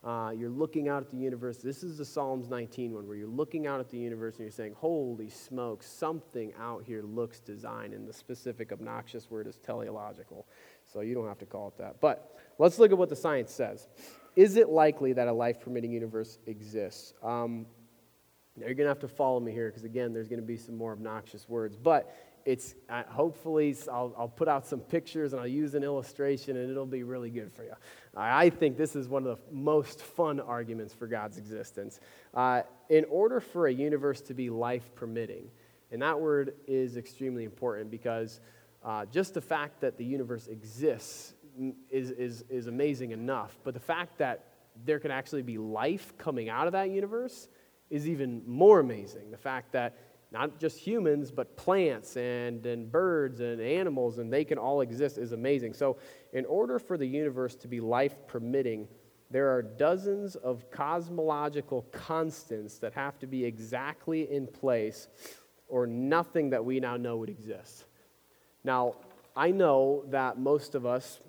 Uh, 0.04 0.32
you're 0.36 0.50
looking 0.50 0.88
out 0.88 1.02
at 1.02 1.10
the 1.10 1.16
universe. 1.16 1.58
This 1.58 1.82
is 1.82 1.96
the 1.96 2.04
Psalms 2.04 2.48
19 2.48 2.92
one 2.92 3.06
where 3.06 3.16
you're 3.16 3.28
looking 3.28 3.66
out 3.66 3.80
at 3.80 3.88
the 3.88 3.96
universe 3.96 4.34
and 4.34 4.42
you're 4.42 4.50
saying, 4.50 4.74
Holy 4.76 5.30
smoke, 5.30 5.82
something 5.82 6.52
out 6.60 6.82
here 6.84 7.02
looks 7.02 7.40
design. 7.40 7.94
And 7.94 8.06
the 8.06 8.12
specific 8.12 8.72
obnoxious 8.72 9.30
word 9.30 9.46
is 9.46 9.56
teleological. 9.56 10.46
So 10.84 11.00
you 11.00 11.14
don't 11.14 11.28
have 11.28 11.38
to 11.38 11.46
call 11.46 11.68
it 11.68 11.78
that. 11.78 12.00
But 12.00 12.36
let's 12.58 12.78
look 12.78 12.90
at 12.90 12.98
what 12.98 13.08
the 13.08 13.16
science 13.16 13.52
says. 13.52 13.88
Is 14.34 14.56
it 14.56 14.68
likely 14.68 15.12
that 15.12 15.28
a 15.28 15.32
life 15.32 15.60
permitting 15.60 15.92
universe 15.92 16.38
exists? 16.46 17.12
Um, 17.22 17.66
now 18.56 18.66
you're 18.66 18.74
going 18.74 18.86
to 18.86 18.90
have 18.90 19.00
to 19.00 19.08
follow 19.08 19.40
me 19.40 19.52
here 19.52 19.68
because, 19.68 19.84
again, 19.84 20.12
there's 20.12 20.28
going 20.28 20.40
to 20.40 20.46
be 20.46 20.56
some 20.56 20.76
more 20.76 20.92
obnoxious 20.92 21.48
words. 21.48 21.76
But 21.76 22.14
it's 22.44 22.74
uh, 22.88 23.02
hopefully 23.04 23.76
I'll, 23.90 24.14
I'll, 24.18 24.28
put 24.28 24.48
out 24.48 24.66
some 24.66 24.80
pictures 24.80 25.32
and 25.32 25.40
I'll 25.40 25.46
use 25.46 25.74
an 25.74 25.84
illustration 25.84 26.56
and 26.56 26.70
it'll 26.70 26.86
be 26.86 27.02
really 27.02 27.30
good 27.30 27.52
for 27.52 27.62
you. 27.62 27.72
I 28.16 28.50
think 28.50 28.76
this 28.76 28.96
is 28.96 29.08
one 29.08 29.26
of 29.26 29.38
the 29.38 29.54
most 29.54 30.02
fun 30.02 30.40
arguments 30.40 30.92
for 30.92 31.06
God's 31.06 31.38
existence. 31.38 32.00
Uh, 32.34 32.62
in 32.88 33.04
order 33.08 33.40
for 33.40 33.68
a 33.68 33.72
universe 33.72 34.20
to 34.22 34.34
be 34.34 34.50
life 34.50 34.94
permitting, 34.94 35.50
and 35.90 36.02
that 36.02 36.18
word 36.18 36.54
is 36.66 36.96
extremely 36.96 37.44
important 37.44 37.90
because 37.90 38.40
uh, 38.84 39.06
just 39.06 39.34
the 39.34 39.40
fact 39.40 39.80
that 39.80 39.96
the 39.96 40.04
universe 40.04 40.48
exists 40.48 41.34
is, 41.90 42.10
is, 42.10 42.44
is 42.48 42.66
amazing 42.66 43.10
enough, 43.10 43.58
but 43.64 43.74
the 43.74 43.80
fact 43.80 44.18
that 44.18 44.44
there 44.84 44.98
can 44.98 45.10
actually 45.10 45.42
be 45.42 45.58
life 45.58 46.16
coming 46.18 46.48
out 46.48 46.66
of 46.66 46.72
that 46.72 46.90
universe 46.90 47.48
is 47.90 48.08
even 48.08 48.42
more 48.46 48.80
amazing. 48.80 49.30
The 49.30 49.36
fact 49.36 49.72
that 49.72 49.98
not 50.32 50.58
just 50.58 50.78
humans, 50.78 51.30
but 51.30 51.56
plants 51.56 52.16
and, 52.16 52.64
and 52.64 52.90
birds 52.90 53.40
and 53.40 53.60
animals, 53.60 54.18
and 54.18 54.32
they 54.32 54.44
can 54.44 54.56
all 54.56 54.80
exist 54.80 55.18
is 55.18 55.32
amazing. 55.32 55.74
So, 55.74 55.98
in 56.32 56.46
order 56.46 56.78
for 56.78 56.96
the 56.96 57.06
universe 57.06 57.54
to 57.56 57.68
be 57.68 57.80
life 57.80 58.14
permitting, 58.26 58.88
there 59.30 59.50
are 59.50 59.60
dozens 59.62 60.36
of 60.36 60.70
cosmological 60.70 61.82
constants 61.92 62.78
that 62.78 62.94
have 62.94 63.18
to 63.18 63.26
be 63.26 63.44
exactly 63.44 64.30
in 64.30 64.46
place, 64.46 65.08
or 65.68 65.86
nothing 65.86 66.50
that 66.50 66.64
we 66.64 66.80
now 66.80 66.96
know 66.96 67.18
would 67.18 67.30
exist. 67.30 67.84
Now, 68.64 68.94
I 69.36 69.50
know 69.50 70.04
that 70.08 70.38
most 70.38 70.74
of 70.74 70.86
us, 70.86 71.20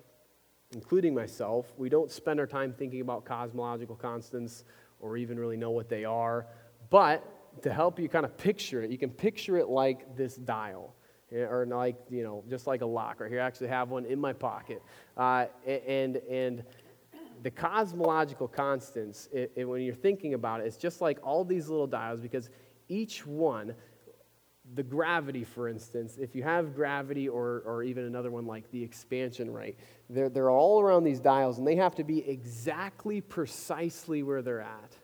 including 0.74 1.14
myself, 1.14 1.72
we 1.76 1.88
don't 1.88 2.10
spend 2.10 2.40
our 2.40 2.46
time 2.46 2.72
thinking 2.72 3.00
about 3.00 3.24
cosmological 3.24 3.96
constants 3.96 4.64
or 5.00 5.16
even 5.16 5.38
really 5.38 5.56
know 5.56 5.70
what 5.70 5.88
they 5.88 6.04
are, 6.04 6.46
but 6.90 7.62
to 7.62 7.72
help 7.72 7.98
you 7.98 8.08
kind 8.08 8.24
of 8.24 8.36
picture 8.36 8.82
it, 8.82 8.90
you 8.90 8.98
can 8.98 9.10
picture 9.10 9.56
it 9.56 9.68
like 9.68 10.16
this 10.16 10.36
dial. 10.36 10.94
Eh, 11.32 11.38
or 11.38 11.66
like, 11.66 11.96
you 12.10 12.22
know, 12.22 12.44
just 12.48 12.66
like 12.66 12.82
a 12.82 12.86
lock. 12.86 13.18
Here, 13.26 13.40
I 13.40 13.46
actually 13.46 13.68
have 13.68 13.90
one 13.90 14.04
in 14.04 14.20
my 14.20 14.32
pocket. 14.32 14.82
Uh, 15.16 15.46
and, 15.66 16.16
and 16.16 16.64
the 17.42 17.50
cosmological 17.50 18.48
constants, 18.48 19.28
it, 19.32 19.52
it, 19.56 19.64
when 19.64 19.82
you're 19.82 19.94
thinking 19.94 20.34
about 20.34 20.60
it, 20.60 20.66
it's 20.66 20.76
just 20.76 21.00
like 21.00 21.18
all 21.22 21.44
these 21.44 21.68
little 21.68 21.86
dials 21.86 22.20
because 22.20 22.50
each 22.88 23.26
one, 23.26 23.74
the 24.74 24.82
gravity, 24.82 25.44
for 25.44 25.68
instance, 25.68 26.16
if 26.18 26.34
you 26.34 26.42
have 26.42 26.74
gravity 26.74 27.28
or, 27.28 27.62
or 27.64 27.82
even 27.82 28.04
another 28.04 28.30
one 28.30 28.46
like 28.46 28.70
the 28.70 28.82
expansion 28.82 29.52
rate, 29.52 29.78
they're, 30.10 30.28
they're 30.28 30.50
all 30.50 30.80
around 30.80 31.04
these 31.04 31.20
dials 31.20 31.58
and 31.58 31.66
they 31.66 31.76
have 31.76 31.94
to 31.96 32.04
be 32.04 32.28
exactly 32.28 33.20
precisely 33.20 34.22
where 34.22 34.42
they're 34.42 34.60
at. 34.60 34.96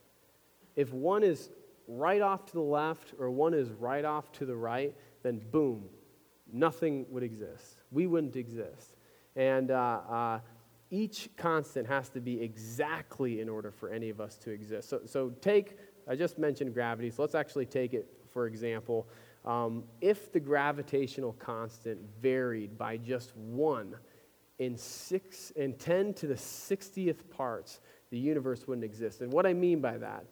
If 0.77 0.93
one 0.93 1.23
is 1.23 1.51
right 1.87 2.21
off 2.21 2.47
to 2.47 2.53
the 2.53 2.61
left 2.61 3.15
or 3.19 3.31
one 3.31 3.55
is 3.55 3.71
right 3.71 4.05
off 4.05 4.31
to 4.33 4.47
the 4.47 4.57
right, 4.57 4.95
then 5.23 5.41
boom, 5.51 5.85
nothing 6.53 7.07
would 7.11 7.23
exist. 7.23 7.83
We 7.91 8.07
wouldn't 8.07 8.37
exist. 8.37 8.97
And 9.37 9.71
uh, 9.71 10.01
uh, 10.09 10.41
each 10.91 11.29
constant 11.37 11.87
has 11.87 12.09
to 12.11 12.21
be 12.21 12.43
exactly 12.43 13.41
in 13.41 13.49
order 13.49 13.71
for 13.71 13.91
any 13.91 14.11
of 14.11 14.21
us 14.21 14.37
to 14.39 14.51
exist. 14.51 14.89
So, 14.89 15.01
so 15.07 15.31
take, 15.41 15.77
I 16.09 16.17
just 16.17 16.39
mentioned 16.39 16.75
gravity, 16.75 17.11
so 17.11 17.23
let's 17.23 17.35
actually 17.35 17.67
take 17.67 17.95
it 17.95 18.09
for 18.31 18.47
example. 18.47 19.09
Um, 19.45 19.85
if 20.01 20.33
the 20.33 20.41
gravitational 20.41 21.33
constant 21.35 21.99
varied 22.21 22.77
by 22.77 22.99
just 22.99 23.35
one 23.37 23.95
in 24.59 24.77
six 24.77 25.51
in 25.53 25.75
10 25.75 26.15
to 26.15 26.27
the 26.27 26.35
60th 26.35 27.31
parts, 27.31 27.81
the 28.11 28.19
universe 28.19 28.67
wouldn't 28.67 28.85
exist. 28.85 29.23
And 29.23 29.33
what 29.33 29.47
I 29.47 29.55
mean 29.55 29.81
by 29.81 29.97
that 29.97 30.25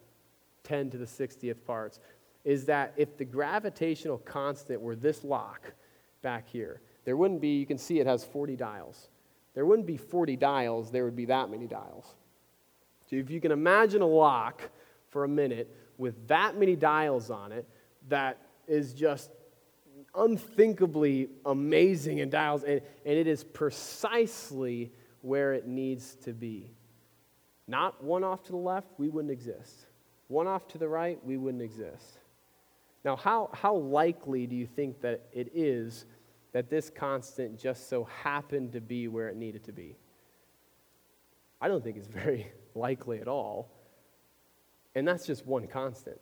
10 0.68 0.90
to 0.90 0.98
the 0.98 1.06
60th 1.06 1.64
parts, 1.64 1.98
is 2.44 2.66
that 2.66 2.92
if 2.96 3.16
the 3.16 3.24
gravitational 3.24 4.18
constant 4.18 4.80
were 4.80 4.94
this 4.94 5.24
lock 5.24 5.72
back 6.22 6.46
here, 6.48 6.80
there 7.04 7.16
wouldn't 7.16 7.40
be, 7.40 7.56
you 7.56 7.66
can 7.66 7.78
see 7.78 8.00
it 8.00 8.06
has 8.06 8.24
40 8.24 8.54
dials. 8.54 9.08
There 9.54 9.66
wouldn't 9.66 9.86
be 9.86 9.96
40 9.96 10.36
dials, 10.36 10.90
there 10.90 11.04
would 11.04 11.16
be 11.16 11.24
that 11.24 11.50
many 11.50 11.66
dials. 11.66 12.14
So 13.08 13.16
if 13.16 13.30
you 13.30 13.40
can 13.40 13.50
imagine 13.50 14.02
a 14.02 14.06
lock 14.06 14.62
for 15.08 15.24
a 15.24 15.28
minute 15.28 15.74
with 15.96 16.28
that 16.28 16.58
many 16.58 16.76
dials 16.76 17.30
on 17.30 17.50
it, 17.50 17.66
that 18.08 18.38
is 18.68 18.92
just 18.92 19.30
unthinkably 20.14 21.28
amazing 21.44 22.18
in 22.18 22.30
dials, 22.30 22.62
and, 22.62 22.80
and 23.04 23.14
it 23.18 23.26
is 23.26 23.44
precisely 23.44 24.92
where 25.22 25.52
it 25.52 25.66
needs 25.66 26.14
to 26.16 26.32
be. 26.32 26.70
Not 27.66 28.02
one 28.02 28.24
off 28.24 28.44
to 28.44 28.52
the 28.52 28.58
left, 28.58 28.88
we 28.98 29.08
wouldn't 29.08 29.32
exist 29.32 29.88
one 30.28 30.46
off 30.46 30.68
to 30.68 30.78
the 30.78 30.88
right, 30.88 31.18
we 31.24 31.36
wouldn't 31.36 31.62
exist. 31.62 32.18
Now, 33.04 33.16
how, 33.16 33.50
how 33.52 33.74
likely 33.74 34.46
do 34.46 34.54
you 34.54 34.66
think 34.66 35.00
that 35.00 35.26
it 35.32 35.50
is 35.54 36.04
that 36.52 36.70
this 36.70 36.90
constant 36.90 37.58
just 37.58 37.88
so 37.88 38.04
happened 38.04 38.72
to 38.72 38.80
be 38.80 39.08
where 39.08 39.28
it 39.28 39.36
needed 39.36 39.64
to 39.64 39.72
be? 39.72 39.96
I 41.60 41.68
don't 41.68 41.82
think 41.82 41.96
it's 41.96 42.06
very 42.06 42.52
likely 42.74 43.20
at 43.20 43.28
all. 43.28 43.70
And 44.94 45.08
that's 45.08 45.26
just 45.26 45.46
one 45.46 45.66
constant. 45.66 46.20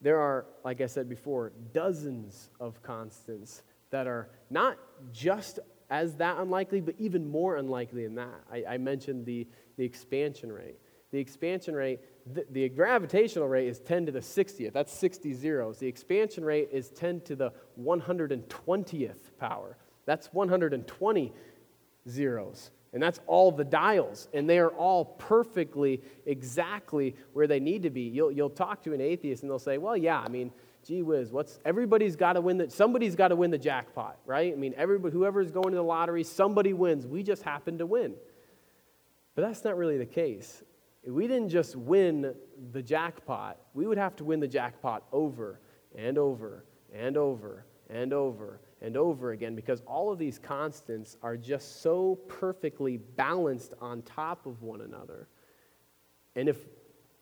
There 0.00 0.20
are, 0.20 0.46
like 0.64 0.80
I 0.80 0.86
said 0.86 1.08
before, 1.08 1.52
dozens 1.72 2.50
of 2.60 2.82
constants 2.82 3.62
that 3.90 4.06
are 4.06 4.28
not 4.50 4.78
just 5.12 5.58
as 5.88 6.16
that 6.16 6.38
unlikely, 6.38 6.80
but 6.80 6.94
even 6.98 7.30
more 7.30 7.56
unlikely 7.56 8.04
than 8.04 8.16
that. 8.16 8.40
I, 8.52 8.64
I 8.68 8.78
mentioned 8.78 9.24
the, 9.24 9.46
the 9.76 9.84
expansion 9.84 10.52
rate. 10.52 10.76
The 11.12 11.18
expansion 11.18 11.74
rate, 11.74 12.00
the, 12.26 12.44
the, 12.50 12.68
gravitational 12.68 13.46
rate 13.48 13.68
is 13.68 13.78
10 13.78 14.06
to 14.06 14.12
the 14.12 14.18
60th. 14.20 14.72
That's 14.72 14.92
60 14.92 15.32
zeros. 15.34 15.78
The 15.78 15.86
expansion 15.86 16.44
rate 16.44 16.68
is 16.72 16.90
10 16.90 17.20
to 17.22 17.36
the 17.36 17.52
120th 17.80 19.38
power. 19.38 19.76
That's 20.04 20.26
120 20.32 21.32
zeros. 22.08 22.70
And 22.92 23.02
that's 23.02 23.20
all 23.26 23.52
the 23.52 23.64
dials. 23.64 24.28
And 24.32 24.48
they 24.48 24.58
are 24.58 24.70
all 24.70 25.04
perfectly, 25.04 26.02
exactly 26.24 27.14
where 27.32 27.46
they 27.46 27.60
need 27.60 27.82
to 27.82 27.90
be. 27.90 28.02
You'll, 28.02 28.32
you'll 28.32 28.50
talk 28.50 28.82
to 28.84 28.94
an 28.94 29.00
atheist 29.00 29.42
and 29.42 29.50
they'll 29.50 29.58
say, 29.58 29.78
well, 29.78 29.96
yeah, 29.96 30.20
I 30.20 30.28
mean, 30.28 30.50
gee 30.86 31.02
whiz, 31.02 31.32
what's 31.32 31.58
everybody's 31.64 32.16
got 32.16 32.34
to 32.34 32.40
win 32.40 32.58
the 32.58 32.70
somebody's 32.70 33.16
got 33.16 33.28
to 33.28 33.36
win 33.36 33.50
the 33.50 33.58
jackpot, 33.58 34.18
right? 34.24 34.52
I 34.52 34.56
mean, 34.56 34.72
everybody 34.76 35.12
whoever's 35.12 35.50
going 35.50 35.70
to 35.70 35.76
the 35.76 35.82
lottery, 35.82 36.22
somebody 36.22 36.72
wins. 36.72 37.06
We 37.06 37.22
just 37.22 37.42
happen 37.42 37.78
to 37.78 37.86
win. 37.86 38.14
But 39.34 39.42
that's 39.42 39.64
not 39.64 39.76
really 39.76 39.98
the 39.98 40.06
case. 40.06 40.62
If 41.02 41.12
we 41.12 41.26
didn't 41.26 41.50
just 41.50 41.76
win 41.76 42.34
the 42.72 42.82
jackpot, 42.82 43.58
we 43.74 43.86
would 43.86 43.98
have 43.98 44.16
to 44.16 44.24
win 44.24 44.40
the 44.40 44.48
jackpot 44.48 45.04
over 45.12 45.60
and 45.94 46.18
over 46.18 46.64
and 46.94 47.16
over 47.16 47.64
and 47.90 48.12
over 48.12 48.60
and 48.82 48.96
over 48.96 49.32
again 49.32 49.54
because 49.54 49.80
all 49.86 50.12
of 50.12 50.18
these 50.18 50.38
constants 50.38 51.16
are 51.22 51.36
just 51.36 51.82
so 51.82 52.16
perfectly 52.28 52.96
balanced 52.96 53.74
on 53.80 54.02
top 54.02 54.46
of 54.46 54.62
one 54.62 54.82
another. 54.82 55.28
And 56.34 56.48
if 56.48 56.58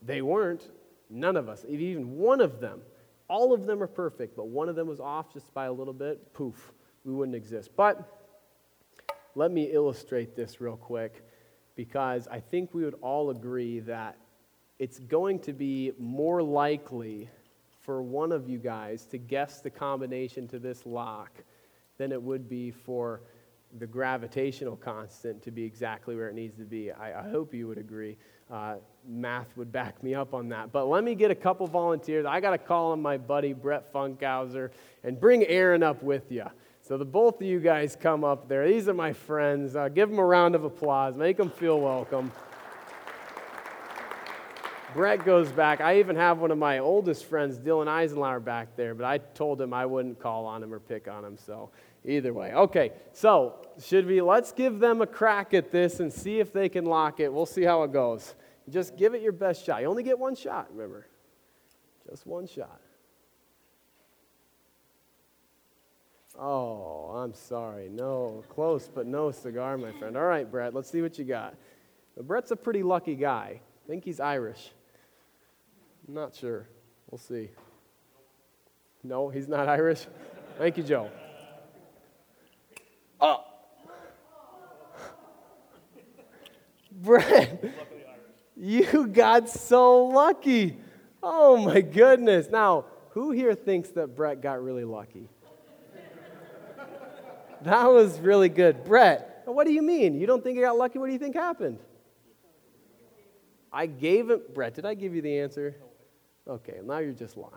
they 0.02 0.22
weren't, 0.22 0.68
none 1.08 1.36
of 1.36 1.48
us, 1.48 1.64
even 1.68 2.16
one 2.16 2.40
of 2.40 2.60
them, 2.60 2.80
all 3.28 3.52
of 3.52 3.66
them 3.66 3.82
are 3.82 3.86
perfect, 3.88 4.36
but 4.36 4.48
one 4.48 4.68
of 4.68 4.76
them 4.76 4.88
was 4.88 5.00
off 5.00 5.32
just 5.32 5.52
by 5.54 5.66
a 5.66 5.72
little 5.72 5.94
bit, 5.94 6.34
poof, 6.34 6.72
we 7.04 7.12
wouldn't 7.12 7.36
exist. 7.36 7.70
But 7.76 8.24
let 9.34 9.50
me 9.50 9.70
illustrate 9.72 10.36
this 10.36 10.60
real 10.60 10.76
quick 10.76 11.24
because 11.76 12.28
I 12.28 12.40
think 12.40 12.74
we 12.74 12.84
would 12.84 12.96
all 13.00 13.30
agree 13.30 13.80
that 13.80 14.16
it's 14.78 14.98
going 14.98 15.38
to 15.40 15.52
be 15.52 15.92
more 15.98 16.42
likely 16.42 17.28
for 17.84 18.02
one 18.02 18.32
of 18.32 18.48
you 18.48 18.58
guys 18.58 19.04
to 19.04 19.18
guess 19.18 19.60
the 19.60 19.70
combination 19.70 20.48
to 20.48 20.58
this 20.58 20.86
lock 20.86 21.30
than 21.98 22.12
it 22.12 22.20
would 22.20 22.48
be 22.48 22.70
for 22.70 23.20
the 23.78 23.86
gravitational 23.86 24.76
constant 24.76 25.42
to 25.42 25.50
be 25.50 25.64
exactly 25.64 26.16
where 26.16 26.28
it 26.28 26.34
needs 26.34 26.56
to 26.56 26.64
be. 26.64 26.90
I, 26.90 27.20
I 27.20 27.28
hope 27.28 27.52
you 27.52 27.68
would 27.68 27.78
agree. 27.78 28.16
Uh, 28.50 28.76
math 29.06 29.56
would 29.56 29.70
back 29.72 30.02
me 30.02 30.14
up 30.14 30.32
on 30.32 30.48
that. 30.50 30.72
But 30.72 30.86
let 30.86 31.04
me 31.04 31.14
get 31.14 31.30
a 31.30 31.34
couple 31.34 31.66
volunteers. 31.66 32.24
I 32.24 32.40
got 32.40 32.50
to 32.50 32.58
call 32.58 32.92
on 32.92 33.02
my 33.02 33.18
buddy 33.18 33.52
Brett 33.52 33.92
Funkhauser 33.92 34.70
and 35.02 35.18
bring 35.18 35.44
Aaron 35.44 35.82
up 35.82 36.02
with 36.02 36.30
you. 36.30 36.44
So 36.82 36.96
the 36.96 37.04
both 37.04 37.40
of 37.40 37.46
you 37.46 37.60
guys 37.60 37.96
come 38.00 38.24
up 38.24 38.48
there. 38.48 38.68
These 38.68 38.88
are 38.88 38.94
my 38.94 39.12
friends. 39.12 39.74
Uh, 39.74 39.88
give 39.88 40.08
them 40.08 40.18
a 40.18 40.24
round 40.24 40.54
of 40.54 40.64
applause. 40.64 41.16
Make 41.16 41.36
them 41.36 41.50
feel 41.50 41.80
welcome. 41.80 42.30
Brett 44.94 45.24
goes 45.24 45.50
back. 45.50 45.80
I 45.80 45.98
even 45.98 46.14
have 46.14 46.38
one 46.38 46.52
of 46.52 46.58
my 46.58 46.78
oldest 46.78 47.24
friends, 47.24 47.58
Dylan 47.58 47.86
Eisenlauer, 47.86 48.42
back 48.42 48.76
there, 48.76 48.94
but 48.94 49.04
I 49.04 49.18
told 49.18 49.60
him 49.60 49.74
I 49.74 49.84
wouldn't 49.84 50.20
call 50.20 50.46
on 50.46 50.62
him 50.62 50.72
or 50.72 50.78
pick 50.78 51.08
on 51.08 51.24
him. 51.24 51.36
So 51.36 51.70
either 52.04 52.32
way. 52.32 52.52
Okay, 52.52 52.92
so 53.12 53.56
should 53.82 54.06
we, 54.06 54.20
let's 54.20 54.52
give 54.52 54.78
them 54.78 55.02
a 55.02 55.06
crack 55.06 55.52
at 55.52 55.72
this 55.72 56.00
and 56.00 56.12
see 56.12 56.38
if 56.38 56.52
they 56.52 56.68
can 56.68 56.84
lock 56.84 57.18
it. 57.18 57.32
We'll 57.32 57.44
see 57.44 57.62
how 57.62 57.82
it 57.82 57.92
goes. 57.92 58.34
Just 58.70 58.96
give 58.96 59.14
it 59.14 59.20
your 59.20 59.32
best 59.32 59.64
shot. 59.64 59.82
You 59.82 59.88
only 59.88 60.02
get 60.02 60.18
one 60.18 60.36
shot, 60.36 60.68
remember? 60.70 61.06
Just 62.08 62.26
one 62.26 62.46
shot. 62.46 62.80
Oh, 66.38 67.14
I'm 67.16 67.34
sorry. 67.34 67.88
No, 67.88 68.42
close, 68.48 68.88
but 68.92 69.06
no 69.06 69.30
cigar, 69.30 69.76
my 69.76 69.92
friend. 69.92 70.16
All 70.16 70.24
right, 70.24 70.50
Brett, 70.50 70.74
let's 70.74 70.90
see 70.90 71.02
what 71.02 71.18
you 71.18 71.24
got. 71.24 71.54
But 72.16 72.26
Brett's 72.26 72.50
a 72.50 72.56
pretty 72.56 72.82
lucky 72.82 73.14
guy. 73.14 73.60
I 73.60 73.88
think 73.88 74.04
he's 74.04 74.20
Irish. 74.20 74.70
I'm 76.06 76.14
not 76.14 76.34
sure. 76.34 76.68
We'll 77.10 77.18
see. 77.18 77.50
No, 79.02 79.28
he's 79.28 79.48
not 79.48 79.68
Irish. 79.68 80.06
Thank 80.58 80.76
you, 80.76 80.82
Joe. 80.82 81.10
Oh. 83.20 83.44
Brett, 86.90 87.64
you 88.56 89.06
got 89.06 89.48
so 89.48 90.06
lucky. 90.06 90.78
Oh 91.22 91.56
my 91.56 91.80
goodness. 91.80 92.48
Now, 92.50 92.86
who 93.10 93.30
here 93.30 93.54
thinks 93.54 93.90
that 93.90 94.14
Brett 94.14 94.40
got 94.42 94.62
really 94.62 94.84
lucky? 94.84 95.28
That 97.62 97.86
was 97.86 98.20
really 98.20 98.50
good. 98.50 98.84
Brett, 98.84 99.42
what 99.46 99.66
do 99.66 99.72
you 99.72 99.82
mean? 99.82 100.20
You 100.20 100.26
don't 100.26 100.42
think 100.42 100.56
he 100.56 100.62
got 100.62 100.76
lucky? 100.76 100.98
What 100.98 101.06
do 101.06 101.12
you 101.12 101.18
think 101.18 101.34
happened? 101.34 101.78
I 103.72 103.86
gave 103.86 104.30
him, 104.30 104.40
Brett, 104.54 104.74
did 104.74 104.84
I 104.84 104.94
give 104.94 105.14
you 105.14 105.22
the 105.22 105.38
answer? 105.40 105.74
Okay, 106.48 106.80
now 106.84 106.98
you're 106.98 107.12
just 107.12 107.36
lying. 107.36 107.52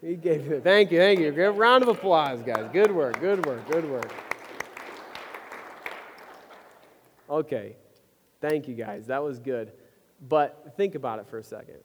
He 0.00 0.14
gave 0.14 0.46
you, 0.46 0.60
thank 0.60 0.90
you, 0.90 0.98
thank 0.98 1.20
you. 1.20 1.30
Give 1.32 1.54
a 1.54 1.58
round 1.58 1.82
of 1.82 1.88
applause, 1.88 2.42
guys. 2.42 2.68
Good 2.72 2.90
work, 2.90 3.20
good 3.20 3.44
work, 3.44 3.68
good 3.70 3.90
work. 3.90 4.12
Okay, 7.28 7.76
thank 8.40 8.68
you, 8.68 8.74
guys. 8.74 9.06
That 9.06 9.22
was 9.22 9.38
good. 9.38 9.72
But 10.28 10.74
think 10.76 10.94
about 10.94 11.18
it 11.18 11.26
for 11.26 11.38
a 11.38 11.44
second. 11.44 11.80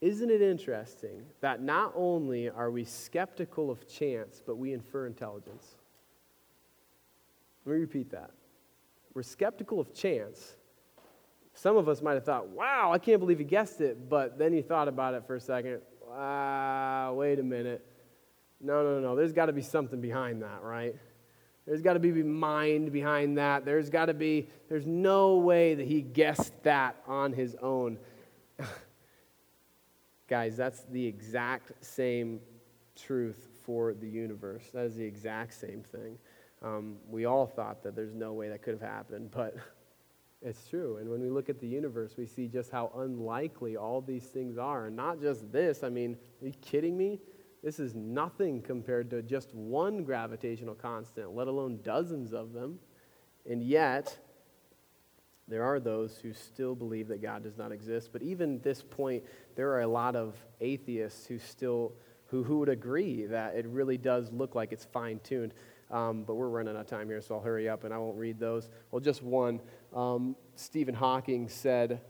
Isn't 0.00 0.30
it 0.30 0.42
interesting 0.42 1.22
that 1.40 1.62
not 1.62 1.92
only 1.94 2.48
are 2.48 2.70
we 2.70 2.84
skeptical 2.84 3.70
of 3.70 3.86
chance, 3.86 4.42
but 4.44 4.56
we 4.56 4.72
infer 4.72 5.06
intelligence? 5.06 5.76
Let 7.64 7.74
me 7.74 7.80
repeat 7.80 8.10
that. 8.10 8.30
We're 9.14 9.22
skeptical 9.22 9.78
of 9.78 9.94
chance, 9.94 10.56
some 11.62 11.76
of 11.76 11.88
us 11.88 12.02
might 12.02 12.14
have 12.14 12.24
thought, 12.24 12.48
wow, 12.48 12.90
I 12.92 12.98
can't 12.98 13.20
believe 13.20 13.38
he 13.38 13.44
guessed 13.44 13.80
it. 13.80 14.08
But 14.08 14.36
then 14.36 14.52
you 14.52 14.64
thought 14.64 14.88
about 14.88 15.14
it 15.14 15.24
for 15.28 15.36
a 15.36 15.40
second. 15.40 15.80
Ah, 16.12 17.12
wait 17.12 17.38
a 17.38 17.42
minute. 17.44 17.86
No, 18.60 18.82
no, 18.82 18.98
no. 18.98 19.14
There's 19.14 19.32
got 19.32 19.46
to 19.46 19.52
be 19.52 19.62
something 19.62 20.00
behind 20.00 20.42
that, 20.42 20.60
right? 20.64 20.96
There's 21.64 21.80
got 21.80 21.92
to 21.92 22.00
be 22.00 22.10
mind 22.24 22.90
behind 22.90 23.38
that. 23.38 23.64
There's 23.64 23.90
got 23.90 24.06
to 24.06 24.14
be, 24.14 24.48
there's 24.68 24.88
no 24.88 25.36
way 25.36 25.76
that 25.76 25.86
he 25.86 26.00
guessed 26.00 26.52
that 26.64 26.96
on 27.06 27.32
his 27.32 27.54
own. 27.62 27.96
Guys, 30.28 30.56
that's 30.56 30.80
the 30.90 31.06
exact 31.06 31.84
same 31.84 32.40
truth 32.96 33.50
for 33.64 33.94
the 33.94 34.08
universe. 34.08 34.64
That 34.74 34.86
is 34.86 34.96
the 34.96 35.04
exact 35.04 35.54
same 35.54 35.84
thing. 35.92 36.18
Um, 36.60 36.96
we 37.08 37.24
all 37.24 37.46
thought 37.46 37.84
that 37.84 37.94
there's 37.94 38.14
no 38.14 38.32
way 38.32 38.48
that 38.48 38.62
could 38.62 38.74
have 38.74 38.82
happened, 38.82 39.30
but 39.30 39.54
It's 40.44 40.68
true. 40.68 40.96
And 40.96 41.08
when 41.08 41.20
we 41.20 41.30
look 41.30 41.48
at 41.48 41.60
the 41.60 41.68
universe, 41.68 42.14
we 42.16 42.26
see 42.26 42.48
just 42.48 42.70
how 42.70 42.90
unlikely 42.96 43.76
all 43.76 44.00
these 44.00 44.24
things 44.24 44.58
are. 44.58 44.86
And 44.86 44.96
not 44.96 45.20
just 45.20 45.52
this. 45.52 45.84
I 45.84 45.88
mean, 45.88 46.16
are 46.40 46.46
you 46.46 46.54
kidding 46.60 46.96
me? 46.96 47.20
This 47.62 47.78
is 47.78 47.94
nothing 47.94 48.60
compared 48.60 49.08
to 49.10 49.22
just 49.22 49.54
one 49.54 50.02
gravitational 50.02 50.74
constant, 50.74 51.32
let 51.34 51.46
alone 51.46 51.78
dozens 51.84 52.32
of 52.32 52.52
them. 52.52 52.80
And 53.48 53.62
yet, 53.62 54.18
there 55.46 55.62
are 55.62 55.78
those 55.78 56.18
who 56.18 56.32
still 56.32 56.74
believe 56.74 57.06
that 57.08 57.22
God 57.22 57.44
does 57.44 57.56
not 57.56 57.70
exist. 57.70 58.10
But 58.12 58.22
even 58.22 58.56
at 58.56 58.62
this 58.64 58.82
point, 58.82 59.22
there 59.54 59.70
are 59.70 59.82
a 59.82 59.86
lot 59.86 60.16
of 60.16 60.34
atheists 60.60 61.26
who 61.26 61.38
still 61.38 61.92
who, 62.26 62.42
who 62.42 62.58
would 62.58 62.70
agree 62.70 63.26
that 63.26 63.54
it 63.54 63.66
really 63.66 63.98
does 63.98 64.32
look 64.32 64.54
like 64.54 64.72
it's 64.72 64.86
fine 64.86 65.20
tuned. 65.22 65.52
Um, 65.90 66.24
but 66.24 66.34
we're 66.34 66.48
running 66.48 66.74
out 66.74 66.80
of 66.80 66.86
time 66.86 67.06
here, 67.06 67.20
so 67.20 67.34
I'll 67.34 67.42
hurry 67.42 67.68
up 67.68 67.84
and 67.84 67.92
I 67.92 67.98
won't 67.98 68.16
read 68.16 68.40
those. 68.40 68.70
Well, 68.90 69.00
just 69.00 69.22
one. 69.22 69.60
Um, 69.94 70.36
Stephen 70.54 70.94
Hawking 70.94 71.48
said 71.48 72.00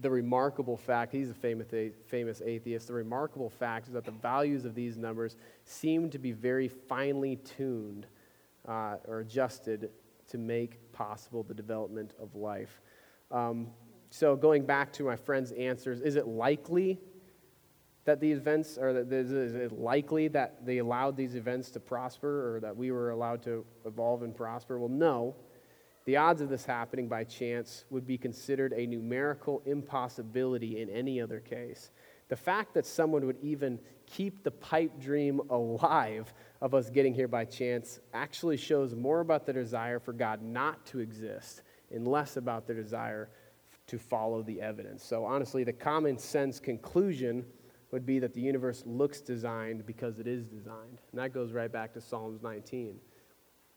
the 0.00 0.10
remarkable 0.10 0.76
fact, 0.76 1.12
he's 1.12 1.30
a 1.30 1.34
famous, 1.34 1.66
famous 2.06 2.40
atheist, 2.44 2.86
the 2.86 2.94
remarkable 2.94 3.50
fact 3.50 3.88
is 3.88 3.92
that 3.94 4.04
the 4.04 4.12
values 4.12 4.64
of 4.64 4.74
these 4.74 4.96
numbers 4.96 5.36
seem 5.64 6.08
to 6.10 6.18
be 6.18 6.30
very 6.32 6.68
finely 6.68 7.36
tuned 7.36 8.06
uh, 8.68 8.96
or 9.06 9.20
adjusted 9.20 9.90
to 10.28 10.38
make 10.38 10.92
possible 10.92 11.42
the 11.42 11.54
development 11.54 12.12
of 12.20 12.34
life. 12.36 12.80
Um, 13.30 13.68
so, 14.10 14.36
going 14.36 14.64
back 14.64 14.92
to 14.94 15.04
my 15.04 15.16
friend's 15.16 15.52
answers, 15.52 16.00
is 16.00 16.16
it 16.16 16.26
likely 16.26 16.98
that 18.04 18.20
the 18.20 18.30
events, 18.30 18.78
or 18.78 18.92
that 18.92 19.12
is 19.12 19.54
it 19.54 19.72
likely 19.72 20.28
that 20.28 20.64
they 20.64 20.78
allowed 20.78 21.16
these 21.16 21.34
events 21.34 21.70
to 21.72 21.80
prosper 21.80 22.54
or 22.54 22.60
that 22.60 22.74
we 22.74 22.90
were 22.90 23.10
allowed 23.10 23.42
to 23.42 23.66
evolve 23.84 24.22
and 24.22 24.34
prosper? 24.34 24.78
Well, 24.78 24.88
no. 24.88 25.34
The 26.08 26.16
odds 26.16 26.40
of 26.40 26.48
this 26.48 26.64
happening 26.64 27.06
by 27.06 27.24
chance 27.24 27.84
would 27.90 28.06
be 28.06 28.16
considered 28.16 28.72
a 28.72 28.86
numerical 28.86 29.60
impossibility 29.66 30.80
in 30.80 30.88
any 30.88 31.20
other 31.20 31.38
case. 31.38 31.90
The 32.28 32.36
fact 32.36 32.72
that 32.72 32.86
someone 32.86 33.26
would 33.26 33.36
even 33.42 33.78
keep 34.06 34.42
the 34.42 34.50
pipe 34.50 34.98
dream 34.98 35.42
alive 35.50 36.32
of 36.62 36.72
us 36.72 36.88
getting 36.88 37.12
here 37.12 37.28
by 37.28 37.44
chance 37.44 38.00
actually 38.14 38.56
shows 38.56 38.94
more 38.94 39.20
about 39.20 39.44
the 39.44 39.52
desire 39.52 40.00
for 40.00 40.14
God 40.14 40.40
not 40.40 40.86
to 40.86 41.00
exist 41.00 41.60
and 41.90 42.08
less 42.08 42.38
about 42.38 42.66
the 42.66 42.72
desire 42.72 43.28
to 43.88 43.98
follow 43.98 44.42
the 44.42 44.62
evidence. 44.62 45.04
So, 45.04 45.26
honestly, 45.26 45.62
the 45.62 45.74
common 45.74 46.16
sense 46.16 46.58
conclusion 46.58 47.44
would 47.90 48.06
be 48.06 48.18
that 48.20 48.32
the 48.32 48.40
universe 48.40 48.82
looks 48.86 49.20
designed 49.20 49.84
because 49.84 50.18
it 50.18 50.26
is 50.26 50.46
designed. 50.46 51.02
And 51.12 51.20
that 51.20 51.34
goes 51.34 51.52
right 51.52 51.70
back 51.70 51.92
to 51.92 52.00
Psalms 52.00 52.42
19. 52.42 52.98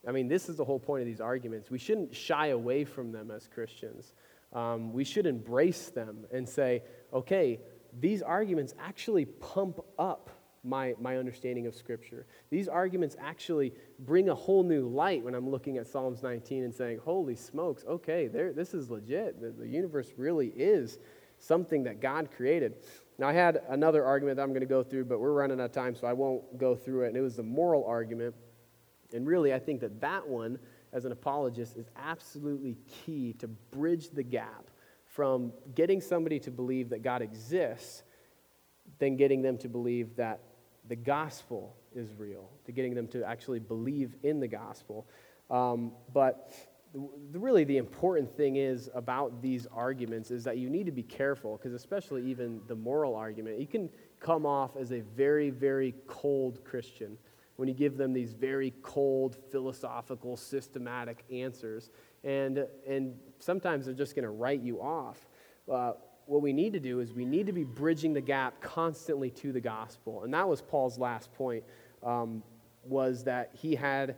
I 0.08 0.12
mean, 0.12 0.28
this 0.28 0.50
is 0.50 0.56
the 0.56 0.66
whole 0.66 0.80
point 0.80 1.02
of 1.02 1.08
these 1.08 1.22
arguments. 1.22 1.70
We 1.70 1.78
shouldn't 1.78 2.16
shy 2.16 2.48
away 2.48 2.86
from 2.86 3.12
them 3.12 3.30
as 3.30 3.48
Christians. 3.48 4.14
Um, 4.54 4.92
we 4.94 5.04
should 5.04 5.26
embrace 5.26 5.90
them 5.90 6.26
and 6.32 6.48
say, 6.48 6.84
okay, 7.14 7.60
these 8.00 8.22
arguments 8.22 8.74
actually 8.80 9.26
pump 9.26 9.80
up 10.00 10.30
my, 10.64 10.94
my 11.00 11.18
understanding 11.18 11.68
of 11.68 11.76
Scripture. 11.76 12.26
These 12.50 12.68
arguments 12.68 13.16
actually 13.20 13.74
bring 14.00 14.30
a 14.30 14.36
whole 14.36 14.64
new 14.64 14.88
light 14.88 15.24
when 15.24 15.34
I'm 15.34 15.50
looking 15.50 15.78
at 15.78 15.88
Psalms 15.88 16.22
19 16.22 16.64
and 16.64 16.74
saying, 16.74 17.00
holy 17.04 17.36
smokes, 17.36 17.84
okay, 17.88 18.28
this 18.28 18.74
is 18.74 18.90
legit. 18.90 19.42
The, 19.42 19.52
the 19.52 19.68
universe 19.68 20.14
really 20.18 20.48
is 20.50 21.00
something 21.40 21.84
that 21.84 22.00
God 22.00 22.30
created. 22.36 22.76
Now, 23.18 23.30
I 23.30 23.34
had 23.34 23.62
another 23.70 24.06
argument 24.06 24.38
that 24.38 24.44
I'm 24.44 24.50
going 24.50 24.62
to 24.62 24.68
go 24.68 24.84
through, 24.84 25.06
but 25.06 25.20
we're 25.20 25.34
running 25.34 25.60
out 25.60 25.66
of 25.66 25.72
time, 25.72 25.96
so 25.96 26.06
I 26.06 26.14
won't 26.14 26.58
go 26.58 26.76
through 26.76 27.06
it. 27.06 27.08
And 27.10 27.18
it 27.18 27.22
was 27.22 27.36
the 27.36 27.44
moral 27.44 27.84
argument. 27.86 28.36
And 29.14 29.28
really, 29.28 29.54
I 29.54 29.60
think 29.60 29.82
that 29.82 30.00
that 30.02 30.28
one, 30.28 30.60
as 30.94 31.06
an 31.06 31.12
apologist, 31.12 31.78
is 31.78 31.90
absolutely 31.96 32.78
key 32.88 33.34
to 33.40 33.48
bridge 33.48 34.10
the 34.10 34.24
gap 34.24 34.70
from 35.06 35.52
getting 35.76 36.00
somebody 36.00 36.40
to 36.40 36.52
believe 36.52 36.90
that 36.90 37.04
God 37.04 37.22
exists, 37.22 38.04
then 39.00 39.18
getting 39.18 39.42
them 39.42 39.58
to 39.60 39.68
believe 39.68 40.16
that 40.16 40.40
the 40.88 40.96
gospel 40.96 41.76
is 41.94 42.14
real, 42.18 42.50
to 42.66 42.72
getting 42.72 42.94
them 42.94 43.08
to 43.10 43.24
actually 43.24 43.60
believe 43.60 44.16
in 44.24 44.40
the 44.40 44.48
gospel. 44.48 45.08
Um, 45.50 45.92
but 46.14 46.54
the, 46.94 47.40
really 47.40 47.64
the 47.64 47.78
important 47.78 48.36
thing 48.36 48.58
is 48.58 48.90
about 48.94 49.42
these 49.42 49.68
arguments 49.68 50.32
is 50.32 50.44
that 50.44 50.58
you 50.58 50.70
need 50.70 50.86
to 50.86 50.92
be 50.92 51.04
careful 51.04 51.58
because 51.58 51.74
especially 51.74 52.24
even 52.24 52.62
the 52.68 52.76
moral 52.76 53.16
argument 53.16 53.60
you 53.60 53.68
can 53.68 53.90
come 54.20 54.46
off 54.46 54.76
as 54.76 54.92
a 54.92 55.00
very 55.00 55.50
very 55.50 55.96
cold 56.08 56.64
christian 56.66 57.18
when 57.62 57.68
you 57.68 57.76
give 57.76 57.96
them 57.96 58.12
these 58.12 58.34
very 58.34 58.74
cold 58.82 59.38
philosophical 59.52 60.36
systematic 60.36 61.24
answers 61.32 61.92
and 62.24 62.66
and 62.88 63.14
sometimes 63.38 63.86
they're 63.86 63.94
just 63.94 64.16
going 64.16 64.24
to 64.24 64.32
write 64.32 64.62
you 64.62 64.82
off 64.82 65.28
uh, 65.72 65.92
what 66.26 66.42
we 66.42 66.54
need 66.54 66.74
to 66.74 66.80
do 66.80 67.02
is 67.02 67.14
we 67.14 67.24
need 67.24 67.46
to 67.46 67.54
be 67.54 67.64
bridging 67.64 68.14
the 68.14 68.22
gap 68.22 68.60
constantly 68.62 69.30
to 69.30 69.52
the 69.52 69.62
gospel 69.62 70.24
and 70.24 70.34
that 70.34 70.50
was 70.50 70.60
paul's 70.60 70.98
last 70.98 71.32
point 71.36 71.64
um, 72.02 72.42
was 72.84 73.26
that 73.26 73.52
he 73.54 73.76
had 73.76 74.16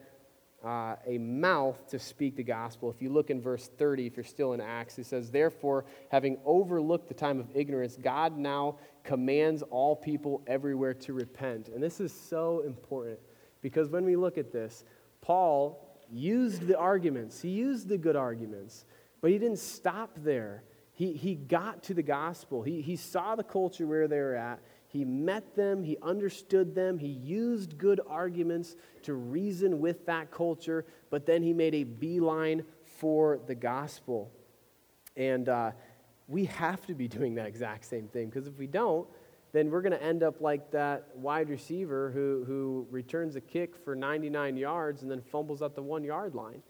uh, 0.64 0.96
a 1.06 1.18
mouth 1.18 1.86
to 1.90 2.00
speak 2.00 2.38
the 2.38 2.44
gospel. 2.44 2.90
If 2.90 3.02
you 3.02 3.10
look 3.10 3.30
in 3.30 3.42
verse 3.42 3.70
30, 3.78 4.08
if 4.08 4.16
you're 4.16 4.24
still 4.24 4.54
in 4.54 4.62
Acts, 4.62 4.98
it 4.98 5.06
says, 5.06 5.30
Therefore, 5.30 5.84
having 6.10 6.38
overlooked 6.46 7.10
the 7.10 7.14
time 7.14 7.38
of 7.42 7.48
ignorance, 7.54 7.98
God 8.02 8.38
now 8.38 8.78
commands 9.04 9.62
all 9.64 9.94
people 9.94 10.42
everywhere 10.48 10.94
to 10.94 11.12
repent. 11.12 11.68
And 11.68 11.84
this 11.84 12.00
is 12.00 12.14
so 12.14 12.62
important 12.66 13.20
because 13.64 13.90
when 13.90 14.06
we 14.06 14.16
look 14.16 14.38
at 14.38 14.52
this, 14.52 14.84
Paul 15.22 15.98
used 16.12 16.68
the 16.68 16.78
arguments, 16.78 17.42
he 17.42 17.50
used 17.50 17.88
the 17.88 17.98
good 17.98 18.16
arguments, 18.16 18.86
but 19.22 19.32
he 19.32 19.40
didn't 19.40 19.58
stop 19.58 20.12
there. 20.18 20.64
He, 20.92 21.14
he 21.14 21.34
got 21.34 21.82
to 21.84 21.96
the 21.96 22.04
gospel. 22.04 22.62
He, 22.62 22.82
he 22.82 22.96
saw 22.96 23.36
the 23.36 23.44
culture 23.44 23.88
where 23.88 24.08
they 24.08 24.20
were 24.20 24.36
at. 24.36 24.60
He 24.90 25.06
met 25.06 25.56
them, 25.56 25.82
he 25.82 25.98
understood 26.04 26.76
them, 26.76 27.00
he 27.00 27.08
used 27.08 27.80
good 27.80 28.00
arguments 28.08 28.76
to 29.02 29.16
reason 29.16 29.80
with 29.80 30.06
that 30.06 30.30
culture, 30.30 30.86
but 31.10 31.26
then 31.26 31.42
he 31.42 31.52
made 31.52 31.74
a 31.74 31.84
beeline 31.84 32.64
for 33.00 33.40
the 33.48 33.56
gospel. 33.56 34.30
And 35.18 35.50
uh, 35.50 35.72
we 36.28 36.46
have 36.46 36.86
to 36.86 36.94
be 36.94 37.08
doing 37.18 37.36
that 37.36 37.48
exact 37.48 37.86
same 37.86 38.08
thing 38.08 38.30
because 38.30 38.46
if 38.46 38.56
we 38.60 38.68
don't, 38.68 39.08
then 39.54 39.72
we're 39.72 39.82
going 39.82 39.94
to 39.94 40.04
end 40.04 40.24
up 40.24 40.42
like 40.42 40.72
that 40.72 41.10
wide 41.16 41.48
receiver 41.48 42.12
who, 42.12 42.44
who 42.46 42.88
returns 42.92 43.36
a 43.38 43.42
kick 43.42 43.78
for 43.78 43.96
99 43.96 44.58
yards 44.58 45.04
and 45.04 45.10
then 45.10 45.22
fumbles 45.22 45.62
at 45.62 45.76
the 45.76 45.82
one 45.82 46.04
yard 46.04 46.36
line 46.36 46.62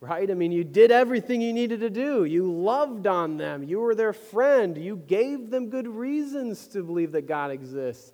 right? 0.00 0.30
I 0.30 0.34
mean, 0.34 0.52
you 0.52 0.64
did 0.64 0.90
everything 0.90 1.40
you 1.40 1.52
needed 1.52 1.80
to 1.80 1.90
do. 1.90 2.24
You 2.24 2.52
loved 2.52 3.06
on 3.06 3.36
them. 3.36 3.64
You 3.64 3.80
were 3.80 3.94
their 3.94 4.12
friend. 4.12 4.76
You 4.76 4.96
gave 4.96 5.50
them 5.50 5.70
good 5.70 5.88
reasons 5.88 6.68
to 6.68 6.82
believe 6.82 7.12
that 7.12 7.26
God 7.26 7.50
exists. 7.50 8.12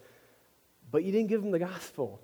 But 0.91 1.05
you 1.05 1.13
didn't 1.13 1.29
give 1.29 1.43
them 1.43 1.51
the 1.51 1.59
gospel. 1.59 2.23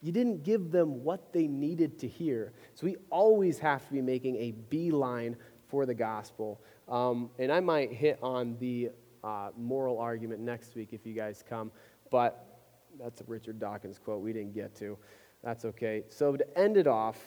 You 0.00 0.12
didn't 0.12 0.44
give 0.44 0.70
them 0.70 1.04
what 1.04 1.32
they 1.32 1.46
needed 1.46 1.98
to 2.00 2.08
hear. 2.08 2.52
So 2.74 2.86
we 2.86 2.96
always 3.10 3.58
have 3.58 3.86
to 3.86 3.92
be 3.92 4.00
making 4.00 4.36
a 4.36 4.52
beeline 4.52 5.36
for 5.68 5.84
the 5.84 5.94
gospel. 5.94 6.60
Um, 6.88 7.30
and 7.38 7.50
I 7.50 7.60
might 7.60 7.92
hit 7.92 8.18
on 8.22 8.56
the 8.60 8.90
uh, 9.26 9.50
moral 9.58 9.98
argument 9.98 10.40
next 10.40 10.76
week 10.76 10.90
if 10.92 11.04
you 11.04 11.12
guys 11.12 11.42
come. 11.46 11.72
But 12.10 12.62
that's 12.98 13.20
a 13.20 13.24
Richard 13.26 13.58
Dawkins 13.58 13.98
quote 13.98 14.22
we 14.22 14.32
didn't 14.32 14.54
get 14.54 14.74
to. 14.76 14.96
That's 15.42 15.64
okay. 15.64 16.04
So 16.08 16.36
to 16.36 16.58
end 16.58 16.76
it 16.76 16.86
off, 16.86 17.18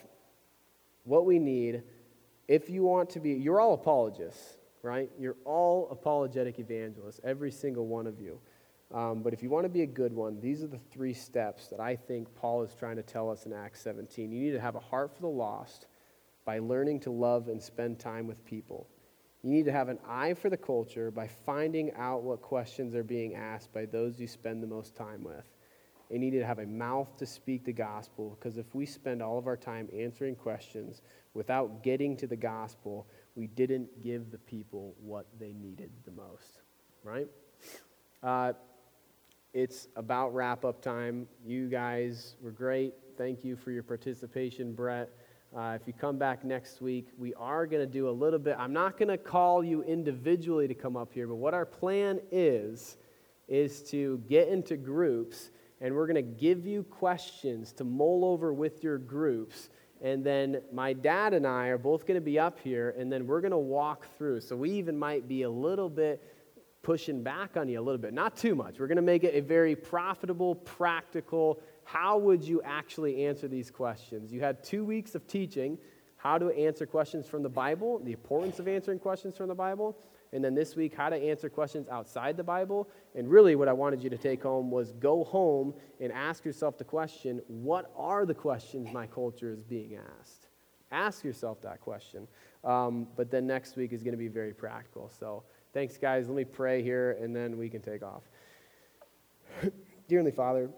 what 1.04 1.26
we 1.26 1.38
need 1.40 1.84
if 2.48 2.68
you 2.68 2.84
want 2.84 3.12
to 3.12 3.20
be, 3.20 3.34
you're 3.34 3.60
all 3.60 3.76
apologists, 3.76 4.58
right? 4.82 5.12
You're 5.20 5.38
all 5.46 5.88
apologetic 5.92 6.58
evangelists, 6.58 7.20
every 7.24 7.52
single 7.52 7.86
one 7.86 8.08
of 8.08 8.20
you. 8.20 8.40
Um, 8.92 9.22
but 9.22 9.34
if 9.34 9.44
you 9.44 9.52
want 9.52 9.66
to 9.66 9.70
be 9.70 9.84
a 9.84 9.88
good 9.88 10.12
one, 10.12 10.42
these 10.42 10.64
are 10.64 10.68
the 10.68 10.80
three 10.92 11.14
steps 11.14 11.68
that 11.68 11.80
I 11.80 11.96
think 11.96 12.34
Paul 12.34 12.64
is 12.64 12.74
trying 12.74 12.96
to 12.96 13.04
tell 13.04 13.30
us 13.30 13.46
in 13.46 13.54
Acts 13.54 13.82
17. 13.82 14.32
You 14.32 14.46
need 14.46 14.52
to 14.54 14.60
have 14.60 14.74
a 14.74 14.80
heart 14.80 15.14
for 15.14 15.22
the 15.22 15.28
lost 15.28 15.86
by 16.44 16.58
learning 16.58 17.02
to 17.02 17.12
love 17.12 17.50
and 17.50 17.62
spend 17.62 18.00
time 18.00 18.26
with 18.26 18.44
people. 18.46 18.88
You 19.44 19.52
need 19.52 19.66
to 19.66 19.72
have 19.72 19.88
an 19.88 20.00
eye 20.08 20.34
for 20.34 20.50
the 20.50 20.58
culture 20.58 21.12
by 21.12 21.28
finding 21.28 21.94
out 21.94 22.24
what 22.24 22.42
questions 22.42 22.94
are 22.94 23.04
being 23.04 23.36
asked 23.36 23.74
by 23.74 23.86
those 23.86 24.20
you 24.20 24.28
spend 24.28 24.62
the 24.62 24.68
most 24.68 24.96
time 24.96 25.24
with 25.24 25.46
and 26.12 26.20
need 26.20 26.32
to 26.32 26.46
have 26.46 26.60
a 26.60 26.66
mouth 26.66 27.16
to 27.18 27.26
speak 27.26 27.64
the 27.64 27.74
gospel 27.74 28.38
because 28.38 28.58
if 28.58 28.74
we 28.74 28.86
spend 28.86 29.22
all 29.22 29.38
of 29.38 29.48
our 29.48 29.58
time 29.58 29.88
answering 29.96 30.36
questions 30.36 31.02
without 31.34 31.84
getting 31.84 32.18
to 32.18 32.28
the 32.28 32.36
gospel, 32.36 33.08
we 33.36 33.48
didn't 33.48 34.04
give 34.04 34.32
the 34.32 34.38
people 34.40 34.96
what 35.00 35.28
they 35.40 35.54
needed 35.54 35.92
the 36.06 36.12
most, 36.12 36.62
right? 37.04 37.28
Uh, 38.24 38.54
it's 39.54 39.88
about 39.96 40.34
wrap 40.34 40.66
up 40.66 40.82
time. 40.82 41.28
You 41.46 41.70
guys 41.70 42.36
were 42.42 42.52
great. 42.52 42.94
Thank 43.18 43.44
you 43.44 43.56
for 43.56 43.72
your 43.72 43.84
participation, 43.84 44.74
Brett. 44.74 45.10
Uh, 45.56 45.76
if 45.82 45.88
you 45.88 45.94
come 45.94 46.18
back 46.18 46.46
next 46.46 46.80
week, 46.80 47.08
we 47.18 47.34
are 47.34 47.66
going 47.66 47.82
to 47.82 47.92
do 47.92 48.08
a 48.08 48.12
little 48.12 48.38
bit. 48.38 48.56
I'm 48.60 48.72
not 48.72 49.00
going 49.00 49.08
to 49.08 49.18
call 49.18 49.64
you 49.64 49.82
individually 49.82 50.68
to 50.68 50.76
come 50.76 50.96
up 50.96 51.12
here, 51.12 51.26
but 51.26 51.36
what 51.36 51.56
our 51.56 51.66
plan 51.66 52.20
is, 52.32 52.98
is 53.48 53.82
to 53.90 54.22
get 54.30 54.50
into 54.50 54.78
groups 54.78 55.50
and 55.82 55.96
we're 55.96 56.06
going 56.06 56.16
to 56.16 56.22
give 56.22 56.68
you 56.68 56.84
questions 56.84 57.72
to 57.74 57.84
mull 57.84 58.26
over 58.26 58.54
with 58.54 58.84
your 58.84 59.00
groups. 59.00 59.70
And 60.02 60.24
then 60.24 60.62
my 60.72 60.94
dad 60.94 61.34
and 61.34 61.48
I 61.48 61.68
are 61.68 61.78
both 61.78 62.06
going 62.06 62.16
to 62.16 62.22
be 62.22 62.38
up 62.38 62.60
here, 62.60 62.94
and 62.98 63.12
then 63.12 63.26
we're 63.26 63.42
going 63.42 63.52
to 63.52 63.58
walk 63.58 64.06
through. 64.18 64.42
So 64.42 64.56
we 64.56 64.72
even 64.72 64.98
might 64.98 65.28
be 65.28 65.44
a 65.44 65.50
little 65.50 65.90
bit 65.90 66.22
pushing 66.82 67.24
back 67.24 67.58
on 67.58 67.68
you 67.68 67.80
a 67.80 67.82
little 67.82 68.00
bit. 68.00 68.14
Not 68.14 68.38
too 68.38 68.56
much. 68.56 68.80
We're 68.80 68.88
going 68.88 68.98
to 68.98 69.02
make 69.02 69.24
it 69.24 69.36
a 69.36 69.42
very 69.42 69.76
profitable, 69.76 70.56
practical. 70.56 71.60
How 71.92 72.20
would 72.20 72.44
you 72.44 72.62
actually 72.64 73.26
answer 73.26 73.48
these 73.48 73.72
questions? 73.72 74.32
You 74.32 74.42
had 74.42 74.64
two 74.64 74.86
weeks 74.86 75.16
of 75.16 75.26
teaching 75.26 75.76
how 76.18 76.38
to 76.38 76.50
answer 76.52 76.86
questions 76.86 77.26
from 77.26 77.42
the 77.42 77.50
Bible, 77.50 78.00
the 78.04 78.12
importance 78.12 78.60
of 78.60 78.68
answering 78.68 79.00
questions 79.00 79.36
from 79.36 79.48
the 79.48 79.56
Bible. 79.56 79.98
And 80.32 80.44
then 80.44 80.54
this 80.54 80.76
week, 80.76 80.94
how 80.94 81.10
to 81.10 81.16
answer 81.16 81.50
questions 81.50 81.88
outside 81.90 82.38
the 82.38 82.44
Bible. 82.44 82.88
And 83.16 83.28
really, 83.28 83.56
what 83.56 83.68
I 83.68 83.74
wanted 83.74 84.04
you 84.04 84.10
to 84.12 84.20
take 84.20 84.44
home 84.44 84.70
was 84.70 84.92
go 84.92 85.24
home 85.24 85.74
and 86.00 86.12
ask 86.12 86.46
yourself 86.46 86.78
the 86.78 86.84
question 86.84 87.42
what 87.48 87.92
are 87.98 88.24
the 88.24 88.36
questions 88.36 88.94
my 88.94 89.08
culture 89.08 89.52
is 89.52 89.64
being 89.64 89.98
asked? 90.20 90.50
Ask 90.92 91.24
yourself 91.24 91.60
that 91.64 91.82
question. 91.82 92.28
Um, 92.64 93.08
but 93.16 93.32
then 93.32 93.48
next 93.48 93.78
week 93.78 93.94
is 93.94 94.04
going 94.04 94.14
to 94.14 94.18
be 94.20 94.28
very 94.28 94.54
practical. 94.54 95.10
So 95.20 95.42
thanks, 95.74 95.98
guys. 95.98 96.28
Let 96.28 96.36
me 96.36 96.46
pray 96.46 96.84
here, 96.84 97.18
and 97.20 97.36
then 97.36 97.58
we 97.58 97.68
can 97.68 97.82
take 97.82 98.04
off. 98.04 98.30
Dearly 100.08 100.32
Father, 100.32 100.70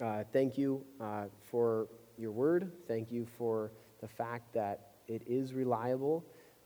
uh, 0.00 0.24
thank 0.32 0.56
you 0.56 0.84
uh, 1.00 1.24
for 1.50 1.88
your 2.16 2.32
word. 2.32 2.72
Thank 2.86 3.10
you 3.10 3.26
for 3.36 3.72
the 4.00 4.08
fact 4.08 4.52
that 4.54 4.92
it 5.06 5.22
is 5.26 5.54
reliable 5.54 6.24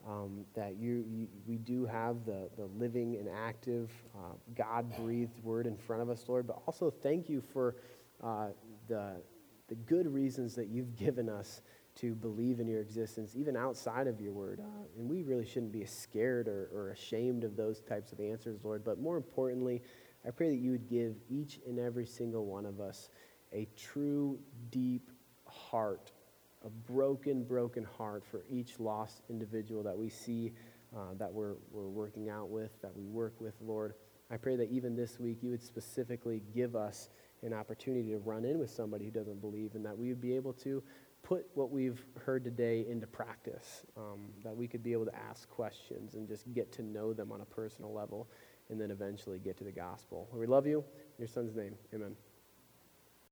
um, 0.08 0.44
that 0.54 0.76
you, 0.76 1.04
you, 1.08 1.28
we 1.46 1.58
do 1.58 1.86
have 1.86 2.24
the, 2.24 2.48
the 2.56 2.66
living 2.76 3.16
and 3.16 3.28
active, 3.28 3.90
uh, 4.16 4.34
God 4.56 4.94
breathed 4.96 5.42
word 5.44 5.66
in 5.66 5.76
front 5.76 6.02
of 6.02 6.10
us, 6.10 6.24
Lord, 6.26 6.46
but 6.46 6.60
also 6.66 6.90
thank 6.90 7.28
you 7.28 7.40
for 7.40 7.76
uh, 8.22 8.48
the, 8.88 9.12
the 9.68 9.74
good 9.74 10.12
reasons 10.12 10.54
that 10.56 10.68
you've 10.68 10.96
given 10.96 11.28
us 11.28 11.62
to 11.94 12.14
believe 12.14 12.58
in 12.58 12.66
your 12.66 12.80
existence, 12.80 13.36
even 13.36 13.54
outside 13.54 14.06
of 14.06 14.20
your 14.20 14.32
word. 14.32 14.60
Uh, 14.60 14.84
and 14.98 15.08
we 15.08 15.22
really 15.22 15.44
shouldn't 15.44 15.72
be 15.72 15.84
scared 15.84 16.48
or, 16.48 16.70
or 16.74 16.90
ashamed 16.90 17.44
of 17.44 17.54
those 17.54 17.80
types 17.80 18.12
of 18.12 18.20
answers, 18.20 18.60
Lord. 18.64 18.82
But 18.82 18.98
more 18.98 19.16
importantly, 19.16 19.82
I 20.26 20.30
pray 20.30 20.50
that 20.50 20.58
you 20.58 20.72
would 20.72 20.88
give 20.88 21.16
each 21.28 21.60
and 21.66 21.78
every 21.78 22.06
single 22.06 22.46
one 22.46 22.66
of 22.66 22.80
us 22.80 23.10
a 23.52 23.66
true, 23.76 24.38
deep 24.70 25.10
heart 25.46 26.12
a 26.64 26.70
broken, 26.70 27.44
broken 27.44 27.84
heart 27.84 28.24
for 28.30 28.44
each 28.50 28.78
lost 28.78 29.22
individual 29.28 29.82
that 29.82 29.96
we 29.96 30.08
see, 30.08 30.52
uh, 30.96 31.14
that 31.18 31.32
we're, 31.32 31.54
we're 31.70 31.88
working 31.88 32.28
out 32.28 32.48
with, 32.48 32.70
that 32.82 32.96
we 32.96 33.04
work 33.04 33.34
with, 33.40 33.54
Lord. 33.60 33.94
I 34.30 34.36
pray 34.36 34.56
that 34.56 34.70
even 34.70 34.96
this 34.96 35.18
week 35.18 35.38
you 35.42 35.50
would 35.50 35.62
specifically 35.62 36.42
give 36.54 36.76
us 36.76 37.08
an 37.42 37.52
opportunity 37.52 38.10
to 38.10 38.18
run 38.18 38.44
in 38.44 38.58
with 38.58 38.70
somebody 38.70 39.04
who 39.04 39.10
doesn't 39.10 39.40
believe 39.40 39.74
and 39.74 39.84
that 39.84 39.96
we 39.96 40.08
would 40.08 40.20
be 40.20 40.34
able 40.36 40.52
to 40.52 40.82
put 41.22 41.46
what 41.54 41.70
we've 41.70 42.04
heard 42.24 42.44
today 42.44 42.84
into 42.88 43.06
practice, 43.06 43.84
um, 43.96 44.30
that 44.42 44.56
we 44.56 44.66
could 44.66 44.82
be 44.82 44.92
able 44.92 45.04
to 45.04 45.14
ask 45.14 45.48
questions 45.48 46.14
and 46.14 46.26
just 46.28 46.52
get 46.52 46.72
to 46.72 46.82
know 46.82 47.12
them 47.12 47.30
on 47.30 47.40
a 47.40 47.44
personal 47.44 47.92
level, 47.92 48.28
and 48.72 48.80
then 48.80 48.90
eventually 48.90 49.38
get 49.38 49.56
to 49.58 49.64
the 49.64 49.70
gospel. 49.70 50.28
We 50.32 50.46
love 50.46 50.66
you. 50.66 50.78
In 50.78 51.18
your 51.18 51.28
son's 51.28 51.54
name, 51.54 51.74
amen. 51.94 52.16